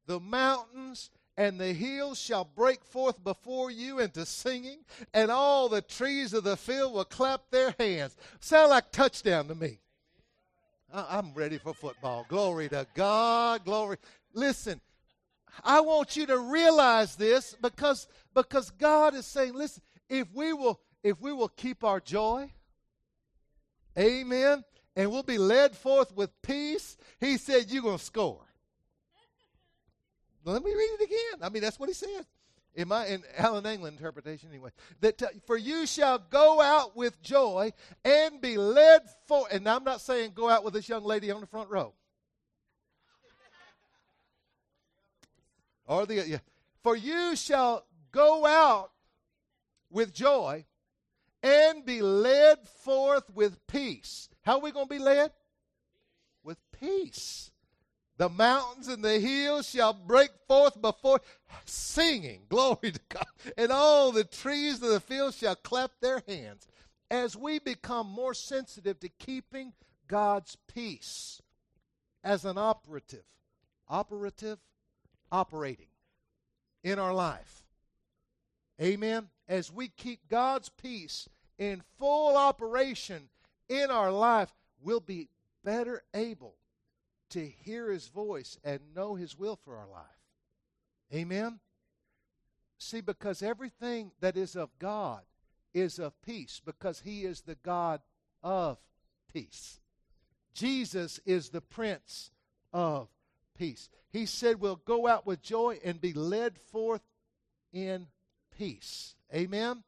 The 0.06 0.18
mountains 0.18 1.10
and 1.36 1.58
the 1.58 1.72
hills 1.72 2.20
shall 2.20 2.44
break 2.44 2.84
forth 2.84 3.22
before 3.22 3.70
you 3.70 3.98
into 4.00 4.24
singing, 4.24 4.78
and 5.12 5.30
all 5.30 5.68
the 5.68 5.82
trees 5.82 6.32
of 6.32 6.44
the 6.44 6.56
field 6.56 6.94
will 6.94 7.04
clap 7.04 7.50
their 7.50 7.74
hands. 7.78 8.16
Sound 8.40 8.70
like 8.70 8.92
touchdown 8.92 9.48
to 9.48 9.54
me. 9.54 9.80
I'm 10.92 11.34
ready 11.34 11.58
for 11.58 11.74
football. 11.74 12.24
Glory 12.28 12.68
to 12.68 12.86
God. 12.94 13.64
Glory. 13.64 13.96
Listen, 14.32 14.80
I 15.64 15.80
want 15.80 16.16
you 16.16 16.26
to 16.26 16.38
realize 16.38 17.16
this 17.16 17.56
because, 17.60 18.06
because 18.32 18.70
God 18.70 19.14
is 19.14 19.26
saying, 19.26 19.54
listen, 19.54 19.82
if 20.08 20.28
we 20.32 20.52
will 20.52 20.80
if 21.04 21.20
we 21.20 21.32
will 21.32 21.48
keep 21.48 21.84
our 21.84 22.00
joy, 22.00 22.50
amen, 23.98 24.64
and 24.96 25.10
we'll 25.10 25.22
be 25.22 25.36
led 25.36 25.76
forth 25.76 26.16
with 26.16 26.30
peace, 26.42 26.96
he 27.20 27.36
said, 27.36 27.66
you're 27.68 27.82
going 27.82 27.98
to 27.98 28.04
score. 28.04 28.40
Let 30.44 30.62
me 30.62 30.72
read 30.72 30.90
it 31.00 31.04
again. 31.04 31.42
I 31.42 31.48
mean, 31.48 31.62
that's 31.62 31.78
what 31.78 31.88
he 31.88 31.94
said. 31.94 32.26
In 32.74 32.88
my 32.88 33.06
in 33.06 33.22
Alan 33.38 33.64
England 33.66 33.96
interpretation, 33.98 34.48
anyway, 34.50 34.70
that 35.00 35.22
uh, 35.22 35.28
for 35.46 35.56
you 35.56 35.86
shall 35.86 36.18
go 36.18 36.60
out 36.60 36.96
with 36.96 37.22
joy 37.22 37.72
and 38.04 38.40
be 38.40 38.58
led 38.58 39.02
for. 39.26 39.46
And 39.50 39.68
I'm 39.68 39.84
not 39.84 40.00
saying 40.00 40.32
go 40.34 40.48
out 40.48 40.64
with 40.64 40.74
this 40.74 40.88
young 40.88 41.04
lady 41.04 41.30
on 41.30 41.40
the 41.40 41.46
front 41.46 41.70
row. 41.70 41.94
or 45.86 46.06
the 46.06 46.26
yeah. 46.26 46.38
For 46.82 46.96
you 46.96 47.36
shall 47.36 47.86
go 48.12 48.44
out 48.44 48.90
with 49.90 50.12
joy 50.12 50.64
and 51.42 51.84
be 51.84 52.02
led 52.02 52.68
forth 52.82 53.24
with 53.34 53.66
peace. 53.66 54.28
How 54.42 54.54
are 54.54 54.60
we 54.60 54.72
going 54.72 54.86
to 54.86 54.94
be 54.94 54.98
led? 54.98 55.30
With 56.42 56.58
peace. 56.72 57.50
The 58.16 58.28
mountains 58.28 58.88
and 58.88 59.02
the 59.02 59.18
hills 59.18 59.68
shall 59.68 59.92
break 59.92 60.30
forth 60.46 60.80
before 60.80 61.20
singing. 61.64 62.42
Glory 62.48 62.92
to 62.92 63.00
God. 63.08 63.26
And 63.56 63.72
all 63.72 64.12
the 64.12 64.24
trees 64.24 64.82
of 64.82 64.90
the 64.90 65.00
field 65.00 65.34
shall 65.34 65.56
clap 65.56 65.90
their 66.00 66.22
hands. 66.28 66.68
As 67.10 67.36
we 67.36 67.58
become 67.58 68.06
more 68.06 68.34
sensitive 68.34 69.00
to 69.00 69.08
keeping 69.08 69.72
God's 70.06 70.56
peace 70.72 71.42
as 72.22 72.44
an 72.44 72.56
operative, 72.56 73.24
operative, 73.88 74.58
operating 75.30 75.88
in 76.82 76.98
our 76.98 77.12
life. 77.12 77.64
Amen. 78.80 79.28
As 79.48 79.70
we 79.70 79.88
keep 79.88 80.28
God's 80.28 80.68
peace 80.68 81.28
in 81.58 81.82
full 81.98 82.36
operation 82.36 83.28
in 83.68 83.90
our 83.90 84.10
life, 84.10 84.52
we'll 84.80 85.00
be 85.00 85.28
better 85.62 86.02
able 86.14 86.54
to 87.34 87.44
hear 87.64 87.90
his 87.90 88.06
voice 88.06 88.58
and 88.62 88.78
know 88.94 89.16
his 89.16 89.36
will 89.36 89.56
for 89.56 89.76
our 89.76 89.88
life. 89.88 90.04
Amen? 91.12 91.58
See, 92.78 93.00
because 93.00 93.42
everything 93.42 94.12
that 94.20 94.36
is 94.36 94.54
of 94.54 94.70
God 94.78 95.22
is 95.72 95.98
of 95.98 96.12
peace, 96.22 96.62
because 96.64 97.00
he 97.00 97.24
is 97.24 97.40
the 97.40 97.56
God 97.56 98.02
of 98.40 98.78
peace. 99.32 99.80
Jesus 100.54 101.18
is 101.26 101.48
the 101.48 101.60
Prince 101.60 102.30
of 102.72 103.08
peace. 103.58 103.88
He 104.12 104.26
said, 104.26 104.60
We'll 104.60 104.76
go 104.76 105.08
out 105.08 105.26
with 105.26 105.42
joy 105.42 105.80
and 105.84 106.00
be 106.00 106.12
led 106.12 106.56
forth 106.56 107.02
in 107.72 108.06
peace. 108.56 109.16
Amen? 109.34 109.82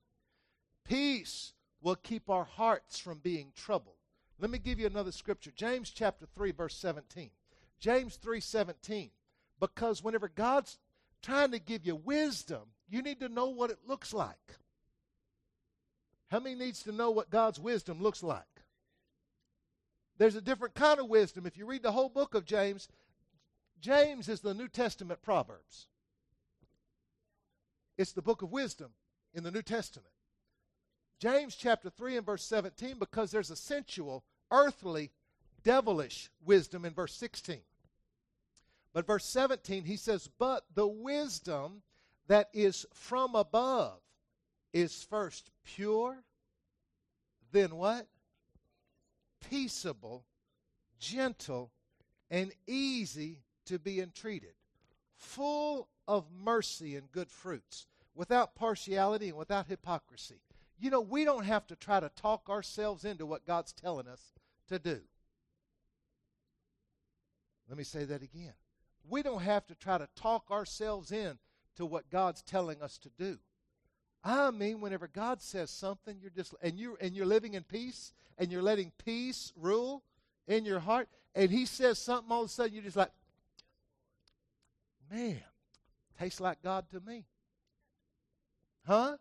Peace 0.84 1.52
will 1.80 1.94
keep 1.94 2.28
our 2.28 2.44
hearts 2.44 2.98
from 2.98 3.18
being 3.18 3.52
troubled. 3.54 3.95
Let 4.38 4.50
me 4.50 4.58
give 4.58 4.78
you 4.78 4.86
another 4.86 5.12
scripture. 5.12 5.50
James 5.54 5.90
chapter 5.90 6.26
3 6.34 6.52
verse 6.52 6.76
17. 6.76 7.30
James 7.78 8.16
3:17. 8.18 9.10
Because 9.58 10.02
whenever 10.02 10.28
God's 10.28 10.78
trying 11.22 11.52
to 11.52 11.58
give 11.58 11.86
you 11.86 11.96
wisdom, 11.96 12.72
you 12.88 13.02
need 13.02 13.20
to 13.20 13.28
know 13.28 13.48
what 13.48 13.70
it 13.70 13.86
looks 13.86 14.12
like. 14.12 14.58
How 16.28 16.40
many 16.40 16.56
needs 16.56 16.82
to 16.82 16.92
know 16.92 17.10
what 17.10 17.30
God's 17.30 17.58
wisdom 17.58 18.02
looks 18.02 18.22
like? 18.22 18.44
There's 20.18 20.36
a 20.36 20.40
different 20.40 20.74
kind 20.74 20.98
of 20.98 21.08
wisdom. 21.08 21.46
If 21.46 21.56
you 21.56 21.66
read 21.66 21.82
the 21.82 21.92
whole 21.92 22.08
book 22.08 22.34
of 22.34 22.44
James, 22.44 22.88
James 23.80 24.28
is 24.28 24.40
the 24.40 24.54
New 24.54 24.68
Testament 24.68 25.22
Proverbs. 25.22 25.86
It's 27.96 28.12
the 28.12 28.22
book 28.22 28.42
of 28.42 28.50
wisdom 28.50 28.92
in 29.34 29.42
the 29.44 29.50
New 29.50 29.62
Testament. 29.62 30.12
James 31.18 31.56
chapter 31.56 31.88
3 31.88 32.18
and 32.18 32.26
verse 32.26 32.44
17, 32.44 32.96
because 32.98 33.30
there's 33.30 33.50
a 33.50 33.56
sensual, 33.56 34.24
earthly, 34.50 35.10
devilish 35.62 36.30
wisdom 36.44 36.84
in 36.84 36.92
verse 36.92 37.14
16. 37.14 37.60
But 38.92 39.06
verse 39.06 39.24
17, 39.24 39.84
he 39.84 39.96
says, 39.96 40.28
But 40.38 40.64
the 40.74 40.86
wisdom 40.86 41.82
that 42.28 42.48
is 42.52 42.86
from 42.92 43.34
above 43.34 43.98
is 44.72 45.02
first 45.04 45.50
pure, 45.64 46.22
then 47.52 47.76
what? 47.76 48.06
Peaceable, 49.48 50.24
gentle, 50.98 51.70
and 52.30 52.52
easy 52.66 53.38
to 53.66 53.78
be 53.78 54.00
entreated, 54.00 54.54
full 55.16 55.88
of 56.06 56.26
mercy 56.30 56.96
and 56.96 57.10
good 57.10 57.30
fruits, 57.30 57.86
without 58.14 58.54
partiality 58.54 59.28
and 59.28 59.38
without 59.38 59.66
hypocrisy. 59.66 60.40
You 60.78 60.90
know, 60.90 61.00
we 61.00 61.24
don't 61.24 61.44
have 61.44 61.66
to 61.68 61.76
try 61.76 62.00
to 62.00 62.10
talk 62.10 62.48
ourselves 62.48 63.04
into 63.04 63.24
what 63.24 63.46
God's 63.46 63.72
telling 63.72 64.06
us 64.06 64.32
to 64.68 64.78
do. 64.78 65.00
Let 67.68 67.78
me 67.78 67.84
say 67.84 68.04
that 68.04 68.22
again. 68.22 68.52
We 69.08 69.22
don't 69.22 69.42
have 69.42 69.66
to 69.66 69.74
try 69.74 69.98
to 69.98 70.08
talk 70.14 70.50
ourselves 70.50 71.12
in 71.12 71.38
to 71.76 71.86
what 71.86 72.10
God's 72.10 72.42
telling 72.42 72.82
us 72.82 72.98
to 72.98 73.10
do. 73.18 73.38
I 74.22 74.50
mean, 74.50 74.80
whenever 74.80 75.06
God 75.06 75.40
says 75.40 75.70
something, 75.70 76.18
you're 76.20 76.30
just 76.30 76.54
and 76.60 76.78
you 76.78 76.96
and 77.00 77.14
you're 77.14 77.26
living 77.26 77.54
in 77.54 77.62
peace 77.62 78.12
and 78.38 78.50
you're 78.50 78.62
letting 78.62 78.92
peace 79.04 79.52
rule 79.56 80.02
in 80.48 80.64
your 80.64 80.80
heart, 80.80 81.08
and 81.34 81.50
He 81.50 81.64
says 81.66 81.98
something, 81.98 82.30
all 82.30 82.42
of 82.42 82.46
a 82.46 82.52
sudden 82.52 82.74
you're 82.74 82.82
just 82.82 82.96
like, 82.96 83.10
man, 85.10 85.40
tastes 86.18 86.40
like 86.40 86.62
God 86.62 86.86
to 86.90 87.00
me. 87.00 87.24
Huh? 88.86 89.16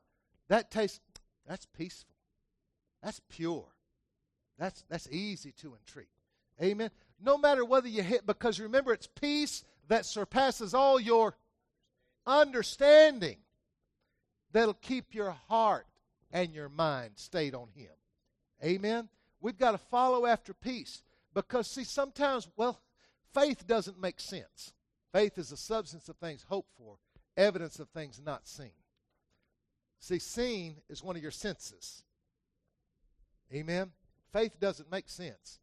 That 0.48 0.70
tastes 0.70 1.00
that's 1.48 1.66
peaceful. 1.66 2.16
That's 3.04 3.22
pure. 3.30 3.66
That's 4.58 4.84
that's 4.90 5.10
easy 5.12 5.52
to 5.62 5.76
entreat. 5.76 6.08
Amen. 6.62 6.90
No 7.22 7.38
matter 7.38 7.64
whether 7.64 7.88
you 7.88 8.02
hit, 8.02 8.26
because 8.26 8.60
remember, 8.60 8.94
it's 8.94 9.08
peace 9.08 9.64
that 9.88 10.06
surpasses 10.06 10.74
all 10.74 11.00
your 11.00 11.36
understanding 12.26 13.38
that'll 14.52 14.74
keep 14.74 15.14
your 15.14 15.32
heart 15.50 15.86
and 16.32 16.54
your 16.54 16.70
mind 16.70 17.12
stayed 17.16 17.54
on 17.54 17.68
Him. 17.76 17.92
Amen. 18.64 19.10
We've 19.42 19.58
got 19.58 19.72
to 19.72 19.78
follow 19.78 20.26
after 20.26 20.54
peace 20.54 21.04
because, 21.34 21.70
see, 21.70 21.84
sometimes, 21.84 22.48
well, 22.56 22.80
faith 23.34 23.68
doesn't 23.68 24.00
make 24.00 24.20
sense. 24.20 24.74
Faith 25.14 25.38
is 25.38 25.50
the 25.50 25.58
substance 25.58 26.10
of 26.10 26.16
things 26.18 26.46
hoped 26.48 26.72
for, 26.78 26.96
evidence 27.38 27.80
of 27.80 27.90
things 27.90 28.22
not 28.26 28.48
seen. 28.48 28.72
See, 30.00 30.20
seen 30.20 30.78
is 30.90 31.04
one 31.04 31.16
of 31.16 31.22
your 31.22 31.32
senses. 31.32 32.04
Amen. 33.54 33.92
Faith 34.32 34.60
doesn't 34.60 34.92
make 34.92 35.08
sense, 35.10 35.60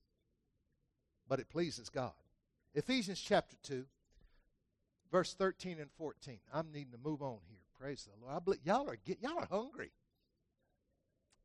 but 1.28 1.40
it 1.40 1.50
pleases 1.50 1.88
God. 1.88 2.12
Ephesians 2.74 3.20
chapter 3.20 3.56
2, 3.64 3.84
verse 5.10 5.34
13 5.34 5.78
and 5.78 5.90
14. 5.98 6.38
I'm 6.52 6.72
needing 6.72 6.92
to 6.92 6.98
move 6.98 7.22
on 7.22 7.38
here. 7.48 7.58
Praise 7.78 8.08
the 8.10 8.24
Lord. 8.24 8.36
I 8.36 8.38
Believe, 8.38 8.60
y'all 8.64 8.88
are 8.88 8.96
get, 9.04 9.18
y'all 9.20 9.38
are 9.38 9.48
hungry. 9.50 9.90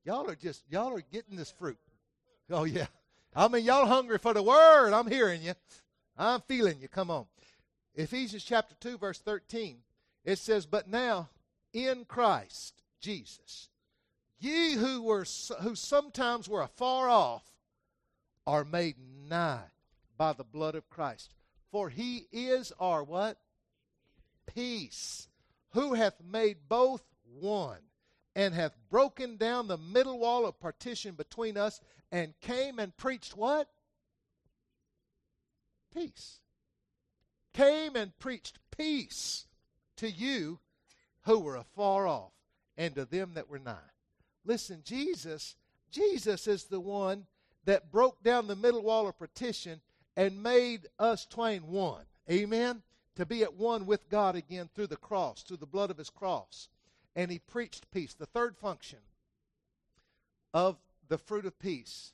Y'all 0.05 0.29
are 0.29 0.35
just 0.35 0.63
y'all 0.69 0.95
are 0.95 1.03
getting 1.11 1.35
this 1.35 1.51
fruit. 1.51 1.77
Oh 2.49 2.63
yeah. 2.63 2.85
I 3.35 3.49
mean 3.49 3.65
y'all 3.65 3.85
hungry 3.85 4.17
for 4.17 4.33
the 4.33 4.41
word. 4.41 4.93
I'm 4.93 5.07
hearing 5.07 5.41
you. 5.41 5.53
I'm 6.17 6.41
feeling 6.47 6.77
you. 6.79 6.87
Come 6.87 7.11
on. 7.11 7.25
Ephesians 7.93 8.45
chapter 8.45 8.73
2 8.79 8.99
verse 8.99 9.19
13. 9.19 9.79
It 10.23 10.39
says, 10.39 10.65
"But 10.65 10.87
now 10.87 11.27
in 11.73 12.05
Christ 12.05 12.81
Jesus, 12.99 13.69
ye 14.39 14.73
who 14.73 15.01
were 15.01 15.25
who 15.61 15.75
sometimes 15.75 16.49
were 16.49 16.61
afar 16.61 17.09
off 17.09 17.43
are 18.45 18.65
made 18.65 18.95
nigh 19.29 19.71
by 20.17 20.33
the 20.33 20.43
blood 20.43 20.75
of 20.75 20.89
Christ. 20.89 21.33
For 21.71 21.89
he 21.89 22.27
is 22.31 22.71
our 22.79 23.03
what? 23.03 23.37
Peace, 24.45 25.27
who 25.71 25.93
hath 25.93 26.23
made 26.23 26.69
both 26.69 27.03
one, 27.39 27.81
and 28.35 28.53
hath 28.53 28.77
broken 28.89 29.35
down 29.35 29.67
the 29.67 29.77
middle 29.77 30.19
wall 30.19 30.45
of 30.45 30.59
partition 30.59 31.15
between 31.15 31.57
us, 31.57 31.81
and 32.11 32.39
came 32.39 32.79
and 32.79 32.95
preached 32.95 33.35
what? 33.35 33.67
Peace. 35.93 36.39
Came 37.53 37.95
and 37.95 38.17
preached 38.17 38.59
peace 38.75 39.47
to 39.97 40.09
you 40.09 40.59
who 41.27 41.39
were 41.39 41.57
afar 41.57 42.07
off, 42.07 42.31
and 42.77 42.95
to 42.95 43.05
them 43.05 43.33
that 43.35 43.49
were 43.49 43.59
nigh. 43.59 43.75
Listen, 44.45 44.81
Jesus, 44.83 45.55
Jesus 45.91 46.47
is 46.47 46.63
the 46.63 46.79
one 46.79 47.25
that 47.65 47.91
broke 47.91 48.23
down 48.23 48.47
the 48.47 48.55
middle 48.55 48.81
wall 48.81 49.07
of 49.07 49.19
partition 49.19 49.81
and 50.15 50.41
made 50.41 50.87
us 50.97 51.25
twain 51.25 51.67
one. 51.67 52.05
Amen? 52.31 52.81
To 53.17 53.25
be 53.25 53.43
at 53.43 53.55
one 53.55 53.85
with 53.85 54.09
God 54.09 54.37
again 54.37 54.69
through 54.73 54.87
the 54.87 54.95
cross, 54.95 55.43
through 55.43 55.57
the 55.57 55.65
blood 55.65 55.91
of 55.91 55.97
his 55.97 56.09
cross. 56.09 56.69
And 57.13 57.29
he 57.29 57.39
preached 57.39 57.91
peace. 57.91 58.13
The 58.13 58.25
third 58.25 58.55
function 58.55 58.99
of 60.53 60.77
the 61.09 61.17
fruit 61.17 61.45
of 61.45 61.59
peace 61.59 62.13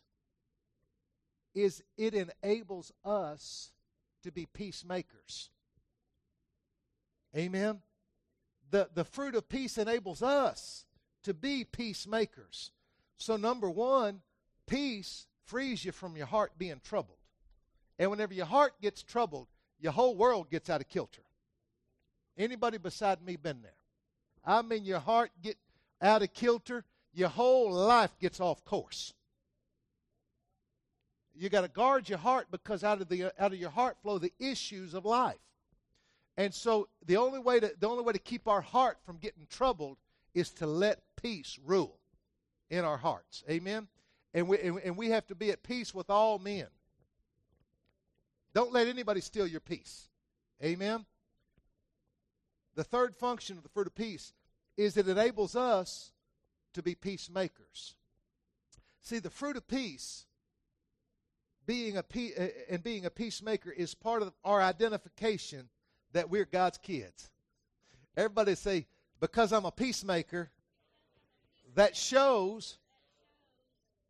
is 1.54 1.84
it 1.98 2.16
enables 2.16 2.92
us 3.06 3.72
to 4.24 4.32
be 4.32 4.48
peacemakers. 4.48 5.52
Amen? 7.38 7.82
The, 8.74 8.90
the 8.92 9.04
fruit 9.06 9.36
of 9.36 9.48
peace 9.48 9.78
enables 9.78 10.24
us 10.24 10.86
to 11.26 11.36
be 11.36 11.64
peacemakers. 11.64 12.72
So, 13.18 13.38
number 13.38 13.70
one, 13.70 14.22
peace 14.66 15.28
frees 15.46 15.86
you 15.86 15.92
from 15.92 16.18
your 16.18 16.26
heart 16.26 16.54
being 16.58 16.82
troubled. 16.84 17.20
And 18.00 18.10
whenever 18.10 18.34
your 18.34 18.48
heart 18.48 18.74
gets 18.82 19.04
troubled, 19.04 19.46
your 19.80 19.92
whole 19.92 20.16
world 20.16 20.50
gets 20.50 20.72
out 20.72 20.82
of 20.82 20.90
kilter. 20.90 21.22
Anybody 22.36 22.80
beside 22.80 23.22
me 23.22 23.36
been 23.36 23.62
there? 23.62 23.76
I 24.44 24.64
mean, 24.64 24.86
your 24.86 25.02
heart 25.02 25.30
get 25.44 25.58
out 26.02 26.24
of 26.24 26.34
kilter, 26.34 26.84
your 27.14 27.30
whole 27.30 27.72
life 27.72 28.18
gets 28.20 28.40
off 28.40 28.66
course. 28.66 29.14
You 31.36 31.48
got 31.50 31.62
to 31.62 31.68
guard 31.68 32.10
your 32.10 32.18
heart 32.18 32.48
because 32.50 32.84
out 32.84 33.02
of 33.02 33.08
the 33.08 33.26
out 33.38 33.54
of 33.54 33.60
your 33.60 33.70
heart 33.70 33.98
flow 34.02 34.18
the 34.18 34.34
issues 34.40 34.96
of 34.96 35.06
life. 35.06 35.38
And 36.38 36.54
so 36.54 36.88
the 37.06 37.18
only 37.18 37.40
way 37.40 37.60
to 37.60 37.74
the 37.80 37.88
only 37.88 38.04
way 38.04 38.14
to 38.14 38.20
keep 38.20 38.48
our 38.48 38.62
heart 38.62 38.98
from 39.06 39.18
getting 39.18 39.46
troubled 39.50 39.98
is 40.34 40.50
to 40.52 40.68
let 40.68 41.02
peace 41.22 41.60
rule 41.64 42.00
in 42.70 42.84
our 42.84 42.98
hearts. 42.98 43.44
Amen. 43.50 43.88
And 44.34 44.48
we 44.48 44.60
and, 44.60 44.80
and 44.84 44.98
we 44.98 45.10
have 45.10 45.28
to 45.28 45.36
be 45.36 45.52
at 45.52 45.64
peace 45.64 45.94
with 45.94 46.10
all 46.10 46.40
men. 46.40 46.68
Don't 48.54 48.74
let 48.74 48.88
anybody 48.88 49.22
steal 49.22 49.48
your 49.48 49.60
peace. 49.60 50.10
Amen. 50.64 51.06
The 52.76 52.84
third 52.84 53.16
function 53.16 53.58
of 53.58 53.64
the 53.64 53.70
fruit 53.70 53.88
of 53.88 53.96
peace 53.96 54.34
is 54.78 54.98
it 54.98 55.08
enables 55.08 55.56
us 55.56 56.12
to 56.74 56.82
be 56.82 56.96
peacemakers. 56.96 57.96
See, 59.02 59.20
the 59.20 59.30
fruit 59.30 59.58
of 59.58 59.68
peace 59.68 60.26
being 61.66 61.98
a 61.98 62.04
pe- 62.04 62.52
and 62.70 62.84
being 62.84 63.06
a 63.06 63.10
peacemaker 63.10 63.70
is 63.70 63.94
part 63.94 64.22
of 64.22 64.34
our 64.44 64.62
identification 64.62 65.70
that 66.14 66.30
we're 66.30 66.46
God's 66.46 66.78
kids. 66.78 67.30
Everybody 68.16 68.56
say, 68.56 68.86
because 69.20 69.52
I'm 69.52 69.66
a 69.66 69.72
peacemaker, 69.72 70.50
that 71.76 71.96
shows 71.96 72.78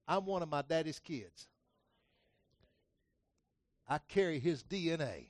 I'm 0.07 0.25
one 0.25 0.43
of 0.43 0.49
my 0.49 0.61
daddy's 0.61 0.99
kids. 0.99 1.47
I 3.87 3.99
carry 4.09 4.39
his 4.39 4.63
DNA. 4.63 5.27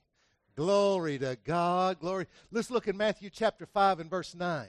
Glory 0.56 1.18
to 1.20 1.38
God. 1.44 2.00
Glory. 2.00 2.28
Let's 2.52 2.70
look 2.70 2.88
at 2.88 2.96
Matthew 2.96 3.30
chapter 3.30 3.66
5 3.66 4.00
and 4.00 4.10
verse 4.10 4.36
9. 4.36 4.68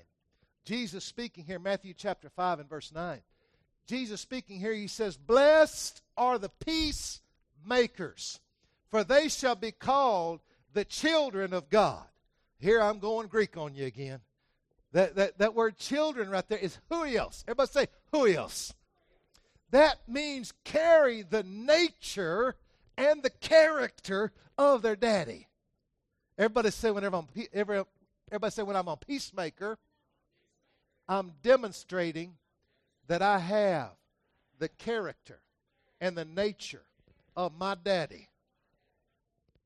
Jesus 0.64 1.04
speaking 1.04 1.44
here, 1.44 1.58
Matthew 1.58 1.92
chapter 1.94 2.30
5 2.30 2.60
and 2.60 2.68
verse 2.68 2.90
9. 2.94 3.20
Jesus 3.86 4.20
speaking 4.20 4.58
here, 4.58 4.72
he 4.72 4.86
says, 4.86 5.16
Blessed 5.16 6.02
are 6.16 6.38
the 6.38 6.50
peacemakers, 6.64 8.40
for 8.90 9.04
they 9.04 9.28
shall 9.28 9.56
be 9.56 9.72
called 9.72 10.40
the 10.74 10.84
children 10.84 11.52
of 11.52 11.70
God. 11.70 12.04
Here 12.58 12.80
I'm 12.80 12.98
going 12.98 13.28
Greek 13.28 13.56
on 13.56 13.74
you 13.74 13.86
again. 13.86 14.20
That, 14.92 15.16
that, 15.16 15.38
that 15.38 15.54
word 15.54 15.76
children 15.78 16.30
right 16.30 16.46
there 16.48 16.58
is 16.58 16.78
huios. 16.90 17.44
Everybody 17.48 17.70
say 17.70 17.86
huios. 18.12 18.74
That 19.70 19.98
means 20.06 20.52
carry 20.62 21.22
the 21.22 21.42
nature 21.42 22.54
and 22.96 23.22
the 23.22 23.30
character 23.30 24.32
of 24.56 24.82
their 24.82 24.94
daddy. 24.94 25.48
Everybody 26.38 26.70
say 26.70 26.90
whenever 26.90 27.16
I'm 27.16 27.28
everybody 27.52 28.50
say 28.50 28.62
when 28.62 28.76
I'm 28.76 28.88
a 28.88 28.96
peacemaker, 28.96 29.78
I'm 31.08 31.32
demonstrating 31.42 32.34
that 33.08 33.22
I 33.22 33.38
have 33.38 33.90
the 34.58 34.68
character 34.68 35.40
and 36.00 36.16
the 36.16 36.24
nature 36.24 36.84
of 37.36 37.52
my 37.56 37.74
daddy. 37.74 38.28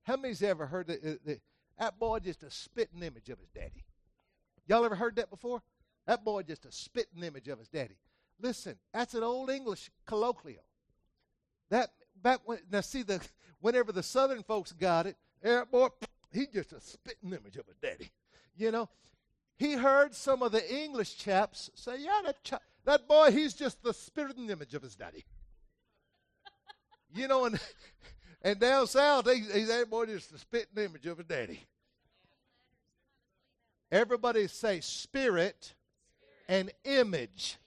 How 0.08 0.16
many's 0.16 0.42
ever 0.42 0.64
heard 0.64 0.86
that, 0.86 1.02
that 1.02 1.40
that 1.78 1.98
boy 1.98 2.20
just 2.20 2.42
a 2.42 2.50
spitting 2.50 3.02
image 3.02 3.28
of 3.28 3.38
his 3.38 3.50
daddy? 3.50 3.84
Y'all 4.66 4.82
ever 4.86 4.94
heard 4.94 5.16
that 5.16 5.28
before? 5.28 5.62
That 6.06 6.24
boy 6.24 6.44
just 6.44 6.64
a 6.64 6.72
spitting 6.72 7.22
image 7.22 7.46
of 7.48 7.58
his 7.58 7.68
daddy. 7.68 7.98
Listen, 8.40 8.76
that's 8.94 9.12
an 9.12 9.22
old 9.22 9.50
English 9.50 9.90
colloquial. 10.06 10.64
That 11.68 11.90
back 12.22 12.40
when 12.46 12.60
now 12.72 12.80
see 12.80 13.02
the 13.02 13.20
whenever 13.60 13.92
the 13.92 14.02
southern 14.02 14.42
folks 14.42 14.72
got 14.72 15.06
it, 15.06 15.16
that 15.42 15.70
boy, 15.70 15.88
he 16.32 16.46
just 16.46 16.72
a 16.72 16.80
spitting 16.80 17.34
image 17.34 17.58
of 17.58 17.66
a 17.68 17.86
daddy. 17.86 18.08
You 18.56 18.70
know, 18.70 18.88
he 19.58 19.74
heard 19.74 20.14
some 20.14 20.42
of 20.42 20.52
the 20.52 20.74
English 20.74 21.18
chaps 21.18 21.70
say, 21.74 22.00
"Yeah, 22.00 22.22
that 22.24 22.42
ch- 22.42 22.64
that 22.86 23.06
boy, 23.06 23.30
he's 23.30 23.52
just 23.52 23.82
the 23.82 23.92
spitting 23.92 24.48
image 24.48 24.72
of 24.72 24.80
his 24.80 24.96
daddy." 24.96 25.26
you 27.14 27.28
know, 27.28 27.44
and 27.44 27.60
and 28.42 28.58
down 28.58 28.86
south, 28.86 29.30
he, 29.30 29.40
he's 29.40 29.68
that 29.68 29.90
boy 29.90 30.06
just 30.06 30.32
the 30.32 30.38
spitting 30.38 30.84
image 30.84 31.06
of 31.06 31.18
a 31.18 31.24
daddy. 31.24 31.60
Everybody 33.90 34.46
say 34.48 34.80
spirit 34.80 35.74
and 36.48 36.70
image. 36.84 37.58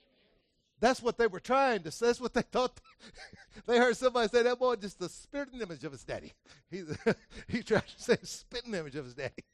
That's 0.80 1.02
what 1.02 1.18
they 1.18 1.26
were 1.26 1.40
trying 1.40 1.82
to 1.82 1.90
say. 1.90 2.06
That's 2.06 2.20
what 2.20 2.34
they 2.34 2.42
thought. 2.42 2.80
they 3.66 3.78
heard 3.78 3.96
somebody 3.96 4.28
say 4.28 4.42
that 4.42 4.58
boy 4.58 4.76
just 4.76 4.98
the 4.98 5.08
spitting 5.08 5.60
image 5.60 5.84
of 5.84 5.92
his 5.92 6.04
daddy. 6.04 6.32
He, 6.70 6.82
he 7.48 7.62
tried 7.62 7.86
to 7.86 8.02
say 8.02 8.16
spitting 8.22 8.74
image 8.74 8.96
of 8.96 9.04
his 9.04 9.14
daddy. 9.14 9.44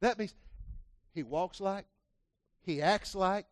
That 0.00 0.18
means 0.18 0.34
he 1.14 1.22
walks 1.22 1.60
like, 1.60 1.84
he 2.62 2.82
acts 2.82 3.14
like, 3.14 3.46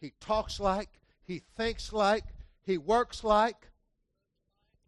he 0.00 0.12
talks 0.20 0.58
like, 0.58 0.88
he 1.24 1.42
thinks 1.56 1.92
like, 1.92 2.24
he 2.62 2.78
works 2.78 3.22
like, 3.22 3.68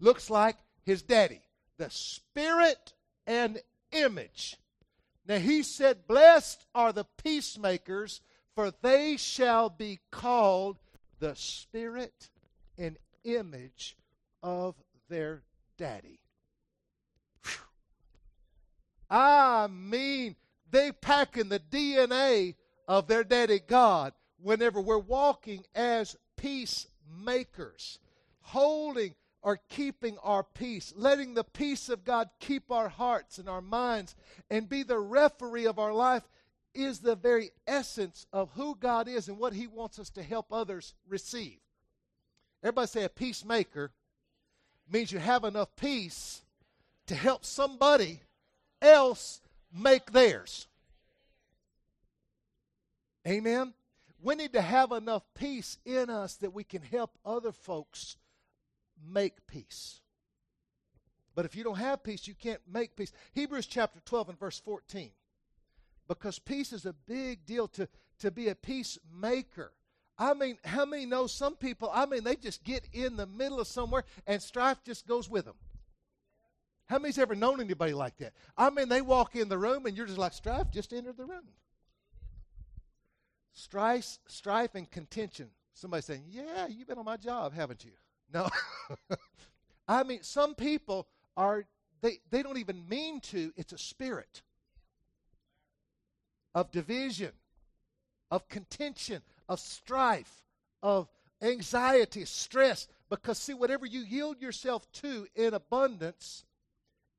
looks 0.01 0.31
like 0.31 0.57
his 0.85 1.03
daddy. 1.03 1.41
The 1.79 1.91
spirit 1.91 2.93
and 3.27 3.61
image. 3.93 4.57
Now 5.27 5.39
he 5.39 5.63
said, 5.63 6.07
Blessed 6.07 6.65
are 6.75 6.93
the 6.93 7.07
peacemakers, 7.23 8.21
for 8.55 8.73
they 8.83 9.17
shall 9.17 9.71
be 9.71 10.01
called 10.11 10.79
the 11.19 11.35
spirit 11.35 12.31
and 12.79 12.99
image 13.25 13.97
of 14.43 14.75
their 15.09 15.43
daddy. 15.79 16.21
I 19.11 19.69
mean, 19.69 20.37
they 20.71 20.93
pack 20.93 21.37
in 21.37 21.49
the 21.49 21.61
DNA 21.61 22.55
of 22.89 23.07
their 23.07 23.25
daddy 23.25 23.61
God 23.61 24.13
whenever 24.43 24.81
we're 24.81 24.99
walking 24.99 25.65
as 25.75 26.17
peacemakers, 26.37 27.99
holding 28.41 29.15
or 29.45 29.61
keeping 29.69 30.17
our 30.23 30.43
peace, 30.43 30.95
letting 30.97 31.35
the 31.35 31.45
peace 31.45 31.91
of 31.91 32.03
God 32.03 32.31
keep 32.41 32.73
our 32.73 32.89
hearts 32.89 33.37
and 33.37 33.47
our 33.47 33.61
minds 33.61 34.17
and 34.51 34.71
be 34.71 34.83
the 34.83 34.99
referee 34.99 35.67
of 35.67 35.79
our 35.79 35.93
life 35.93 36.23
is 36.75 37.01
the 37.01 37.15
very 37.15 37.51
essence 37.67 38.27
of 38.33 38.51
who 38.55 38.75
God 38.75 39.07
is 39.07 39.29
and 39.29 39.39
what 39.39 39.53
He 39.53 39.67
wants 39.67 39.99
us 39.99 40.09
to 40.11 40.23
help 40.23 40.47
others 40.51 40.95
receive. 41.07 41.59
Everybody 42.63 42.87
say 42.89 43.05
a 43.05 43.11
peacemaker 43.11 43.93
means 44.91 45.13
you 45.13 45.19
have 45.19 45.45
enough 45.45 45.77
peace 45.77 46.41
to 47.07 47.15
help 47.15 47.45
somebody 47.45 48.21
else 48.81 49.43
make 49.71 50.11
theirs. 50.11 50.67
Amen? 53.29 53.75
We 54.23 54.37
need 54.37 54.55
to 54.55 54.63
have 54.63 54.91
enough 54.91 55.23
peace 55.35 55.77
in 55.85 56.09
us 56.09 56.37
that 56.37 56.55
we 56.55 56.65
can 56.65 56.81
help 56.81 57.11
other 57.27 57.53
folks 57.53 58.17
make 59.07 59.47
peace. 59.47 60.01
But 61.35 61.45
if 61.45 61.57
you 61.57 61.65
don't 61.65 61.79
have 61.79 62.05
peace, 62.05 62.29
you 62.29 62.35
can't 62.35 62.61
make 62.71 62.97
peace. 62.97 63.13
Hebrews 63.33 63.67
chapter 63.67 64.01
12 64.05 64.31
and 64.31 64.39
verse 64.39 64.61
14 64.61 65.11
because 66.09 66.39
peace 66.39 66.73
is 66.73 66.87
a 66.87 66.93
big 66.93 67.47
deal 67.47 67.67
to, 67.69 67.89
to 68.21 68.31
be 68.31 68.49
a 68.49 68.55
peacemaker. 68.55 69.73
I 70.17 70.35
mean, 70.35 70.59
how 70.65 70.85
many 70.85 71.07
know 71.07 71.27
some 71.27 71.57
people, 71.57 71.91
I 71.93 72.07
mean, 72.07 72.23
they 72.23 72.37
just 72.37 72.63
get 72.63 72.89
in 72.93 73.17
the 73.17 73.27
middle 73.27 73.59
of 73.59 73.67
somewhere 73.67 74.05
and 74.27 74.41
strife 74.41 74.79
just 74.85 75.09
goes 75.09 75.29
with 75.29 75.45
them. 75.45 75.57
How 76.87 76.99
many's 76.99 77.19
ever 77.19 77.35
known 77.35 77.61
anybody 77.61 77.95
like 77.95 78.19
that? 78.19 78.35
I 78.57 78.71
mean, 78.71 78.89
they 78.89 79.01
walk 79.01 79.35
in 79.35 79.49
the 79.49 79.59
room 79.59 79.87
and 79.87 79.97
you're 79.97 80.07
just 80.07 80.19
like, 80.19 80.35
strife 80.35 80.71
just 80.71 80.93
entered 80.93 81.17
the 81.17 81.25
room. 81.25 81.49
strife, 83.53 84.19
strife 84.29 84.75
and 84.75 84.89
contention. 84.91 85.49
Somebody 85.73 86.03
saying, 86.03 86.25
Yeah, 86.29 86.69
you've 86.69 86.87
been 86.87 86.99
on 86.99 87.05
my 87.05 87.17
job, 87.17 87.53
haven't 87.53 87.85
you? 87.85 87.93
No. 88.33 88.49
I 89.89 90.03
mean, 90.03 90.23
some 90.23 90.55
people 90.55 91.07
are, 91.37 91.65
they, 92.01 92.19
they 92.31 92.43
don't 92.43 92.59
even 92.59 92.89
mean 92.89 93.21
to. 93.21 93.53
It's 93.57 93.73
a 93.73 93.79
spirit 93.79 94.43
of 96.55 96.71
division, 96.71 97.33
of 98.31 98.49
contention, 98.49 99.23
of 99.49 99.61
strife, 99.61 100.45
of 100.83 101.09
anxiety, 101.43 102.25
stress. 102.25 102.89
Because, 103.11 103.39
see, 103.39 103.55
whatever 103.55 103.87
you 103.87 104.01
yield 104.01 104.41
yourself 104.41 104.91
to 104.93 105.27
in 105.35 105.55
abundance, 105.55 106.45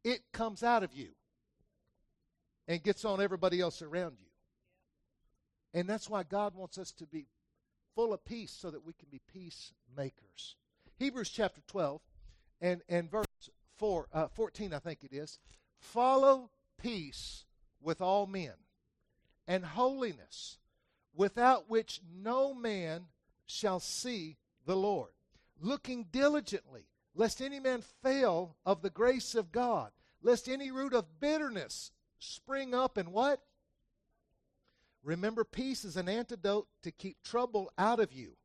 it 0.04 0.22
comes 0.32 0.64
out 0.64 0.84
of 0.84 0.94
you 0.94 1.10
and 2.68 2.82
gets 2.82 3.06
on 3.06 3.22
everybody 3.22 3.62
else 3.62 3.82
around 3.82 4.16
you. 4.20 4.28
And 5.74 5.90
that's 5.90 6.10
why 6.10 6.24
God 6.24 6.56
wants 6.56 6.78
us 6.78 6.92
to 6.94 7.06
be 7.06 7.28
full 7.96 8.14
of 8.14 8.24
peace 8.26 8.52
so 8.52 8.72
that 8.72 8.86
we 8.86 8.94
can 8.94 9.10
be 9.12 9.22
peacemakers. 9.32 10.56
Hebrews 10.98 11.30
chapter 11.30 11.62
12 11.68 12.02
and, 12.62 12.82
and 12.88 13.12
verse 13.12 13.26
4, 13.78 14.08
uh, 14.14 14.28
14, 14.30 14.74
I 14.74 14.80
think 14.80 15.04
it 15.04 15.14
is. 15.14 15.40
Follow 15.80 16.50
peace 16.82 17.46
with 17.82 18.02
all 18.02 18.26
men 18.26 18.54
and 19.48 19.66
holiness, 19.66 20.58
without 21.14 21.70
which 21.70 22.02
no 22.14 22.54
man 22.54 23.06
shall 23.46 23.80
see 23.80 24.38
the 24.66 24.76
Lord. 24.76 25.12
Looking 25.60 26.08
diligently, 26.12 26.88
lest 27.14 27.42
any 27.42 27.60
man 27.60 27.84
fail 28.02 28.56
of 28.66 28.82
the 28.82 28.90
grace 28.90 29.36
of 29.36 29.52
God, 29.52 29.92
lest 30.22 30.50
any 30.50 30.72
root 30.72 30.94
of 30.94 31.20
bitterness 31.20 31.92
spring 32.20 32.74
up 32.74 32.98
and 32.98 33.10
what? 33.10 33.42
Remember, 35.04 35.44
peace 35.44 35.86
is 35.86 35.98
an 35.98 36.10
antidote 36.10 36.68
to 36.82 36.92
keep 36.92 37.22
trouble 37.22 37.72
out 37.78 38.00
of 38.00 38.12
you. 38.12 38.36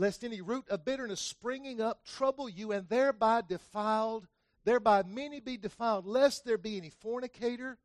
Lest 0.00 0.24
any 0.24 0.40
root 0.40 0.66
of 0.70 0.86
bitterness 0.86 1.20
springing 1.20 1.78
up 1.78 2.06
trouble 2.06 2.48
you 2.48 2.72
and 2.72 2.88
thereby 2.88 3.42
defiled, 3.46 4.26
thereby 4.64 5.02
many 5.02 5.40
be 5.40 5.58
defiled, 5.58 6.06
lest 6.06 6.46
there 6.46 6.56
be 6.56 6.78
any 6.78 6.88
fornicator 6.88 7.76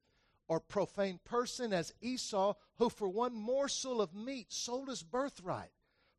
or 0.47 0.61
profane 0.61 1.19
person 1.25 1.73
as 1.73 1.93
Esau, 1.99 2.53
who 2.77 2.89
for 2.89 3.09
one 3.09 3.35
morsel 3.35 3.99
of 3.99 4.15
meat 4.15 4.53
sold 4.53 4.87
his 4.87 5.03
birthright. 5.03 5.71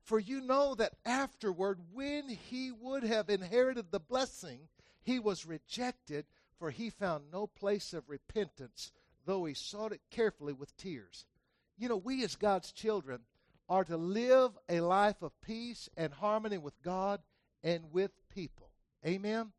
For 0.03 0.21
you 0.21 0.43
know 0.43 0.75
that 0.75 0.97
afterward, 1.07 1.79
when 1.95 2.29
he 2.29 2.71
would 2.71 3.03
have 3.03 3.31
inherited 3.31 3.91
the 3.91 3.99
blessing, 3.99 4.69
he 5.03 5.19
was 5.19 5.47
rejected, 5.47 6.27
for 6.59 6.71
he 6.71 6.91
found 6.91 7.33
no 7.33 7.47
place 7.47 7.95
of 7.95 8.11
repentance, 8.11 8.93
though 9.25 9.47
he 9.47 9.55
sought 9.55 9.93
it 9.93 10.03
carefully 10.11 10.53
with 10.53 10.77
tears. 10.77 11.25
You 11.79 11.89
know, 11.89 11.97
we 11.97 12.23
as 12.23 12.37
God's 12.37 12.71
children 12.71 13.21
are 13.69 13.85
to 13.85 13.97
live 13.97 14.53
a 14.69 14.81
life 14.81 15.23
of 15.23 15.41
peace 15.41 15.89
and 15.97 16.13
harmony 16.13 16.59
with 16.59 16.81
God 16.83 17.21
and 17.63 17.93
with 17.93 18.13
people. 18.33 18.71
Amen? 19.05 19.53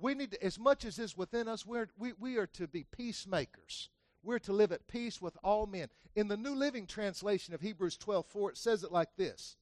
We 0.00 0.14
need 0.14 0.32
to, 0.32 0.44
as 0.44 0.58
much 0.58 0.84
as 0.84 0.98
is 0.98 1.16
within 1.16 1.48
us, 1.48 1.64
we're, 1.64 1.88
we, 1.96 2.12
we 2.18 2.36
are 2.36 2.46
to 2.48 2.66
be 2.66 2.84
peacemakers. 2.84 3.88
We're 4.22 4.38
to 4.40 4.52
live 4.52 4.72
at 4.72 4.88
peace 4.88 5.20
with 5.20 5.36
all 5.44 5.66
men. 5.66 5.88
In 6.16 6.28
the 6.28 6.36
New 6.36 6.54
Living 6.54 6.86
Translation 6.86 7.54
of 7.54 7.60
Hebrews 7.60 7.96
12 7.98 8.26
4, 8.26 8.50
it 8.50 8.56
says 8.58 8.82
it 8.82 8.92
like 8.92 9.16
this 9.16 9.56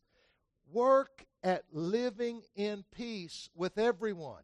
Work 0.70 1.26
at 1.42 1.64
living 1.72 2.42
in 2.54 2.84
peace 2.94 3.50
with 3.54 3.76
everyone 3.76 4.42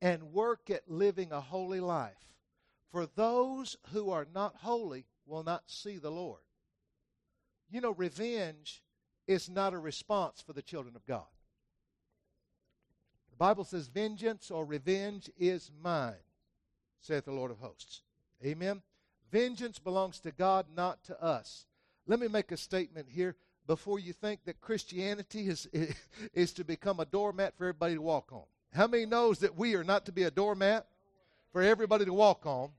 and 0.00 0.32
work 0.32 0.70
at 0.70 0.88
living 0.88 1.32
a 1.32 1.40
holy 1.40 1.80
life. 1.80 2.12
For 2.90 3.06
those 3.06 3.76
who 3.92 4.10
are 4.10 4.26
not 4.34 4.56
holy 4.56 5.06
will 5.26 5.44
not 5.44 5.64
see 5.66 5.98
the 5.98 6.10
Lord. 6.10 6.40
You 7.72 7.80
know, 7.80 7.92
revenge 7.92 8.82
is 9.26 9.48
not 9.48 9.72
a 9.72 9.78
response 9.78 10.42
for 10.42 10.52
the 10.52 10.60
children 10.60 10.94
of 10.94 11.06
God. 11.06 11.24
The 13.30 13.36
Bible 13.36 13.64
says, 13.64 13.88
Vengeance 13.88 14.50
or 14.50 14.66
revenge 14.66 15.30
is 15.38 15.70
mine, 15.82 16.12
saith 17.00 17.24
the 17.24 17.32
Lord 17.32 17.50
of 17.50 17.58
hosts. 17.58 18.02
Amen. 18.44 18.82
Vengeance 19.30 19.78
belongs 19.78 20.20
to 20.20 20.32
God, 20.32 20.66
not 20.76 21.02
to 21.04 21.20
us. 21.22 21.64
Let 22.06 22.20
me 22.20 22.28
make 22.28 22.52
a 22.52 22.58
statement 22.58 23.06
here 23.08 23.36
before 23.66 23.98
you 23.98 24.12
think 24.12 24.44
that 24.44 24.60
Christianity 24.60 25.48
is, 25.48 25.66
is 26.34 26.52
to 26.52 26.64
become 26.64 27.00
a 27.00 27.06
doormat 27.06 27.56
for 27.56 27.64
everybody 27.64 27.94
to 27.94 28.02
walk 28.02 28.32
on. 28.32 28.44
How 28.74 28.86
many 28.86 29.06
knows 29.06 29.38
that 29.38 29.56
we 29.56 29.76
are 29.76 29.84
not 29.84 30.04
to 30.06 30.12
be 30.12 30.24
a 30.24 30.30
doormat 30.30 30.86
for 31.52 31.62
everybody 31.62 32.04
to 32.04 32.12
walk 32.12 32.44
on? 32.44 32.70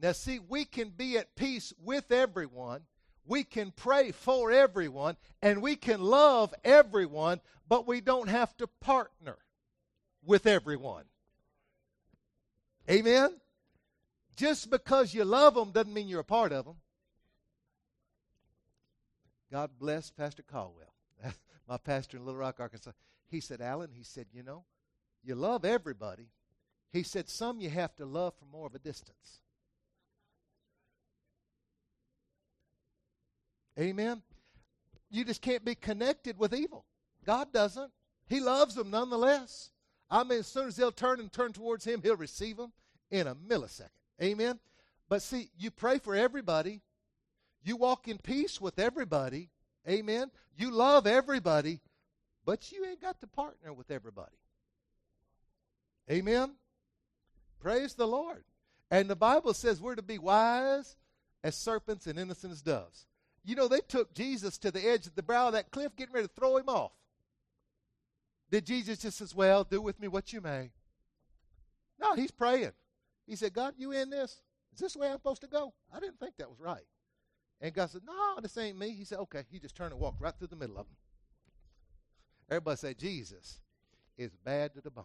Now, 0.00 0.12
see, 0.12 0.38
we 0.38 0.64
can 0.64 0.90
be 0.90 1.18
at 1.18 1.34
peace 1.34 1.72
with 1.82 2.12
everyone. 2.12 2.82
We 3.26 3.44
can 3.44 3.70
pray 3.70 4.10
for 4.10 4.50
everyone 4.50 5.16
and 5.40 5.62
we 5.62 5.76
can 5.76 6.00
love 6.00 6.52
everyone, 6.64 7.40
but 7.68 7.86
we 7.86 8.00
don't 8.00 8.28
have 8.28 8.56
to 8.58 8.66
partner 8.66 9.38
with 10.24 10.46
everyone. 10.46 11.04
Amen? 12.90 13.36
Just 14.36 14.70
because 14.70 15.14
you 15.14 15.24
love 15.24 15.54
them 15.54 15.70
doesn't 15.70 15.92
mean 15.92 16.08
you're 16.08 16.20
a 16.20 16.24
part 16.24 16.52
of 16.52 16.64
them. 16.64 16.76
God 19.52 19.70
bless 19.78 20.10
Pastor 20.10 20.42
Caldwell, 20.42 20.94
my 21.68 21.76
pastor 21.76 22.16
in 22.16 22.24
Little 22.24 22.40
Rock, 22.40 22.56
Arkansas. 22.58 22.92
He 23.28 23.40
said, 23.40 23.60
Alan, 23.60 23.90
he 23.92 24.02
said, 24.02 24.26
you 24.32 24.42
know, 24.42 24.64
you 25.22 25.34
love 25.34 25.64
everybody. 25.64 26.28
He 26.90 27.02
said, 27.02 27.28
some 27.28 27.60
you 27.60 27.70
have 27.70 27.94
to 27.96 28.06
love 28.06 28.34
from 28.38 28.50
more 28.50 28.66
of 28.66 28.74
a 28.74 28.78
distance. 28.78 29.41
Amen. 33.78 34.22
You 35.10 35.24
just 35.24 35.42
can't 35.42 35.64
be 35.64 35.74
connected 35.74 36.38
with 36.38 36.54
evil. 36.54 36.84
God 37.24 37.52
doesn't. 37.52 37.90
He 38.28 38.40
loves 38.40 38.74
them 38.74 38.90
nonetheless. 38.90 39.70
I 40.10 40.24
mean, 40.24 40.40
as 40.40 40.46
soon 40.46 40.68
as 40.68 40.76
they'll 40.76 40.92
turn 40.92 41.20
and 41.20 41.32
turn 41.32 41.52
towards 41.52 41.84
Him, 41.84 42.00
He'll 42.02 42.16
receive 42.16 42.56
them 42.56 42.72
in 43.10 43.26
a 43.26 43.34
millisecond. 43.34 43.88
Amen. 44.22 44.58
But 45.08 45.22
see, 45.22 45.50
you 45.58 45.70
pray 45.70 45.98
for 45.98 46.14
everybody. 46.14 46.80
You 47.62 47.76
walk 47.76 48.08
in 48.08 48.18
peace 48.18 48.60
with 48.60 48.78
everybody. 48.78 49.50
Amen. 49.88 50.30
You 50.56 50.70
love 50.70 51.06
everybody, 51.06 51.80
but 52.44 52.72
you 52.72 52.84
ain't 52.84 53.00
got 53.00 53.20
to 53.20 53.26
partner 53.26 53.72
with 53.72 53.90
everybody. 53.90 54.36
Amen. 56.10 56.52
Praise 57.60 57.94
the 57.94 58.06
Lord. 58.06 58.44
And 58.90 59.08
the 59.08 59.16
Bible 59.16 59.54
says 59.54 59.80
we're 59.80 59.94
to 59.94 60.02
be 60.02 60.18
wise 60.18 60.96
as 61.42 61.56
serpents 61.56 62.06
and 62.06 62.18
innocent 62.18 62.52
as 62.52 62.62
doves. 62.62 63.06
You 63.44 63.56
know, 63.56 63.68
they 63.68 63.80
took 63.80 64.14
Jesus 64.14 64.58
to 64.58 64.70
the 64.70 64.86
edge 64.86 65.06
of 65.06 65.14
the 65.14 65.22
brow 65.22 65.48
of 65.48 65.54
that 65.54 65.70
cliff, 65.70 65.96
getting 65.96 66.14
ready 66.14 66.28
to 66.28 66.34
throw 66.34 66.56
him 66.56 66.68
off. 66.68 66.92
Did 68.50 68.66
Jesus 68.66 68.98
just 68.98 69.18
says, 69.18 69.34
Well, 69.34 69.64
do 69.64 69.80
with 69.80 69.98
me 69.98 70.08
what 70.08 70.32
you 70.32 70.40
may? 70.40 70.70
No, 72.00 72.14
he's 72.14 72.30
praying. 72.30 72.72
He 73.26 73.36
said, 73.36 73.54
God, 73.54 73.74
you 73.78 73.92
in 73.92 74.10
this? 74.10 74.42
Is 74.74 74.80
this 74.80 74.92
the 74.94 75.00
way 75.00 75.08
I'm 75.08 75.14
supposed 75.14 75.42
to 75.42 75.48
go? 75.48 75.72
I 75.94 76.00
didn't 76.00 76.18
think 76.18 76.36
that 76.38 76.48
was 76.48 76.60
right. 76.60 76.84
And 77.60 77.72
God 77.72 77.90
said, 77.90 78.02
No, 78.06 78.40
this 78.40 78.56
ain't 78.58 78.78
me. 78.78 78.90
He 78.90 79.04
said, 79.04 79.18
Okay. 79.18 79.44
He 79.50 79.58
just 79.58 79.76
turned 79.76 79.92
and 79.92 80.00
walked 80.00 80.20
right 80.20 80.34
through 80.36 80.48
the 80.48 80.56
middle 80.56 80.76
of 80.76 80.86
them. 80.86 80.96
Everybody 82.50 82.76
said, 82.76 82.98
Jesus 82.98 83.60
is 84.18 84.32
bad 84.44 84.74
to 84.74 84.80
the 84.80 84.90
bone. 84.90 85.04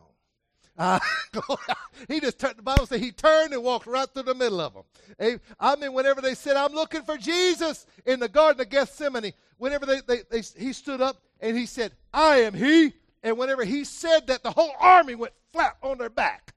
Uh, 0.77 0.99
he 2.07 2.19
just 2.19 2.39
turned, 2.39 2.57
the 2.57 2.61
Bible 2.61 2.85
says 2.85 3.01
he 3.01 3.11
turned 3.11 3.53
and 3.53 3.63
walked 3.63 3.87
right 3.87 4.07
through 4.07 4.23
the 4.23 4.35
middle 4.35 4.61
of 4.61 4.73
them. 4.73 5.39
I 5.59 5.75
mean, 5.75 5.93
whenever 5.93 6.21
they 6.21 6.35
said, 6.35 6.55
I'm 6.55 6.73
looking 6.73 7.03
for 7.03 7.17
Jesus 7.17 7.85
in 8.05 8.19
the 8.19 8.29
Garden 8.29 8.61
of 8.61 8.69
Gethsemane, 8.69 9.33
whenever 9.57 9.85
they, 9.85 10.01
they, 10.07 10.21
they, 10.29 10.41
he 10.57 10.73
stood 10.73 11.01
up 11.01 11.21
and 11.39 11.57
he 11.57 11.65
said, 11.65 11.91
I 12.13 12.37
am 12.37 12.53
he. 12.53 12.93
And 13.23 13.37
whenever 13.37 13.65
he 13.65 13.83
said 13.83 14.27
that, 14.27 14.43
the 14.43 14.51
whole 14.51 14.71
army 14.79 15.15
went 15.15 15.33
flat 15.51 15.77
on 15.81 15.97
their 15.97 16.09
back. 16.09 16.53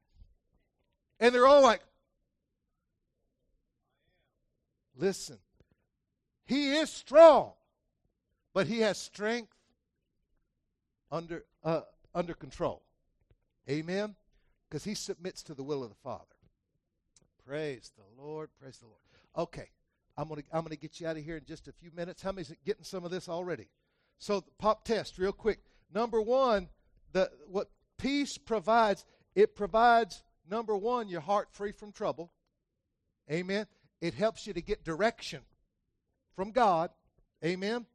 And 1.18 1.34
they're 1.34 1.46
all 1.46 1.62
like, 1.62 1.80
listen, 4.96 5.38
he 6.44 6.76
is 6.76 6.90
strong, 6.90 7.52
but 8.54 8.66
he 8.66 8.80
has 8.80 8.98
strength 8.98 9.52
under, 11.10 11.44
uh, 11.64 11.82
under 12.14 12.34
control. 12.34 12.82
Amen? 13.68 14.14
Because 14.70 14.84
he 14.84 14.94
submits 14.94 15.42
to 15.42 15.54
the 15.54 15.64
will 15.64 15.82
of 15.82 15.90
the 15.90 15.96
Father. 15.96 16.24
Praise 17.44 17.90
the 17.96 18.22
Lord. 18.22 18.50
Praise 18.60 18.78
the 18.78 18.86
Lord. 18.86 19.00
Okay. 19.36 19.68
I'm 20.16 20.28
going 20.28 20.42
to 20.42 20.46
I'm 20.52 20.66
to 20.66 20.76
get 20.76 21.00
you 21.00 21.06
out 21.06 21.16
of 21.16 21.24
here 21.24 21.36
in 21.36 21.44
just 21.44 21.66
a 21.66 21.72
few 21.72 21.90
minutes. 21.94 22.22
How 22.22 22.32
many's 22.32 22.52
getting 22.64 22.84
some 22.84 23.04
of 23.04 23.10
this 23.10 23.28
already? 23.28 23.68
So 24.18 24.44
pop 24.58 24.84
test 24.84 25.18
real 25.18 25.32
quick. 25.32 25.60
Number 25.92 26.20
1, 26.20 26.68
the 27.12 27.30
what 27.48 27.70
peace 27.98 28.38
provides, 28.38 29.04
it 29.34 29.56
provides 29.56 30.22
number 30.48 30.76
1 30.76 31.08
your 31.08 31.20
heart 31.20 31.48
free 31.52 31.72
from 31.72 31.90
trouble. 31.90 32.30
Amen. 33.30 33.66
It 34.00 34.14
helps 34.14 34.46
you 34.46 34.52
to 34.52 34.62
get 34.62 34.84
direction 34.84 35.40
from 36.36 36.52
God. 36.52 36.90
Amen. 37.44 37.86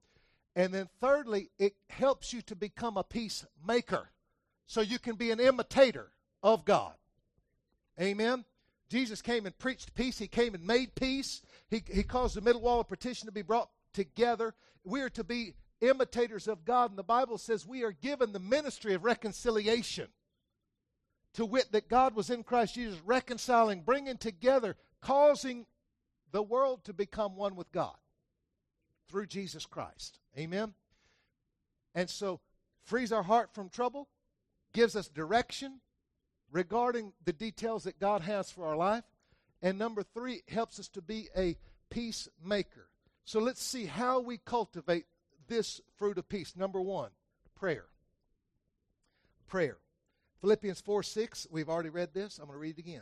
And 0.56 0.74
then 0.74 0.90
thirdly, 1.00 1.52
it 1.60 1.76
helps 1.90 2.34
you 2.34 2.42
to 2.44 2.56
become 2.56 2.98
a 2.98 3.04
peacemaker 3.04 4.10
so 4.66 4.82
you 4.82 5.00
can 5.00 5.16
be 5.16 5.32
an 5.32 5.40
imitator 5.40 6.12
of 6.46 6.64
God. 6.64 6.94
Amen. 8.00 8.46
Jesus 8.88 9.22
came 9.22 9.48
and 9.48 9.58
preached 9.58 9.96
peace. 9.96 10.20
He 10.20 10.28
came 10.28 10.54
and 10.54 10.66
made 10.66 10.94
peace. 10.94 11.42
He, 11.70 11.84
he 11.92 12.04
caused 12.04 12.36
the 12.36 12.42
middle 12.42 12.62
wall 12.62 12.80
of 12.80 12.88
partition 12.88 13.26
to 13.26 13.32
be 13.32 13.42
brought 13.42 13.70
together. 13.94 14.54
We 14.84 15.02
are 15.02 15.10
to 15.10 15.24
be 15.24 15.56
imitators 15.82 16.48
of 16.48 16.64
God. 16.64 16.92
And 16.92 17.00
the 17.00 17.04
Bible 17.04 17.40
says 17.40 17.66
we 17.66 17.84
are 17.84 17.92
given 17.92 18.32
the 18.32 18.40
ministry 18.40 18.94
of 18.94 19.04
reconciliation. 19.04 20.08
To 21.34 21.46
wit, 21.46 21.72
that 21.72 21.90
God 21.90 22.16
was 22.16 22.30
in 22.30 22.44
Christ 22.44 22.76
Jesus, 22.76 23.02
reconciling, 23.04 23.82
bringing 23.82 24.18
together, 24.18 24.78
causing 25.02 25.66
the 26.32 26.44
world 26.44 26.86
to 26.86 26.94
become 26.94 27.36
one 27.36 27.56
with 27.56 27.72
God 27.72 27.96
through 29.10 29.26
Jesus 29.26 29.66
Christ. 29.66 30.20
Amen? 30.38 30.76
And 31.96 32.10
so, 32.10 32.40
frees 32.84 33.12
our 33.12 33.24
heart 33.24 33.54
from 33.54 33.68
trouble, 33.68 34.08
gives 34.74 34.96
us 34.96 35.10
direction 35.10 35.82
regarding 36.52 37.14
the 37.24 37.34
details 37.34 37.84
that 37.84 38.00
God 38.00 38.22
has 38.22 38.52
for 38.52 38.66
our 38.66 38.76
life. 38.76 39.04
And 39.62 39.78
number 39.78 40.04
three, 40.04 40.44
helps 40.48 40.80
us 40.80 40.88
to 40.90 41.02
be 41.02 41.30
a 41.36 41.58
peacemaker. 41.90 42.90
So 43.24 43.40
let's 43.40 43.64
see 43.64 43.86
how 43.86 44.20
we 44.20 44.38
cultivate 44.38 45.06
this 45.48 45.82
fruit 45.98 46.18
of 46.18 46.30
peace. 46.30 46.56
Number 46.56 46.82
one, 46.82 47.10
prayer. 47.56 47.86
Prayer. 49.48 49.78
Philippians 50.42 50.82
4 50.82 51.02
6, 51.02 51.48
we've 51.50 51.70
already 51.70 51.90
read 51.90 52.14
this. 52.14 52.38
I'm 52.38 52.46
going 52.46 52.56
to 52.56 52.62
read 52.62 52.78
it 52.78 52.82
again. 52.82 53.02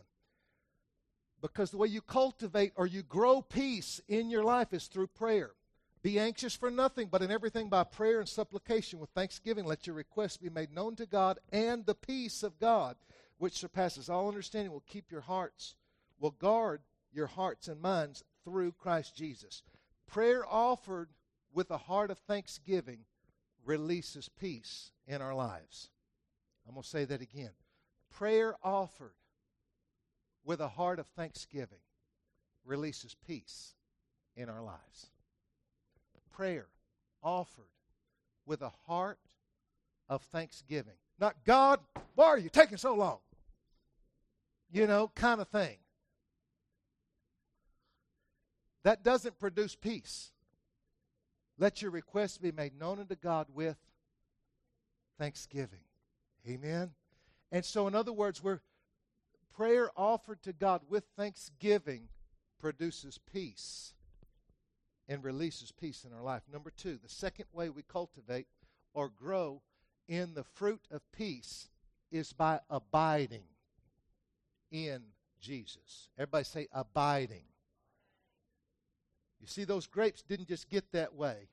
Because 1.42 1.72
the 1.72 1.78
way 1.78 1.90
you 1.90 2.02
cultivate 2.02 2.72
or 2.78 2.88
you 2.88 3.04
grow 3.04 3.42
peace 3.42 4.00
in 4.08 4.30
your 4.30 4.46
life 4.46 4.74
is 4.74 4.88
through 4.88 5.08
prayer. 5.08 5.52
Be 6.02 6.20
anxious 6.20 6.56
for 6.56 6.70
nothing, 6.70 7.08
but 7.10 7.22
in 7.22 7.32
everything 7.32 7.70
by 7.70 7.84
prayer 7.84 8.20
and 8.20 8.28
supplication 8.28 9.00
with 9.00 9.10
thanksgiving, 9.10 9.66
let 9.66 9.88
your 9.88 9.96
requests 9.96 10.38
be 10.38 10.50
made 10.50 10.74
known 10.74 10.96
to 10.98 11.06
God, 11.06 11.40
and 11.52 11.86
the 11.86 11.96
peace 11.96 12.44
of 12.44 12.60
God, 12.60 12.96
which 13.44 13.58
surpasses 13.58 14.10
all 14.10 14.30
understanding, 14.30 14.72
will 14.72 14.86
keep 14.88 15.12
your 15.12 15.20
hearts, 15.20 15.76
will 16.18 16.32
guard 16.32 16.80
your 17.12 17.28
hearts 17.28 17.68
and 17.68 17.82
minds 17.82 18.24
through 18.46 18.72
Christ 18.72 19.18
Jesus. 19.18 19.64
Prayer 20.08 20.46
offered 20.50 21.10
with 21.54 21.70
a 21.70 21.78
heart 21.78 22.10
of 22.10 22.20
thanksgiving 22.20 23.00
releases 23.66 24.30
peace 24.30 24.92
in 25.08 25.22
our 25.22 25.36
lives. 25.36 25.90
I'm 26.66 26.74
going 26.74 26.84
to 26.84 26.88
say 26.88 27.04
that 27.04 27.20
again. 27.20 27.50
Prayer 28.10 28.56
offered 28.64 29.16
with 30.46 30.62
a 30.62 30.70
heart 30.70 31.00
of 31.00 31.08
thanksgiving 31.08 31.84
releases 32.64 33.14
peace 33.28 33.74
in 34.38 34.48
our 34.48 34.62
lives. 34.62 35.08
Prayer 36.32 36.68
offered 37.22 37.66
with 38.46 38.62
a 38.62 38.72
heart 38.88 39.20
of 40.08 40.22
thanksgiving. 40.22 40.96
Not, 41.20 41.36
God, 41.44 41.82
why 42.16 42.28
are 42.28 42.40
you 42.40 42.48
taking 42.48 42.78
so 42.78 42.96
long? 42.96 43.18
You 44.74 44.88
know, 44.88 45.12
kind 45.14 45.40
of 45.40 45.48
thing. 45.50 45.78
That 48.84 49.04
doesn't 49.04 49.38
produce 49.40 49.76
peace. 49.76 50.32
Let 51.60 51.84
your 51.84 51.92
requests 51.92 52.40
be 52.40 52.52
made 52.52 52.78
known 52.78 53.00
unto 53.00 53.16
God 53.16 53.48
with 53.54 53.78
thanksgiving. 55.20 55.86
Amen. 56.50 56.90
And 57.52 57.64
so, 57.64 57.88
in 57.88 57.94
other 57.94 58.12
words, 58.12 58.44
where 58.44 58.62
prayer 59.56 59.92
offered 59.96 60.42
to 60.42 60.54
God 60.54 60.82
with 60.90 61.04
thanksgiving 61.16 62.10
produces 62.60 63.20
peace 63.32 63.94
and 65.08 65.24
releases 65.24 65.72
peace 65.72 66.04
in 66.04 66.12
our 66.12 66.24
life. 66.24 66.42
Number 66.52 66.72
two, 66.76 66.98
the 66.98 67.10
second 67.10 67.46
way 67.54 67.70
we 67.70 67.84
cultivate 67.84 68.48
or 68.96 69.08
grow 69.08 69.62
in 70.08 70.34
the 70.34 70.44
fruit 70.44 70.88
of 70.90 71.02
peace 71.12 71.70
is 72.12 72.34
by 72.34 72.60
abiding 72.72 73.44
in 74.74 75.04
Jesus. 75.40 76.10
Everybody 76.18 76.44
say 76.44 76.68
abiding. 76.74 77.46
You 79.40 79.48
see, 79.48 79.64
those 79.64 79.88
grapes 79.88 80.24
didn't 80.24 80.48
just 80.48 80.70
get 80.70 80.92
that 80.92 81.14
way 81.14 81.50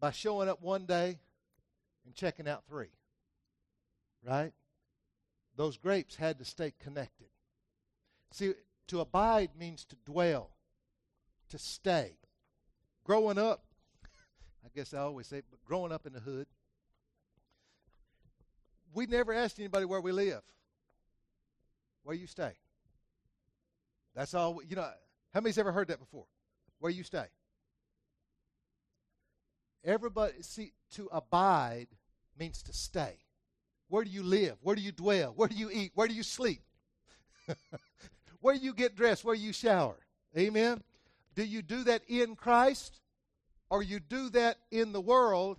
by 0.00 0.10
showing 0.10 0.48
up 0.48 0.62
one 0.62 0.86
day 0.86 1.18
and 2.04 2.14
checking 2.14 2.48
out 2.48 2.64
three. 2.68 2.90
Right? 4.24 4.52
Those 5.56 5.76
grapes 5.76 6.16
had 6.16 6.38
to 6.38 6.44
stay 6.44 6.72
connected. 6.82 7.28
See, 8.32 8.54
to 8.88 9.00
abide 9.00 9.50
means 9.58 9.84
to 9.86 9.96
dwell, 10.04 10.50
to 11.50 11.58
stay. 11.58 12.16
Growing 13.04 13.38
up, 13.38 13.64
I 14.64 14.68
guess 14.74 14.94
I 14.94 14.98
always 14.98 15.26
say, 15.26 15.42
but 15.50 15.64
growing 15.64 15.92
up 15.92 16.06
in 16.06 16.12
the 16.12 16.20
hood, 16.20 16.46
we 18.94 19.06
never 19.06 19.32
asked 19.32 19.58
anybody 19.58 19.84
where 19.84 20.00
we 20.00 20.12
live. 20.12 20.42
Where 22.06 22.16
you 22.16 22.26
stay. 22.26 22.52
That's 24.14 24.32
all. 24.32 24.60
You 24.66 24.76
know, 24.76 24.88
how 25.34 25.40
many's 25.40 25.58
ever 25.58 25.72
heard 25.72 25.88
that 25.88 25.98
before? 25.98 26.24
where 26.78 26.92
you 26.92 27.02
stay. 27.02 27.26
Everybody, 29.84 30.34
see, 30.42 30.72
to 30.94 31.08
abide 31.12 31.88
means 32.38 32.62
to 32.64 32.72
stay. 32.72 33.18
Where 33.88 34.04
do 34.04 34.10
you 34.10 34.22
live? 34.22 34.56
Where 34.62 34.74
do 34.74 34.82
you 34.82 34.92
dwell? 34.92 35.32
Where 35.36 35.48
do 35.48 35.54
you 35.54 35.70
eat? 35.70 35.92
Where 35.94 36.08
do 36.08 36.14
you 36.14 36.24
sleep? 36.24 36.60
where 38.40 38.56
do 38.56 38.60
you 38.60 38.74
get 38.74 38.96
dressed? 38.96 39.24
Where 39.24 39.36
do 39.36 39.40
you 39.40 39.52
shower? 39.52 39.96
Amen. 40.36 40.82
Do 41.34 41.44
you 41.44 41.62
do 41.62 41.84
that 41.84 42.02
in 42.08 42.34
Christ? 42.34 43.00
Or 43.70 43.82
you 43.82 44.00
do 44.00 44.30
that 44.30 44.58
in 44.70 44.92
the 44.92 45.00
world 45.00 45.58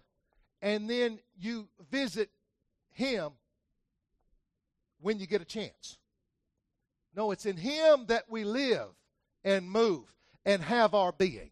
and 0.62 0.90
then 0.90 1.20
you 1.40 1.68
visit 1.90 2.30
Him 2.92 3.32
when 5.00 5.20
you 5.20 5.28
get 5.28 5.42
a 5.42 5.46
chance? 5.46 5.98
No, 7.16 7.32
it's 7.32 7.46
in 7.46 7.58
Him 7.58 8.06
that 8.08 8.26
we 8.30 8.44
live 8.44 8.90
and 9.44 9.70
move 9.70 10.04
and 10.46 10.62
have 10.62 10.94
our 10.94 11.12
being. 11.12 11.52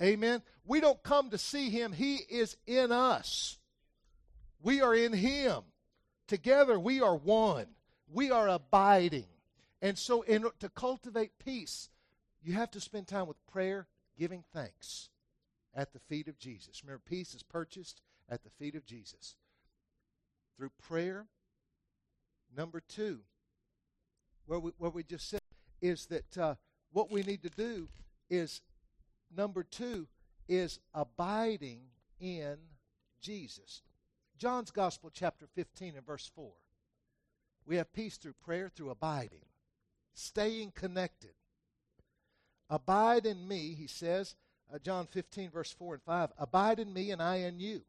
Amen. 0.00 0.42
We 0.64 0.80
don't 0.80 1.02
come 1.02 1.30
to 1.30 1.38
see 1.38 1.70
him, 1.70 1.92
he 1.92 2.16
is 2.16 2.56
in 2.66 2.92
us. 2.92 3.58
We 4.62 4.82
are 4.82 4.94
in 4.94 5.12
him. 5.12 5.62
Together 6.26 6.78
we 6.78 7.00
are 7.00 7.16
one. 7.16 7.66
We 8.12 8.30
are 8.30 8.48
abiding. 8.48 9.26
And 9.80 9.98
so 9.98 10.22
in 10.22 10.44
to 10.60 10.68
cultivate 10.68 11.38
peace, 11.44 11.88
you 12.42 12.54
have 12.54 12.70
to 12.72 12.80
spend 12.80 13.06
time 13.06 13.26
with 13.26 13.44
prayer, 13.46 13.86
giving 14.18 14.44
thanks 14.52 15.10
at 15.74 15.92
the 15.92 16.00
feet 16.00 16.28
of 16.28 16.38
Jesus. 16.38 16.82
Remember, 16.84 17.02
peace 17.08 17.34
is 17.34 17.42
purchased 17.42 18.00
at 18.28 18.42
the 18.42 18.50
feet 18.50 18.74
of 18.74 18.84
Jesus. 18.84 19.36
Through 20.56 20.70
prayer, 20.86 21.26
number 22.56 22.80
two, 22.80 23.20
what 24.48 24.62
we, 24.62 24.70
what 24.78 24.94
we 24.94 25.02
just 25.04 25.28
said 25.28 25.40
is 25.80 26.06
that 26.06 26.38
uh, 26.38 26.54
what 26.92 27.10
we 27.10 27.22
need 27.22 27.42
to 27.42 27.50
do 27.50 27.88
is 28.30 28.62
number 29.34 29.62
two 29.62 30.08
is 30.48 30.80
abiding 30.94 31.82
in 32.18 32.56
Jesus. 33.20 33.82
John's 34.38 34.70
Gospel, 34.70 35.10
chapter 35.12 35.46
15 35.54 35.96
and 35.96 36.06
verse 36.06 36.30
4. 36.34 36.50
We 37.66 37.76
have 37.76 37.92
peace 37.92 38.16
through 38.16 38.34
prayer, 38.42 38.70
through 38.74 38.90
abiding, 38.90 39.44
staying 40.14 40.72
connected. 40.74 41.32
Abide 42.70 43.26
in 43.26 43.46
me, 43.46 43.74
he 43.78 43.86
says, 43.86 44.34
uh, 44.72 44.78
John 44.78 45.06
15, 45.06 45.50
verse 45.50 45.72
4 45.72 45.94
and 45.94 46.02
5. 46.02 46.30
Abide 46.38 46.78
in 46.78 46.92
me, 46.92 47.10
and 47.10 47.20
I 47.20 47.36
in 47.36 47.60
you. 47.60 47.82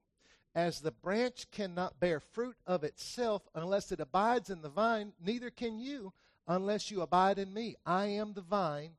As 0.56 0.82
the 0.82 0.92
branch 0.92 1.48
cannot 1.52 2.00
bear 2.00 2.20
fruit 2.20 2.58
of 2.68 2.84
itself 2.84 3.48
unless 3.56 3.92
it 3.92 4.02
abides 4.02 4.50
in 4.50 4.62
the 4.62 4.70
vine, 4.70 5.14
neither 5.24 5.50
can 5.50 5.80
you 5.80 6.12
unless 6.50 6.90
you 6.90 7.02
abide 7.02 7.40
in 7.40 7.54
me. 7.54 7.76
I 7.86 8.08
am 8.08 8.34
the 8.34 8.42
vine, 8.42 8.96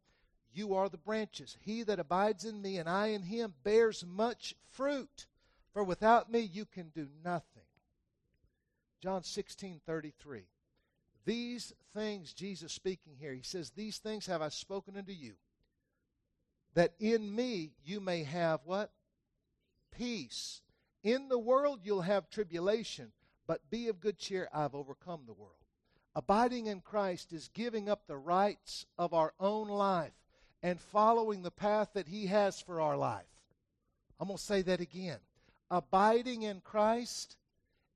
you 0.53 0.75
are 0.75 0.89
the 0.89 0.97
branches. 0.97 1.59
He 1.61 1.83
that 1.83 1.99
abides 1.99 2.45
in 2.45 2.63
me 2.63 2.79
and 2.79 2.89
I 2.89 3.09
in 3.09 3.23
him 3.23 3.55
bears 3.63 4.05
much 4.07 4.55
fruit, 4.71 5.27
for 5.73 5.85
without 5.85 6.31
me 6.31 6.41
you 6.41 6.65
can 6.65 6.89
do 6.95 7.09
nothing. 7.23 7.65
John 9.03 9.25
16 9.25 9.81
33. 9.85 10.45
These 11.27 11.75
things, 11.95 12.33
Jesus 12.33 12.73
speaking 12.73 13.15
here, 13.19 13.35
he 13.35 13.43
says, 13.43 13.71
These 13.71 13.99
things 13.99 14.27
have 14.27 14.41
I 14.41 14.49
spoken 14.49 14.97
unto 14.97 15.13
you, 15.13 15.35
that 16.75 16.95
in 16.99 17.35
me 17.35 17.73
you 17.85 18.01
may 18.01 18.25
have 18.25 18.61
what? 18.65 18.91
Peace. 19.91 20.63
In 21.03 21.29
the 21.29 21.39
world 21.39 21.81
you'll 21.83 22.03
have 22.03 22.31
tribulation, 22.31 23.13
but 23.47 23.71
be 23.71 23.89
of 23.89 24.01
good 24.01 24.19
cheer, 24.19 24.49
I've 24.53 24.75
overcome 24.75 25.23
the 25.27 25.33
world. 25.33 25.60
Abiding 26.15 26.67
in 26.67 26.81
Christ 26.81 27.33
is 27.33 27.51
giving 27.55 27.89
up 27.89 28.07
the 28.07 28.17
rights 28.17 28.87
of 28.99 29.15
our 29.15 29.33
own 29.39 29.69
life 29.69 30.13
and 30.63 30.81
following 30.81 31.43
the 31.43 31.51
path 31.51 31.91
that 31.95 32.09
He 32.09 32.27
has 32.27 32.61
for 32.61 32.81
our 32.81 32.97
life. 32.97 33.27
I'm 34.19 34.27
going 34.29 34.39
to 34.39 34.43
say 34.43 34.63
that 34.63 34.81
again. 34.81 35.19
Abiding 35.71 36.43
in 36.43 36.61
Christ 36.61 37.37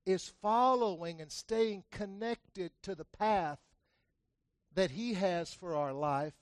is 0.05 0.31
following 0.41 1.19
and 1.19 1.31
staying 1.31 1.83
connected 1.91 2.71
to 2.83 2.95
the 2.95 3.05
path 3.05 3.59
that 4.73 4.91
He 4.91 5.13
has 5.15 5.53
for 5.53 5.75
our 5.75 5.93
life, 5.93 6.33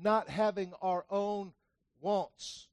not 0.00 0.28
having 0.28 0.72
our 0.80 1.04
own 1.10 1.52
wants, 2.00 2.68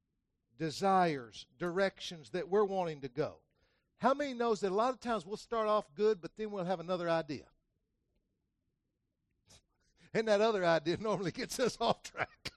desires, 0.58 1.46
directions 1.60 2.30
that 2.30 2.48
we're 2.48 2.64
wanting 2.64 3.02
to 3.02 3.10
go. 3.10 3.36
How 4.00 4.14
many 4.14 4.34
knows 4.34 4.62
that 4.62 4.72
a 4.72 4.76
lot 4.76 4.94
of 4.94 5.02
times 5.02 5.26
we'll 5.26 5.38
start 5.38 5.68
off 5.68 5.94
good, 5.96 6.22
but 6.22 6.32
then 6.38 6.52
we'll 6.52 6.66
have 6.66 6.80
another 6.80 7.10
idea? 7.10 7.44
And 10.18 10.28
that 10.30 10.42
other 10.42 10.66
idea 10.66 10.98
normally 11.00 11.30
gets 11.30 11.60
us 11.60 11.78
off 11.82 12.02
track. 12.02 12.52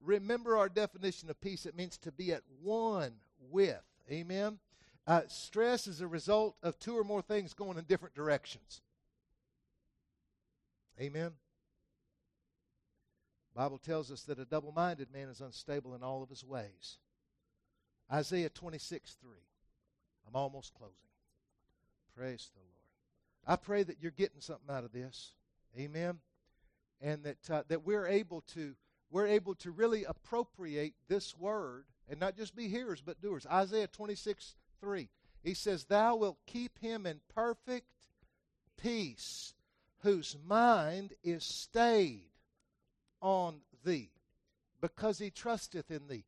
Remember 0.00 0.56
our 0.56 0.70
definition 0.70 1.28
of 1.28 1.38
peace. 1.38 1.66
It 1.66 1.76
means 1.76 1.98
to 1.98 2.10
be 2.10 2.32
at 2.32 2.40
one 2.62 3.12
with. 3.50 3.82
Amen. 4.10 4.58
Uh, 5.06 5.20
stress 5.28 5.86
is 5.86 6.00
a 6.00 6.06
result 6.06 6.56
of 6.62 6.78
two 6.78 6.96
or 6.96 7.04
more 7.04 7.20
things 7.20 7.52
going 7.52 7.76
in 7.76 7.84
different 7.84 8.14
directions. 8.14 8.80
Amen. 10.98 11.32
Bible 13.54 13.78
tells 13.78 14.10
us 14.10 14.22
that 14.22 14.38
a 14.38 14.46
double-minded 14.46 15.08
man 15.12 15.28
is 15.28 15.42
unstable 15.42 15.94
in 15.94 16.02
all 16.02 16.22
of 16.22 16.30
his 16.30 16.42
ways. 16.42 16.96
Isaiah 18.10 18.48
26, 18.48 19.16
3. 19.20 19.30
I'm 20.26 20.36
almost 20.36 20.72
closing. 20.72 20.94
Praise 22.16 22.48
the 22.54 22.60
Lord. 22.60 22.72
I 23.46 23.56
pray 23.56 23.82
that 23.82 23.98
you're 24.00 24.10
getting 24.10 24.40
something 24.40 24.74
out 24.74 24.84
of 24.84 24.92
this. 24.92 25.32
Amen. 25.78 26.18
And 27.00 27.22
that 27.24 27.50
uh, 27.50 27.62
that 27.68 27.84
we're 27.84 28.06
able 28.06 28.40
to 28.54 28.74
we're 29.10 29.26
able 29.26 29.54
to 29.56 29.70
really 29.70 30.04
appropriate 30.04 30.94
this 31.08 31.36
word 31.36 31.84
and 32.08 32.18
not 32.18 32.36
just 32.36 32.56
be 32.56 32.68
hearers 32.68 33.02
but 33.04 33.20
doers. 33.20 33.46
Isaiah 33.46 33.86
26, 33.86 34.54
3. 34.80 35.08
He 35.42 35.54
says, 35.54 35.84
Thou 35.84 36.16
wilt 36.16 36.38
keep 36.46 36.78
him 36.78 37.06
in 37.06 37.20
perfect 37.34 37.86
peace, 38.76 39.54
whose 40.00 40.36
mind 40.46 41.14
is 41.22 41.44
stayed 41.44 42.30
on 43.20 43.60
thee, 43.84 44.10
because 44.80 45.18
he 45.18 45.30
trusteth 45.30 45.90
in 45.90 46.08
thee. 46.08 46.24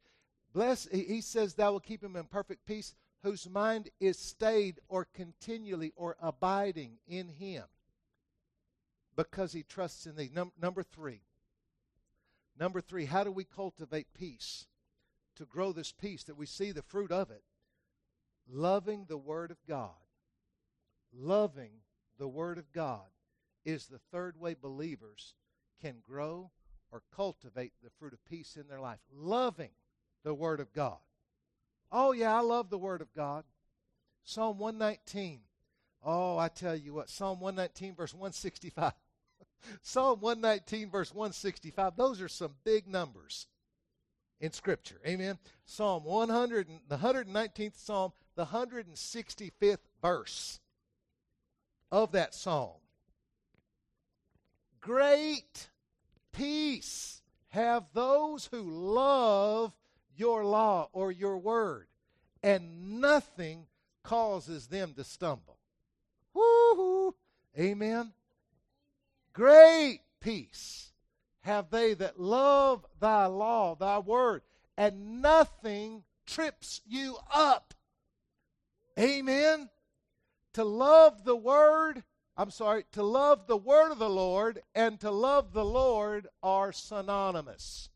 Bless, 0.52 0.88
he 0.90 1.20
says, 1.20 1.54
Thou 1.54 1.72
wilt 1.72 1.84
keep 1.84 2.02
him 2.02 2.16
in 2.16 2.24
perfect 2.24 2.66
peace, 2.66 2.94
whose 3.22 3.48
mind 3.48 3.88
is 4.00 4.18
stayed 4.18 4.80
or 4.88 5.06
continually 5.14 5.92
or 5.96 6.16
abiding 6.20 6.98
in 7.06 7.28
him, 7.28 7.64
because 9.24 9.52
he 9.52 9.62
trusts 9.62 10.06
in 10.06 10.16
thee. 10.16 10.30
Num- 10.32 10.52
number 10.60 10.82
three. 10.82 11.22
Number 12.58 12.80
three, 12.80 13.06
how 13.06 13.24
do 13.24 13.32
we 13.32 13.44
cultivate 13.44 14.14
peace? 14.14 14.66
To 15.36 15.44
grow 15.44 15.72
this 15.72 15.92
peace, 15.92 16.24
that 16.24 16.36
we 16.36 16.46
see 16.46 16.72
the 16.72 16.82
fruit 16.82 17.12
of 17.12 17.30
it. 17.30 17.42
Loving 18.48 19.06
the 19.08 19.16
Word 19.16 19.50
of 19.50 19.58
God. 19.66 19.94
Loving 21.12 21.82
the 22.18 22.28
Word 22.28 22.58
of 22.58 22.72
God 22.72 23.06
is 23.64 23.86
the 23.86 24.00
third 24.10 24.38
way 24.38 24.54
believers 24.54 25.34
can 25.80 25.96
grow 26.06 26.50
or 26.90 27.02
cultivate 27.14 27.72
the 27.82 27.90
fruit 27.90 28.12
of 28.12 28.24
peace 28.24 28.56
in 28.56 28.68
their 28.68 28.80
life. 28.80 29.00
Loving 29.12 29.70
the 30.24 30.34
Word 30.34 30.60
of 30.60 30.72
God. 30.72 30.98
Oh, 31.92 32.12
yeah, 32.12 32.36
I 32.36 32.40
love 32.40 32.70
the 32.70 32.78
Word 32.78 33.00
of 33.00 33.12
God. 33.14 33.44
Psalm 34.24 34.58
119. 34.58 35.40
Oh, 36.02 36.38
I 36.38 36.48
tell 36.48 36.76
you 36.76 36.94
what, 36.94 37.08
Psalm 37.08 37.40
119, 37.40 37.94
verse 37.94 38.14
165. 38.14 38.92
Psalm 39.82 40.20
119, 40.20 40.90
verse 40.90 41.14
165. 41.14 41.96
Those 41.96 42.20
are 42.20 42.28
some 42.28 42.54
big 42.64 42.86
numbers 42.86 43.46
in 44.40 44.52
Scripture. 44.52 45.00
Amen. 45.06 45.38
Psalm 45.64 46.04
100, 46.04 46.68
the 46.88 46.96
119th 46.96 47.76
Psalm, 47.76 48.12
the 48.36 48.46
165th 48.46 49.78
verse 50.02 50.60
of 51.92 52.12
that 52.12 52.34
psalm. 52.34 52.78
Great 54.80 55.68
peace 56.32 57.20
have 57.48 57.84
those 57.92 58.48
who 58.50 58.62
love 58.62 59.72
your 60.16 60.44
law 60.44 60.88
or 60.92 61.12
your 61.12 61.36
word, 61.38 61.86
and 62.42 63.00
nothing 63.00 63.66
causes 64.02 64.68
them 64.68 64.94
to 64.94 65.04
stumble. 65.04 65.58
Woo! 66.32 67.14
Amen. 67.58 68.12
Great 69.32 70.00
peace 70.20 70.92
have 71.42 71.70
they 71.70 71.94
that 71.94 72.20
love 72.20 72.84
thy 73.00 73.26
law, 73.26 73.74
thy 73.74 73.98
word, 73.98 74.42
and 74.76 75.22
nothing 75.22 76.02
trips 76.26 76.80
you 76.86 77.16
up. 77.32 77.74
Amen. 78.98 79.68
To 80.54 80.64
love 80.64 81.24
the 81.24 81.36
word, 81.36 82.02
I'm 82.36 82.50
sorry, 82.50 82.84
to 82.92 83.02
love 83.02 83.46
the 83.46 83.56
word 83.56 83.92
of 83.92 83.98
the 83.98 84.10
Lord 84.10 84.62
and 84.74 85.00
to 85.00 85.10
love 85.10 85.52
the 85.52 85.64
Lord 85.64 86.26
are 86.42 86.72
synonymous. 86.72 87.88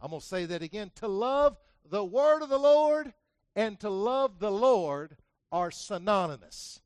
I'm 0.00 0.10
going 0.10 0.20
to 0.20 0.26
say 0.26 0.46
that 0.46 0.62
again. 0.62 0.90
To 0.96 1.08
love 1.08 1.56
the 1.88 2.04
word 2.04 2.42
of 2.42 2.48
the 2.48 2.58
Lord 2.58 3.12
and 3.54 3.78
to 3.80 3.88
love 3.88 4.40
the 4.40 4.50
Lord 4.50 5.16
are 5.50 5.70
synonymous. 5.70 6.80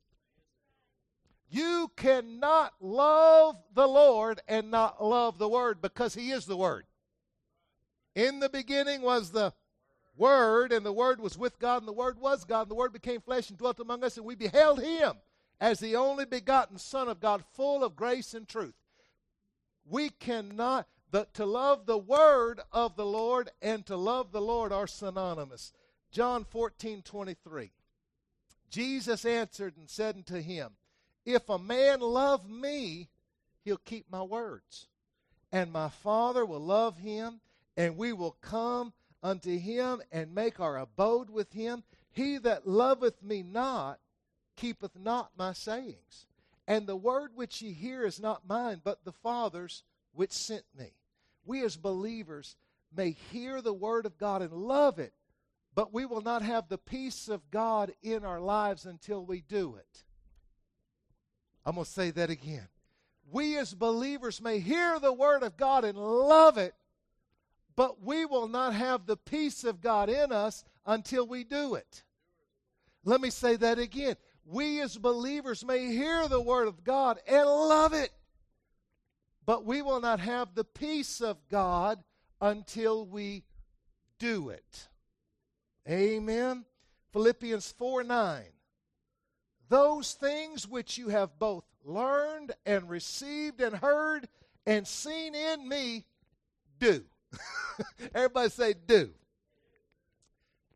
You 1.49 1.91
cannot 1.95 2.73
love 2.81 3.55
the 3.73 3.87
Lord 3.87 4.41
and 4.47 4.69
not 4.69 5.03
love 5.03 5.37
the 5.37 5.47
Word 5.47 5.81
because 5.81 6.13
He 6.13 6.31
is 6.31 6.45
the 6.45 6.57
Word. 6.57 6.85
In 8.15 8.39
the 8.39 8.49
beginning 8.49 9.01
was 9.01 9.31
the 9.31 9.53
Word, 10.15 10.71
and 10.71 10.85
the 10.85 10.91
Word 10.91 11.21
was 11.21 11.37
with 11.37 11.59
God, 11.59 11.83
and 11.83 11.87
the 11.87 11.93
Word 11.93 12.19
was 12.19 12.43
God, 12.43 12.63
and 12.63 12.71
the 12.71 12.75
Word 12.75 12.91
became 12.91 13.21
flesh 13.21 13.49
and 13.49 13.57
dwelt 13.57 13.79
among 13.79 14.03
us, 14.03 14.17
and 14.17 14.25
we 14.25 14.35
beheld 14.35 14.81
Him 14.81 15.13
as 15.59 15.79
the 15.79 15.95
only 15.95 16.25
begotten 16.25 16.77
Son 16.77 17.07
of 17.07 17.19
God, 17.19 17.43
full 17.53 17.83
of 17.83 17.95
grace 17.95 18.33
and 18.33 18.47
truth. 18.47 18.75
We 19.85 20.09
cannot, 20.09 20.87
the, 21.11 21.27
to 21.33 21.45
love 21.45 21.85
the 21.85 21.97
Word 21.97 22.59
of 22.71 22.95
the 22.95 23.05
Lord 23.05 23.49
and 23.61 23.85
to 23.85 23.95
love 23.95 24.31
the 24.31 24.41
Lord 24.41 24.73
are 24.73 24.87
synonymous. 24.87 25.71
John 26.11 26.43
14, 26.43 27.01
23. 27.03 27.71
Jesus 28.69 29.25
answered 29.25 29.77
and 29.77 29.89
said 29.89 30.15
unto 30.15 30.41
him, 30.41 30.71
if 31.27 31.49
a 31.49 31.59
man 31.59 31.99
love 31.99 32.49
me, 32.49 33.09
he'll 33.65 33.77
keep 33.77 34.09
my 34.09 34.23
words. 34.23 34.87
And 35.51 35.73
my 35.73 35.89
Father 35.89 36.45
will 36.45 36.61
love 36.61 36.97
him, 36.99 37.41
and 37.75 37.97
we 37.97 38.13
will 38.13 38.37
come 38.41 38.93
unto 39.21 39.57
him 39.59 40.01
and 40.09 40.33
make 40.33 40.61
our 40.61 40.77
abode 40.77 41.29
with 41.29 41.51
him. 41.51 41.83
He 42.11 42.37
that 42.37 42.65
loveth 42.65 43.21
me 43.21 43.43
not 43.43 43.99
keepeth 44.55 44.97
not 44.97 45.31
my 45.37 45.51
sayings. 45.51 46.27
And 46.65 46.87
the 46.87 46.95
word 46.95 47.31
which 47.35 47.61
ye 47.61 47.73
hear 47.73 48.05
is 48.05 48.21
not 48.21 48.47
mine, 48.47 48.79
but 48.81 49.03
the 49.03 49.11
Father's 49.11 49.83
which 50.13 50.31
sent 50.31 50.63
me. 50.77 50.93
We 51.45 51.61
as 51.65 51.75
believers 51.75 52.55
may 52.95 53.11
hear 53.11 53.61
the 53.61 53.73
word 53.73 54.05
of 54.05 54.17
God 54.17 54.41
and 54.41 54.53
love 54.53 54.97
it, 54.97 55.13
but 55.75 55.93
we 55.93 56.05
will 56.05 56.21
not 56.21 56.41
have 56.41 56.69
the 56.69 56.77
peace 56.77 57.27
of 57.27 57.51
God 57.51 57.93
in 58.01 58.23
our 58.23 58.39
lives 58.39 58.85
until 58.85 59.25
we 59.25 59.41
do 59.41 59.75
it. 59.75 60.05
I'm 61.67 61.75
going 61.75 61.83
to 61.83 61.91
say 61.91 62.11
that 62.11 62.29
again. 62.29 62.65
We 63.29 63.57
as 63.57 63.73
believers 63.73 64.41
may 64.41 64.59
hear 64.59 64.99
the 65.01 65.11
Word 65.11 65.43
of 65.43 65.57
God 65.57 65.83
and 65.83 65.97
love 65.97 66.57
it, 66.57 66.73
but 67.75 68.01
we 68.01 68.23
will 68.23 68.47
not 68.47 68.73
have 68.73 69.05
the 69.05 69.17
peace 69.17 69.65
of 69.65 69.81
God 69.81 70.09
in 70.09 70.31
us 70.31 70.63
until 70.85 71.27
we 71.27 71.43
do 71.43 71.75
it. 71.75 72.03
Let 73.03 73.19
me 73.19 73.29
say 73.29 73.57
that 73.57 73.79
again. 73.79 74.15
We 74.45 74.79
as 74.79 74.97
believers 74.97 75.65
may 75.65 75.87
hear 75.87 76.29
the 76.29 76.39
Word 76.39 76.69
of 76.69 76.85
God 76.85 77.19
and 77.27 77.45
love 77.45 77.91
it, 77.91 78.11
but 79.45 79.65
we 79.65 79.81
will 79.81 79.99
not 79.99 80.21
have 80.21 80.55
the 80.55 80.63
peace 80.63 81.19
of 81.19 81.35
God 81.49 82.01
until 82.39 83.05
we 83.05 83.43
do 84.19 84.47
it. 84.51 84.87
Amen. 85.89 86.63
Philippians 87.11 87.73
4 87.73 88.05
9 88.05 88.43
those 89.69 90.13
things 90.13 90.67
which 90.67 90.97
you 90.97 91.09
have 91.09 91.37
both 91.39 91.63
learned 91.83 92.53
and 92.65 92.89
received 92.89 93.61
and 93.61 93.75
heard 93.75 94.27
and 94.65 94.87
seen 94.87 95.33
in 95.33 95.67
me, 95.67 96.05
do. 96.79 97.03
Everybody 98.13 98.49
say, 98.49 98.73
do. 98.73 99.11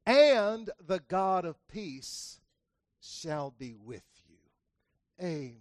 And 0.06 0.70
the 0.86 1.00
God 1.08 1.46
of 1.46 1.56
peace 1.68 2.40
shall 3.02 3.54
be 3.58 3.74
with 3.74 4.04
you. 4.28 5.26
Amen. 5.26 5.58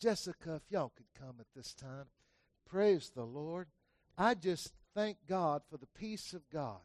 Jessica, 0.00 0.54
if 0.54 0.70
y'all 0.70 0.92
could 0.96 1.12
come 1.18 1.36
at 1.40 1.46
this 1.54 1.74
time. 1.74 2.06
Praise 2.68 3.10
the 3.14 3.24
Lord. 3.24 3.66
I 4.16 4.34
just 4.34 4.72
thank 4.94 5.18
God 5.28 5.62
for 5.68 5.76
the 5.76 5.86
peace 5.86 6.32
of 6.32 6.48
God. 6.50 6.78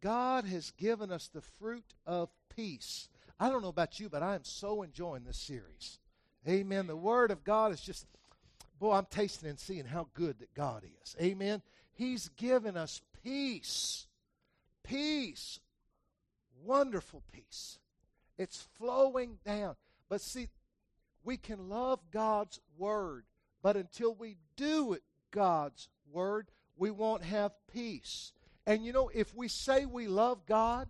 God 0.00 0.44
has 0.46 0.70
given 0.72 1.10
us 1.12 1.28
the 1.28 1.40
fruit 1.40 1.94
of 2.06 2.30
peace. 2.54 3.08
I 3.40 3.48
don't 3.48 3.62
know 3.62 3.68
about 3.68 3.98
you, 3.98 4.10
but 4.10 4.22
I 4.22 4.34
am 4.34 4.44
so 4.44 4.82
enjoying 4.82 5.24
this 5.24 5.38
series. 5.38 5.98
Amen. 6.46 6.86
The 6.86 6.94
Word 6.94 7.30
of 7.30 7.42
God 7.42 7.72
is 7.72 7.80
just, 7.80 8.06
boy, 8.78 8.92
I'm 8.92 9.06
tasting 9.06 9.48
and 9.48 9.58
seeing 9.58 9.86
how 9.86 10.08
good 10.12 10.38
that 10.40 10.52
God 10.52 10.84
is. 11.02 11.16
Amen. 11.18 11.62
He's 11.92 12.28
given 12.36 12.76
us 12.76 13.00
peace. 13.24 14.06
Peace. 14.82 15.58
Wonderful 16.62 17.22
peace. 17.32 17.78
It's 18.36 18.68
flowing 18.76 19.38
down. 19.42 19.76
But 20.10 20.20
see, 20.20 20.48
we 21.24 21.38
can 21.38 21.70
love 21.70 22.00
God's 22.10 22.60
Word, 22.76 23.24
but 23.62 23.74
until 23.76 24.14
we 24.14 24.36
do 24.56 24.92
it, 24.92 25.02
God's 25.30 25.88
Word, 26.12 26.50
we 26.76 26.90
won't 26.90 27.22
have 27.22 27.52
peace. 27.72 28.32
And 28.66 28.84
you 28.84 28.92
know, 28.92 29.10
if 29.14 29.34
we 29.34 29.48
say 29.48 29.86
we 29.86 30.08
love 30.08 30.44
God, 30.44 30.88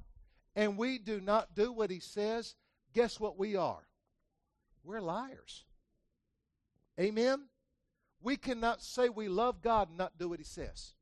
and 0.55 0.77
we 0.77 0.99
do 0.99 1.21
not 1.21 1.55
do 1.55 1.73
what 1.73 1.91
he 1.91 2.01
says, 2.01 2.55
guess 2.93 3.21
what 3.21 3.39
we 3.39 3.57
are? 3.57 3.87
We're 4.85 5.01
liars. 5.01 5.65
Amen? 6.99 7.45
We 8.23 8.37
cannot 8.37 8.83
say 8.83 9.09
we 9.09 9.29
love 9.29 9.63
God 9.63 9.89
and 9.89 9.99
not 9.99 10.19
do 10.19 10.29
what 10.29 10.39
He 10.39 10.45
says. 10.45 10.93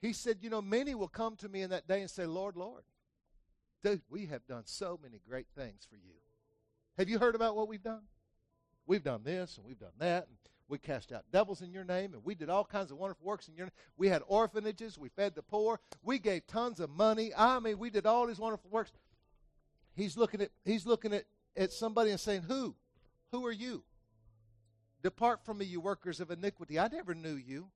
He 0.00 0.12
said, 0.12 0.38
You 0.42 0.50
know, 0.50 0.62
many 0.62 0.94
will 0.94 1.08
come 1.08 1.36
to 1.36 1.48
me 1.48 1.62
in 1.62 1.70
that 1.70 1.88
day 1.88 2.00
and 2.00 2.10
say, 2.10 2.26
Lord, 2.26 2.56
Lord, 2.56 2.82
dude, 3.82 4.02
we 4.10 4.26
have 4.26 4.46
done 4.46 4.64
so 4.66 4.98
many 5.02 5.20
great 5.26 5.46
things 5.56 5.86
for 5.88 5.96
you. 5.96 6.14
Have 6.98 7.08
you 7.08 7.18
heard 7.18 7.34
about 7.34 7.56
what 7.56 7.68
we've 7.68 7.82
done? 7.82 8.02
We've 8.86 9.04
done 9.04 9.22
this 9.24 9.56
and 9.56 9.66
we've 9.66 9.78
done 9.78 9.90
that. 9.98 10.26
And 10.28 10.36
we 10.68 10.78
cast 10.78 11.12
out 11.12 11.24
devils 11.32 11.62
in 11.62 11.72
your 11.72 11.84
name 11.84 12.14
and 12.14 12.24
we 12.24 12.34
did 12.34 12.50
all 12.50 12.64
kinds 12.64 12.90
of 12.90 12.98
wonderful 12.98 13.26
works 13.26 13.48
in 13.48 13.56
your 13.56 13.66
name. 13.66 13.72
We 13.96 14.08
had 14.08 14.22
orphanages. 14.26 14.98
We 14.98 15.08
fed 15.08 15.34
the 15.34 15.42
poor. 15.42 15.80
We 16.02 16.18
gave 16.18 16.46
tons 16.46 16.80
of 16.80 16.90
money. 16.90 17.32
I 17.36 17.58
mean, 17.58 17.78
we 17.78 17.90
did 17.90 18.06
all 18.06 18.26
these 18.26 18.38
wonderful 18.38 18.70
works. 18.70 18.92
He's 19.94 20.16
looking 20.16 20.40
at, 20.42 20.50
he's 20.64 20.86
looking 20.86 21.12
at, 21.12 21.24
at 21.56 21.72
somebody 21.72 22.10
and 22.10 22.20
saying, 22.20 22.42
Who? 22.42 22.74
Who 23.32 23.44
are 23.46 23.52
you? 23.52 23.82
Depart 25.02 25.44
from 25.44 25.58
me, 25.58 25.64
you 25.64 25.80
workers 25.80 26.20
of 26.20 26.30
iniquity. 26.30 26.78
I 26.78 26.88
never 26.88 27.14
knew 27.14 27.34
you. 27.34 27.70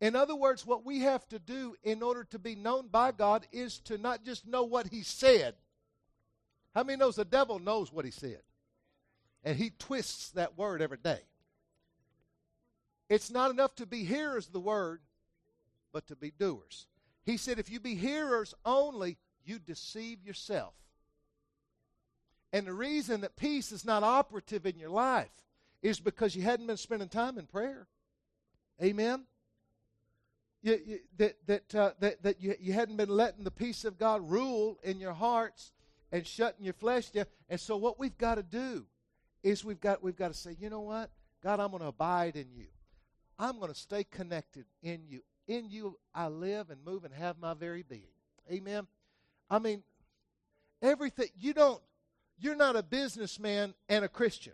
In 0.00 0.14
other 0.14 0.36
words, 0.36 0.66
what 0.66 0.84
we 0.84 1.00
have 1.00 1.26
to 1.28 1.38
do 1.38 1.74
in 1.82 2.02
order 2.02 2.24
to 2.24 2.38
be 2.38 2.54
known 2.54 2.88
by 2.88 3.12
God 3.12 3.46
is 3.52 3.78
to 3.80 3.96
not 3.96 4.24
just 4.24 4.46
know 4.46 4.64
what 4.64 4.88
He 4.88 5.02
said. 5.02 5.54
How 6.74 6.82
many 6.82 6.98
knows 6.98 7.16
the 7.16 7.24
devil 7.24 7.58
knows 7.58 7.92
what 7.92 8.04
He 8.04 8.10
said? 8.10 8.42
And 9.46 9.56
he 9.56 9.70
twists 9.70 10.30
that 10.32 10.58
word 10.58 10.82
every 10.82 10.98
day. 10.98 11.20
It's 13.08 13.30
not 13.30 13.50
enough 13.50 13.74
to 13.76 13.86
be 13.86 14.04
hearers 14.04 14.46
of 14.46 14.52
the 14.52 14.60
word, 14.60 15.00
but 15.92 16.06
to 16.08 16.16
be 16.16 16.30
doers. 16.30 16.86
He 17.24 17.36
said, 17.36 17.58
if 17.58 17.70
you 17.70 17.80
be 17.80 17.94
hearers 17.94 18.54
only, 18.64 19.16
you 19.44 19.58
deceive 19.58 20.24
yourself. 20.24 20.74
And 22.52 22.66
the 22.66 22.72
reason 22.72 23.20
that 23.20 23.36
peace 23.36 23.72
is 23.72 23.84
not 23.84 24.02
operative 24.02 24.66
in 24.66 24.78
your 24.78 24.90
life 24.90 25.30
is 25.82 26.00
because 26.00 26.34
you 26.34 26.42
hadn't 26.42 26.66
been 26.66 26.76
spending 26.76 27.08
time 27.08 27.38
in 27.38 27.46
prayer. 27.46 27.86
Amen? 28.82 29.24
You, 30.62 30.80
you, 30.84 30.98
that 31.18 31.36
that, 31.46 31.74
uh, 31.74 31.90
that, 32.00 32.22
that 32.22 32.40
you, 32.40 32.54
you 32.60 32.72
hadn't 32.72 32.96
been 32.96 33.08
letting 33.08 33.44
the 33.44 33.50
peace 33.50 33.84
of 33.84 33.98
God 33.98 34.28
rule 34.28 34.78
in 34.82 34.98
your 34.98 35.12
hearts 35.12 35.72
and 36.10 36.26
shutting 36.26 36.64
your 36.64 36.74
flesh 36.74 37.10
down. 37.10 37.26
And 37.48 37.60
so 37.60 37.76
what 37.76 37.98
we've 37.98 38.16
got 38.18 38.36
to 38.36 38.42
do 38.42 38.86
is 39.42 39.64
we've 39.64 39.80
got, 39.80 40.02
we've 40.02 40.16
got 40.16 40.28
to 40.28 40.38
say, 40.38 40.56
you 40.58 40.70
know 40.70 40.80
what? 40.80 41.10
God, 41.42 41.60
I'm 41.60 41.70
going 41.70 41.82
to 41.82 41.88
abide 41.88 42.36
in 42.36 42.46
you. 42.54 42.66
I'm 43.38 43.58
going 43.58 43.72
to 43.72 43.78
stay 43.78 44.04
connected 44.04 44.64
in 44.82 45.02
you. 45.08 45.22
In 45.46 45.68
you 45.70 45.98
I 46.14 46.28
live 46.28 46.70
and 46.70 46.84
move 46.84 47.04
and 47.04 47.14
have 47.14 47.38
my 47.38 47.54
very 47.54 47.82
being. 47.82 48.02
Amen. 48.50 48.86
I 49.48 49.58
mean, 49.58 49.82
everything 50.82 51.28
you 51.38 51.52
don't 51.52 51.80
you're 52.38 52.56
not 52.56 52.76
a 52.76 52.82
businessman 52.82 53.74
and 53.88 54.04
a 54.04 54.08
Christian. 54.08 54.52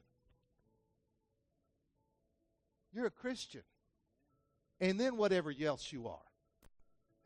You're 2.93 3.07
a 3.07 3.11
Christian. 3.11 3.63
And 4.81 4.99
then 4.99 5.17
whatever 5.17 5.53
else 5.65 5.93
you 5.93 6.09
are. 6.09 6.19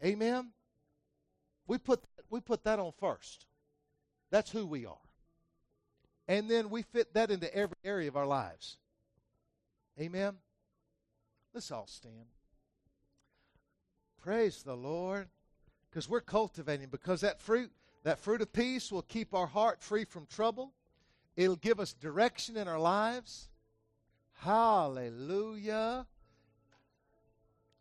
Amen. 0.04 0.50
We 1.66 1.78
put 1.78 2.04
we 2.30 2.40
put 2.40 2.64
that 2.64 2.78
on 2.78 2.92
first. 2.98 3.46
That's 4.30 4.50
who 4.50 4.66
we 4.66 4.86
are. 4.86 4.96
And 6.28 6.50
then 6.50 6.70
we 6.70 6.82
fit 6.82 7.14
that 7.14 7.30
into 7.30 7.52
every 7.54 7.76
area 7.84 8.08
of 8.08 8.16
our 8.16 8.26
lives. 8.26 8.76
Amen. 10.00 10.34
Let's 11.56 11.70
all 11.70 11.86
stand. 11.86 12.26
Praise 14.22 14.62
the 14.62 14.76
Lord. 14.76 15.28
Because 15.88 16.06
we're 16.06 16.20
cultivating, 16.20 16.88
because 16.90 17.22
that 17.22 17.40
fruit, 17.40 17.72
that 18.04 18.18
fruit 18.18 18.42
of 18.42 18.52
peace 18.52 18.92
will 18.92 19.00
keep 19.00 19.32
our 19.32 19.46
heart 19.46 19.80
free 19.80 20.04
from 20.04 20.26
trouble. 20.26 20.74
It'll 21.34 21.56
give 21.56 21.80
us 21.80 21.94
direction 21.94 22.58
in 22.58 22.68
our 22.68 22.78
lives. 22.78 23.48
Hallelujah. 24.34 26.06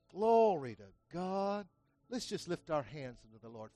Glory 0.09 0.75
to 0.75 0.87
God. 1.13 1.67
Let's 2.09 2.27
just 2.27 2.47
lift 2.47 2.69
our 2.69 2.83
hands 2.83 3.17
unto 3.25 3.41
the 3.41 3.49
Lord. 3.49 3.71